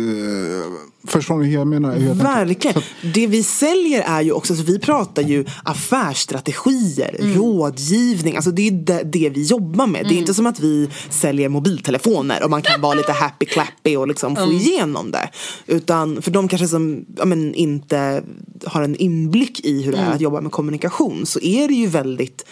förstår 1.07 1.37
ni 1.37 1.45
hur 1.47 1.53
jag 1.53 1.67
menar? 1.67 1.95
Hur 1.95 2.07
jag? 2.07 2.15
Verkligen. 2.15 2.81
Det 3.13 3.27
vi 3.27 3.43
säljer 3.43 4.01
är 4.07 4.21
ju 4.21 4.31
också, 4.31 4.53
alltså 4.53 4.65
vi 4.71 4.79
pratar 4.79 5.21
ju 5.21 5.45
affärsstrategier, 5.63 7.15
Mm. 7.19 7.37
rådgivning. 7.37 8.35
Alltså 8.35 8.51
det 8.51 8.67
är 8.67 8.71
det, 8.71 9.03
det 9.03 9.29
vi 9.29 9.43
jobbar 9.43 9.87
med. 9.87 9.99
Mm. 9.99 10.09
Det 10.09 10.15
är 10.15 10.19
inte 10.19 10.33
som 10.33 10.45
att 10.45 10.59
vi 10.59 10.89
säljer 11.09 11.49
mobiltelefoner 11.49 12.43
och 12.43 12.49
man 12.49 12.61
kan 12.61 12.81
vara 12.81 12.93
lite 12.93 13.11
happy 13.11 13.45
clappy 13.45 13.95
och 13.95 14.07
liksom 14.07 14.35
få 14.35 14.41
Mm. 14.43 14.55
igenom 14.55 15.11
det. 15.11 15.29
Utan 15.67 16.21
för 16.21 16.31
de 16.31 16.47
kanske 16.47 16.67
som 16.67 17.05
ja, 17.17 17.25
men, 17.25 17.53
inte 17.53 18.23
har 18.65 18.81
en 18.81 18.95
inblick 18.95 19.65
i 19.65 19.81
hur 19.83 19.91
det 19.91 19.97
Mm. 19.97 20.09
är 20.11 20.15
att 20.15 20.21
jobba 20.21 20.41
med 20.41 20.51
kommunikation 20.51 21.25
så 21.25 21.39
är 21.39 21.67
det 21.67 21.73
ju 21.73 21.87
väldigt 21.87 22.45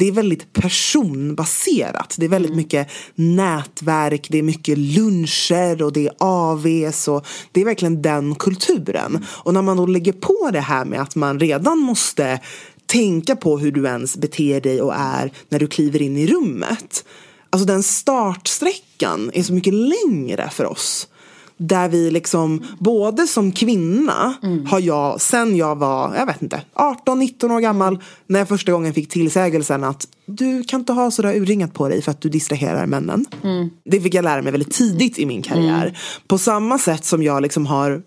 det 0.00 0.08
är 0.08 0.12
väldigt 0.12 0.52
personbaserat. 0.52 2.14
Det 2.18 2.24
är 2.24 2.28
väldigt 2.28 2.54
mycket 2.54 2.88
nätverk, 3.14 4.26
det 4.30 4.38
är 4.38 4.42
mycket 4.42 4.78
luncher 4.78 5.82
och 5.82 5.92
det 5.92 6.06
är 6.06 6.12
AVs 6.18 7.08
och 7.08 7.26
det 7.52 7.60
är 7.60 7.64
verkligen 7.64 8.02
den 8.02 8.34
kulturen. 8.34 9.24
Och 9.28 9.54
när 9.54 9.62
man 9.62 9.76
då 9.76 9.86
lägger 9.86 10.12
på 10.12 10.50
det 10.52 10.60
här 10.60 10.84
med 10.84 11.00
att 11.00 11.16
man 11.16 11.40
redan 11.40 11.78
måste 11.78 12.40
tänka 12.86 13.36
på 13.36 13.58
hur 13.58 13.72
du 13.72 13.86
ens 13.86 14.16
beter 14.16 14.60
dig 14.60 14.82
och 14.82 14.94
är 14.94 15.32
när 15.48 15.58
du 15.58 15.66
kliver 15.66 16.02
in 16.02 16.16
i 16.16 16.26
rummet. 16.26 17.04
Alltså 17.50 17.66
den 17.66 17.82
startsträckan 17.82 19.30
är 19.34 19.42
så 19.42 19.52
mycket 19.52 19.74
längre 19.74 20.50
för 20.50 20.64
oss. 20.64 21.08
Där 21.62 21.88
vi 21.88 22.10
liksom, 22.10 22.66
både 22.78 23.26
som 23.26 23.52
kvinna 23.52 24.34
har 24.66 24.80
jag, 24.80 25.20
sen 25.20 25.56
jag 25.56 25.76
var, 25.76 26.14
jag 26.14 26.26
vet 26.26 26.42
inte, 26.42 26.62
18-19 26.74 27.56
år 27.56 27.60
gammal, 27.60 27.98
när 28.26 28.38
jag 28.38 28.48
första 28.48 28.72
gången 28.72 28.94
fick 28.94 29.08
tillsägelsen 29.08 29.84
att 29.84 30.08
du 30.26 30.64
kan 30.64 30.80
inte 30.80 30.92
ha 30.92 31.10
sådär 31.10 31.34
urringat 31.34 31.74
på 31.74 31.88
dig 31.88 32.02
för 32.02 32.10
att 32.10 32.20
du 32.20 32.28
distraherar 32.28 32.86
männen. 32.86 33.26
Det 33.84 34.00
fick 34.00 34.14
jag 34.14 34.22
lära 34.22 34.42
mig 34.42 34.52
väldigt 34.52 34.72
tidigt 34.72 35.18
i 35.18 35.26
min 35.26 35.42
karriär. 35.42 35.98
På 36.28 36.38
samma 36.38 36.78
sätt 36.78 37.04
som 37.04 37.22
jag 37.22 37.42
liksom 37.42 37.66
har 37.66 38.02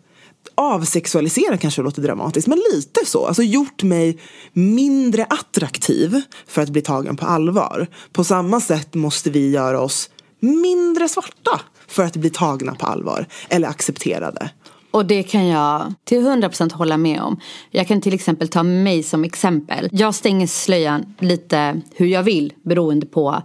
avsexualiserat 0.56 1.60
kanske 1.60 1.82
låter 1.82 2.01
dramatiskt, 2.01 2.47
men 2.47 2.60
lite 2.74 2.99
så. 3.06 3.26
Alltså 3.26 3.43
gjort 3.43 3.84
mig 3.84 4.20
mindre 4.54 5.26
attraktiv 5.26 6.22
för 6.47 6.62
att 6.62 6.70
bli 6.70 6.82
tagen 6.82 7.18
på 7.18 7.26
allvar. 7.26 7.88
På 8.14 8.24
samma 8.24 8.62
sätt 8.62 8.93
måste 8.93 9.30
vi 9.30 9.49
göra 9.49 9.82
oss 9.82 10.10
mindre 10.39 11.10
svarta 11.10 11.62
för 11.88 12.04
att 12.04 12.16
bli 12.16 12.30
tagna 12.30 12.76
på 12.76 12.86
allvar 12.86 13.28
eller 13.50 13.68
accepterade. 13.68 14.50
Och 14.92 15.06
det 15.06 15.24
kan 15.24 15.48
jag 15.48 15.94
till 16.04 16.18
100% 16.18 16.74
hålla 16.74 16.98
med 16.98 17.22
om. 17.22 17.40
Jag 17.72 17.88
kan 17.88 18.02
till 18.02 18.14
exempel 18.14 18.48
ta 18.48 18.64
mig 18.64 19.04
som 19.04 19.24
exempel. 19.24 19.90
Jag 19.92 20.16
stänger 20.16 20.48
slöjan 20.48 21.16
lite 21.20 21.82
hur 21.96 22.08
jag 22.08 22.24
vill 22.24 22.54
beroende 22.64 23.06
på 23.06 23.42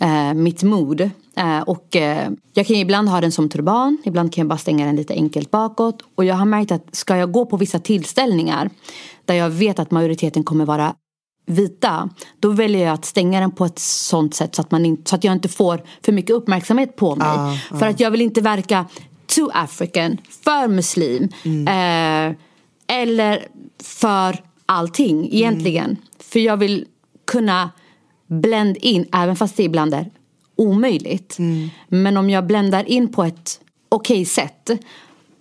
eh, 0.00 0.34
mitt 0.34 0.62
mod. 0.62 1.00
Eh, 1.36 1.60
och 1.66 1.96
eh, 1.96 2.30
jag 2.54 2.66
kan 2.66 2.76
ibland 2.76 3.08
ha 3.08 3.20
den 3.20 3.32
som 3.32 3.48
turban, 3.48 3.98
ibland 4.04 4.32
kan 4.32 4.42
jag 4.42 4.48
bara 4.48 4.58
stänga 4.58 4.86
den 4.86 4.96
lite 4.96 5.14
enkelt 5.14 5.50
bakåt. 5.50 6.02
Och 6.14 6.24
jag 6.24 6.34
har 6.34 6.46
märkt 6.46 6.72
att 6.72 6.94
ska 6.94 7.16
jag 7.16 7.32
gå 7.32 7.46
på 7.46 7.56
vissa 7.56 7.78
tillställningar 7.78 8.70
där 9.24 9.34
jag 9.34 9.50
vet 9.50 9.78
att 9.78 9.90
majoriteten 9.90 10.44
kommer 10.44 10.64
vara 10.64 10.94
vita, 11.48 12.10
då 12.40 12.50
väljer 12.50 12.86
jag 12.86 12.94
att 12.94 13.04
stänga 13.04 13.40
den 13.40 13.50
på 13.50 13.64
ett 13.64 13.78
sånt 13.78 14.34
sätt 14.34 14.54
så 14.54 14.62
att, 14.62 14.70
man 14.70 14.86
inte, 14.86 15.10
så 15.10 15.16
att 15.16 15.24
jag 15.24 15.32
inte 15.32 15.48
får 15.48 15.82
för 16.04 16.12
mycket 16.12 16.30
uppmärksamhet 16.30 16.96
på 16.96 17.16
mig. 17.16 17.28
För 17.78 17.86
att 17.86 18.00
jag 18.00 18.10
vill 18.10 18.20
inte 18.20 18.40
verka 18.40 18.86
too 19.26 19.50
African, 19.54 20.18
för 20.44 20.68
muslim. 20.68 21.28
Eh, 21.68 22.36
eller 22.86 23.46
för 23.82 24.36
allting 24.66 25.28
egentligen. 25.32 25.96
För 26.20 26.40
jag 26.40 26.56
vill 26.56 26.84
kunna 27.26 27.70
blend 28.26 28.76
in, 28.76 29.06
även 29.12 29.36
fast 29.36 29.56
det 29.56 29.62
ibland 29.62 29.94
är 29.94 30.10
omöjligt. 30.56 31.36
Men 31.88 32.16
om 32.16 32.30
jag 32.30 32.46
bländar 32.46 32.84
in 32.84 33.12
på 33.12 33.24
ett 33.24 33.60
okej 33.88 34.24
sätt, 34.24 34.70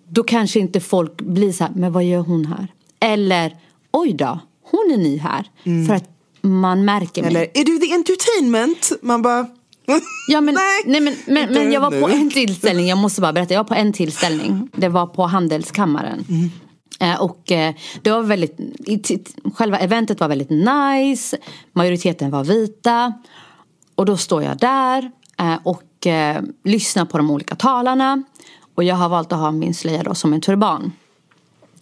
då 0.10 0.24
kanske 0.24 0.60
inte 0.60 0.80
folk 0.80 1.22
blir 1.22 1.52
så 1.52 1.64
här, 1.64 1.74
men 1.76 1.92
vad 1.92 2.04
gör 2.04 2.20
hon 2.22 2.46
här? 2.46 2.68
Eller, 3.00 3.58
oj 3.92 4.14
då, 4.14 4.40
hon 4.72 4.92
är 4.94 4.98
ny 4.98 5.18
här. 5.18 5.50
För 5.88 5.94
att 5.94 6.10
man 6.42 6.86
märker 6.86 7.22
mig. 7.22 7.30
Eller 7.30 7.42
är 7.54 7.66
du 7.66 7.78
the 7.78 7.94
entertainment? 7.94 8.92
Man 9.02 9.22
bara 9.22 9.48
Ja, 10.28 10.42
men, 10.42 10.58
nej, 10.86 11.02
men, 11.02 11.16
men, 11.26 11.38
inte 11.38 11.54
men 11.54 11.72
jag 11.72 11.82
var 11.82 12.02
på 12.02 12.08
nu. 12.08 12.14
en 12.14 12.30
tillställning, 12.30 12.88
jag 12.88 12.98
måste 12.98 13.22
bara 13.22 13.34
berätta, 13.34 13.54
jag 13.54 13.60
var 13.60 13.68
på 13.68 13.74
en 13.74 13.94
tillställning. 13.94 14.70
Det 14.76 14.90
var 14.90 15.08
på 15.08 15.24
Handelskammaren. 15.24 16.26
Eh, 17.00 17.22
och 17.22 17.52
eh, 17.52 17.76
det 18.02 18.12
var 18.12 18.22
väldigt, 18.22 18.58
själva 19.56 19.80
eventet 19.80 20.20
var 20.20 20.28
väldigt 20.28 20.50
nice, 20.50 21.38
majoriteten 21.74 22.32
var 22.32 22.44
vita. 22.44 23.14
Och 23.96 24.06
då 24.06 24.18
står 24.18 24.44
jag 24.44 24.58
där 24.58 25.12
eh, 25.40 25.56
och 25.64 25.84
lyssnar 26.64 27.06
på 27.06 27.18
de 27.18 27.32
olika 27.32 27.56
talarna. 27.56 28.24
Och 28.76 28.84
jag 28.84 28.96
har 28.96 29.10
valt 29.10 29.32
att 29.32 29.40
ha 29.40 29.52
min 29.52 29.74
slöja 29.74 30.04
då 30.04 30.16
som 30.16 30.34
en 30.34 30.42
turban. 30.42 30.92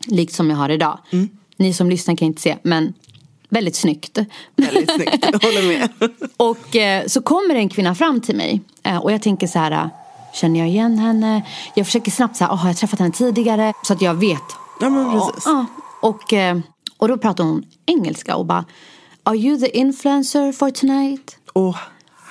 Likt 0.08 0.34
som 0.34 0.50
jag 0.50 0.58
har 0.58 0.70
idag. 0.70 1.00
Ni 1.58 1.74
som 1.74 1.90
lyssnar 1.90 2.16
kan 2.16 2.26
inte 2.26 2.42
se, 2.42 2.58
men 2.64 2.94
väldigt 3.50 3.76
snyggt. 3.76 4.18
väldigt 4.56 4.92
snyggt, 4.92 5.26
jag 5.32 5.40
håller 5.40 5.68
med. 5.68 5.90
Och 6.38 6.76
eh, 6.76 7.06
så 7.06 7.22
kommer 7.22 7.56
en 7.56 7.70
kvinna 7.70 7.96
fram 7.96 8.22
till 8.22 8.36
mig 8.36 8.62
eh, 8.84 8.98
och 8.98 9.12
jag 9.12 9.22
tänker 9.22 9.48
så 9.48 9.60
här, 9.60 9.72
eh, 9.72 9.88
känner 10.34 10.60
jag 10.60 10.70
igen 10.70 10.98
henne? 10.98 11.46
Jag 11.76 11.86
försöker 11.86 12.12
snabbt 12.12 12.38
så 12.38 12.44
här, 12.44 12.52
oh, 12.52 12.58
har 12.58 12.70
jag 12.70 12.78
träffat 12.78 13.00
henne 13.00 13.12
tidigare? 13.12 13.74
Så 13.84 13.94
att 13.94 14.02
jag 14.02 14.14
vet. 14.14 14.44
Ja 14.80 14.90
men 14.90 15.12
precis. 15.12 15.44
Ja, 15.46 15.66
och, 16.02 16.34
eh, 16.34 16.60
och 16.98 17.08
då 17.08 17.18
pratar 17.18 17.44
hon 17.44 17.64
engelska 17.86 18.36
och 18.36 18.46
bara, 18.46 18.66
are 19.24 19.38
you 19.38 19.60
the 19.60 19.78
influencer 19.78 20.52
for 20.52 20.70
tonight? 20.70 21.38
Åh 21.54 21.78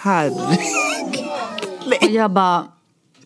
herregud. 0.04 0.58
Och 2.02 2.10
jag 2.10 2.30
bara, 2.30 2.66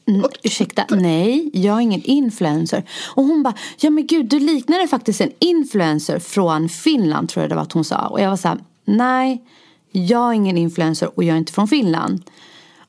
"Mm, 0.09 0.31
ursäkta, 0.43 0.85
nej, 0.91 1.51
jag 1.53 1.77
är 1.77 1.81
ingen 1.81 2.03
influencer. 2.03 2.85
Och 3.15 3.25
hon 3.25 3.43
bara, 3.43 3.55
ja 3.79 3.91
men 3.91 4.07
gud, 4.07 4.27
du 4.27 4.41
liknar 4.41 4.87
faktiskt 4.87 5.21
en 5.21 5.33
influencer 5.39 6.19
från 6.19 6.69
Finland, 6.69 7.29
tror 7.29 7.43
jag 7.43 7.51
det 7.51 7.55
var 7.55 7.63
att 7.63 7.73
hon 7.73 7.85
sa. 7.85 8.07
Och 8.07 8.21
jag 8.21 8.31
var 8.31 8.37
så 8.37 8.49
här, 8.49 8.59
nej, 8.85 9.45
jag 9.93 10.29
är 10.29 10.33
ingen 10.33 10.59
influencer 10.59 11.11
och 11.15 11.25
jag 11.25 11.35
är 11.35 11.39
inte 11.39 11.53
från 11.53 11.69
Finland. 11.69 12.23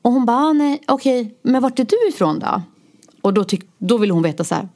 Och 0.02 0.12
hon 0.12 0.24
bara, 0.24 0.36
ah, 0.36 0.52
nej, 0.52 0.82
okej, 0.86 1.34
men 1.42 1.62
vart 1.62 1.78
är 1.78 1.84
du 1.84 2.08
ifrån 2.08 2.38
då? 2.38 2.62
Och 3.22 3.34
då, 3.34 3.44
tyck, 3.44 3.62
då 3.78 3.98
ville 3.98 4.12
hon 4.12 4.22
veta 4.22 4.44
så 4.44 4.54
här, 4.54 4.68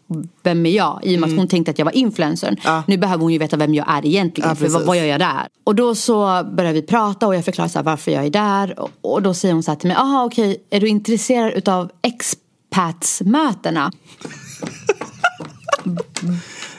vem 0.43 0.67
är 0.67 0.71
jag? 0.71 1.01
I 1.03 1.17
och 1.17 1.21
med 1.21 1.31
att 1.31 1.37
hon 1.37 1.49
tänkte 1.49 1.71
att 1.71 1.79
jag 1.79 1.85
var 1.85 1.97
influencern. 1.97 2.57
Ja. 2.65 2.83
Nu 2.87 2.97
behöver 2.99 3.23
hon 3.23 3.33
ju 3.33 3.39
veta 3.39 3.57
vem 3.57 3.75
jag 3.75 3.87
är 3.89 4.07
egentligen. 4.07 4.51
Ja, 4.51 4.57
för 4.57 4.69
vad, 4.69 4.87
vad 4.87 4.97
gör 4.97 5.05
jag 5.05 5.21
där? 5.21 5.49
Och 5.65 5.75
då 5.75 5.95
så 5.95 6.45
börjar 6.57 6.73
vi 6.73 6.83
prata 6.83 7.27
och 7.27 7.35
jag 7.35 7.45
förklarar 7.45 7.69
så 7.69 7.79
här, 7.79 7.85
varför 7.85 8.11
jag 8.13 8.27
är 8.27 8.31
där. 8.31 8.79
Och, 8.81 8.91
och 9.01 9.23
då 9.23 9.35
säger 9.35 9.55
hon 9.55 9.63
så 9.63 9.71
här 9.71 9.79
till 9.79 9.89
mig, 9.89 9.97
aha 9.97 10.25
okej, 10.25 10.65
är 10.71 10.81
du 10.81 10.89
intresserad 10.89 11.53
utav 11.53 11.91
expatsmötena? 12.03 13.93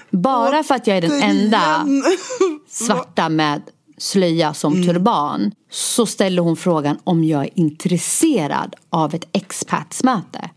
Bara 0.09 0.63
för 0.63 0.75
att 0.75 0.87
jag 0.87 0.97
är 0.97 1.01
den 1.01 1.21
enda 1.21 1.85
svarta 2.69 3.29
med 3.29 3.61
slöja 3.97 4.53
som 4.53 4.73
Mm. 4.73 4.87
turban 4.87 5.51
så 5.71 6.05
ställer 6.05 6.41
hon 6.41 6.55
frågan 6.55 6.97
om 7.03 7.23
jag 7.23 7.43
är 7.43 7.49
intresserad 7.59 8.75
av 8.89 9.15
ett 9.15 9.27
expatsmöte. 9.31 10.49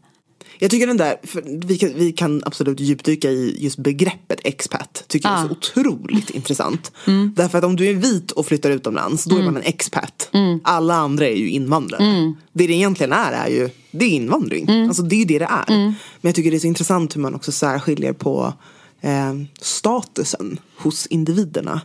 Jag 0.59 0.71
tycker 0.71 0.87
den 0.87 0.97
där, 0.97 1.17
för 1.23 1.43
vi, 1.67 1.79
kan, 1.79 1.93
vi 1.95 2.13
kan 2.13 2.43
absolut 2.47 2.81
djupdyka 2.81 3.31
i 3.31 3.57
just 3.59 3.79
begreppet 3.79 4.41
expat. 4.45 5.05
Tycker 5.07 5.29
jag 5.29 5.39
är 5.39 5.47
så 5.47 5.51
otroligt 5.51 6.31
intressant. 6.31 6.93
Därför 7.37 7.59
att 7.59 7.65
om 7.65 7.77
du 7.77 7.87
är 7.87 7.95
vit 7.95 8.31
och 8.31 8.47
flyttar 8.47 8.71
utomlands, 8.71 9.25
då 9.25 9.37
är 9.37 9.43
man 9.43 9.57
en 9.57 9.63
expat. 9.63 10.31
Alla 10.63 10.95
andra 10.95 11.27
är 11.27 11.37
ju 11.37 11.51
invandrare. 11.51 12.35
Det 12.53 12.67
det 12.67 12.73
egentligen 12.73 13.13
är, 13.13 13.33
är 13.33 13.49
ju, 13.49 13.71
det 13.91 14.05
är 14.05 14.09
invandring. 14.11 14.71
Alltså 14.71 15.03
det 15.03 15.17
är 15.17 15.19
ju 15.19 15.25
det 15.25 15.39
det 15.39 15.45
är. 15.45 15.65
Men 15.77 15.95
jag 16.21 16.35
tycker 16.35 16.51
det 16.51 16.57
är 16.57 16.61
så 16.61 16.67
intressant 16.67 17.17
hur 17.17 17.21
man 17.21 17.35
också 17.35 17.53
särskiljer 17.53 18.13
på 18.13 18.53
eh, 19.01 19.35
statusen 19.61 20.59
hos 20.77 21.07
individerna. 21.07 21.81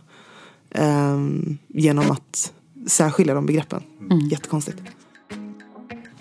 Eh, 0.70 1.18
genom 1.68 2.10
att 2.10 2.52
särskilja 2.86 3.34
de 3.34 3.46
begreppen. 3.46 3.82
Jättekonstigt. 4.30 4.78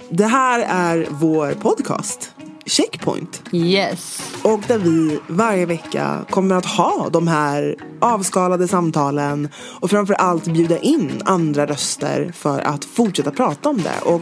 Det 0.10 0.26
här 0.26 0.60
är 0.60 1.08
vår 1.12 1.52
podcast, 1.52 2.33
Checkpoint. 2.66 3.44
Yes. 3.52 4.22
Och 4.44 4.62
där 4.68 4.78
vi 4.78 5.20
varje 5.28 5.66
vecka 5.66 6.26
kommer 6.30 6.56
att 6.56 6.66
ha 6.66 7.10
de 7.12 7.28
här 7.28 7.76
avskalade 8.00 8.68
samtalen 8.68 9.50
och 9.80 9.90
framför 9.90 10.14
allt 10.14 10.46
bjuda 10.46 10.80
in 10.80 11.22
andra 11.26 11.66
röster 11.66 12.32
för 12.36 12.60
att 12.60 12.86
fortsätta 12.86 13.32
prata 13.32 13.70
om 13.70 13.78
det. 13.78 14.02
Och 14.06 14.22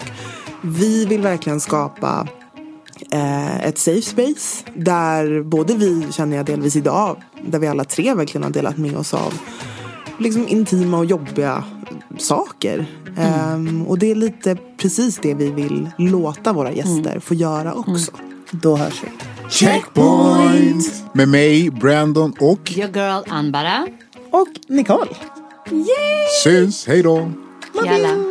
vi 0.61 1.05
vill 1.05 1.21
verkligen 1.21 1.59
skapa 1.59 2.27
eh, 3.11 3.65
ett 3.65 3.77
safe 3.77 4.01
space 4.01 4.63
där 4.75 5.43
både 5.43 5.73
vi, 5.73 6.07
känner 6.11 6.37
jag 6.37 6.45
delvis 6.45 6.75
idag, 6.75 7.23
där 7.45 7.59
vi 7.59 7.67
alla 7.67 7.83
tre 7.83 8.13
verkligen 8.13 8.43
har 8.43 8.51
delat 8.51 8.77
med 8.77 8.97
oss 8.97 9.13
av 9.13 9.33
liksom 10.17 10.47
intima 10.47 10.97
och 10.97 11.05
jobbiga 11.05 11.63
saker. 12.17 12.85
Ehm, 13.17 13.87
och 13.87 13.99
det 13.99 14.11
är 14.11 14.15
lite 14.15 14.57
precis 14.77 15.17
det 15.17 15.33
vi 15.33 15.51
vill 15.51 15.89
låta 15.97 16.53
våra 16.53 16.71
gäster 16.71 17.19
få 17.19 17.33
göra 17.33 17.73
också. 17.73 18.11
Då 18.51 18.75
hörs 18.75 19.03
vi. 19.03 19.09
Checkpoint! 19.49 21.03
Med 21.13 21.27
mig, 21.27 21.69
Brandon 21.69 22.33
och 22.39 22.71
Your 22.71 22.89
girl 22.95 23.23
Anbara. 23.27 23.87
Och 24.31 24.47
Nicole. 24.67 25.11
syns. 26.43 26.87
Hej 26.87 27.03
då! 27.03 27.31
Jalla. 27.85 28.30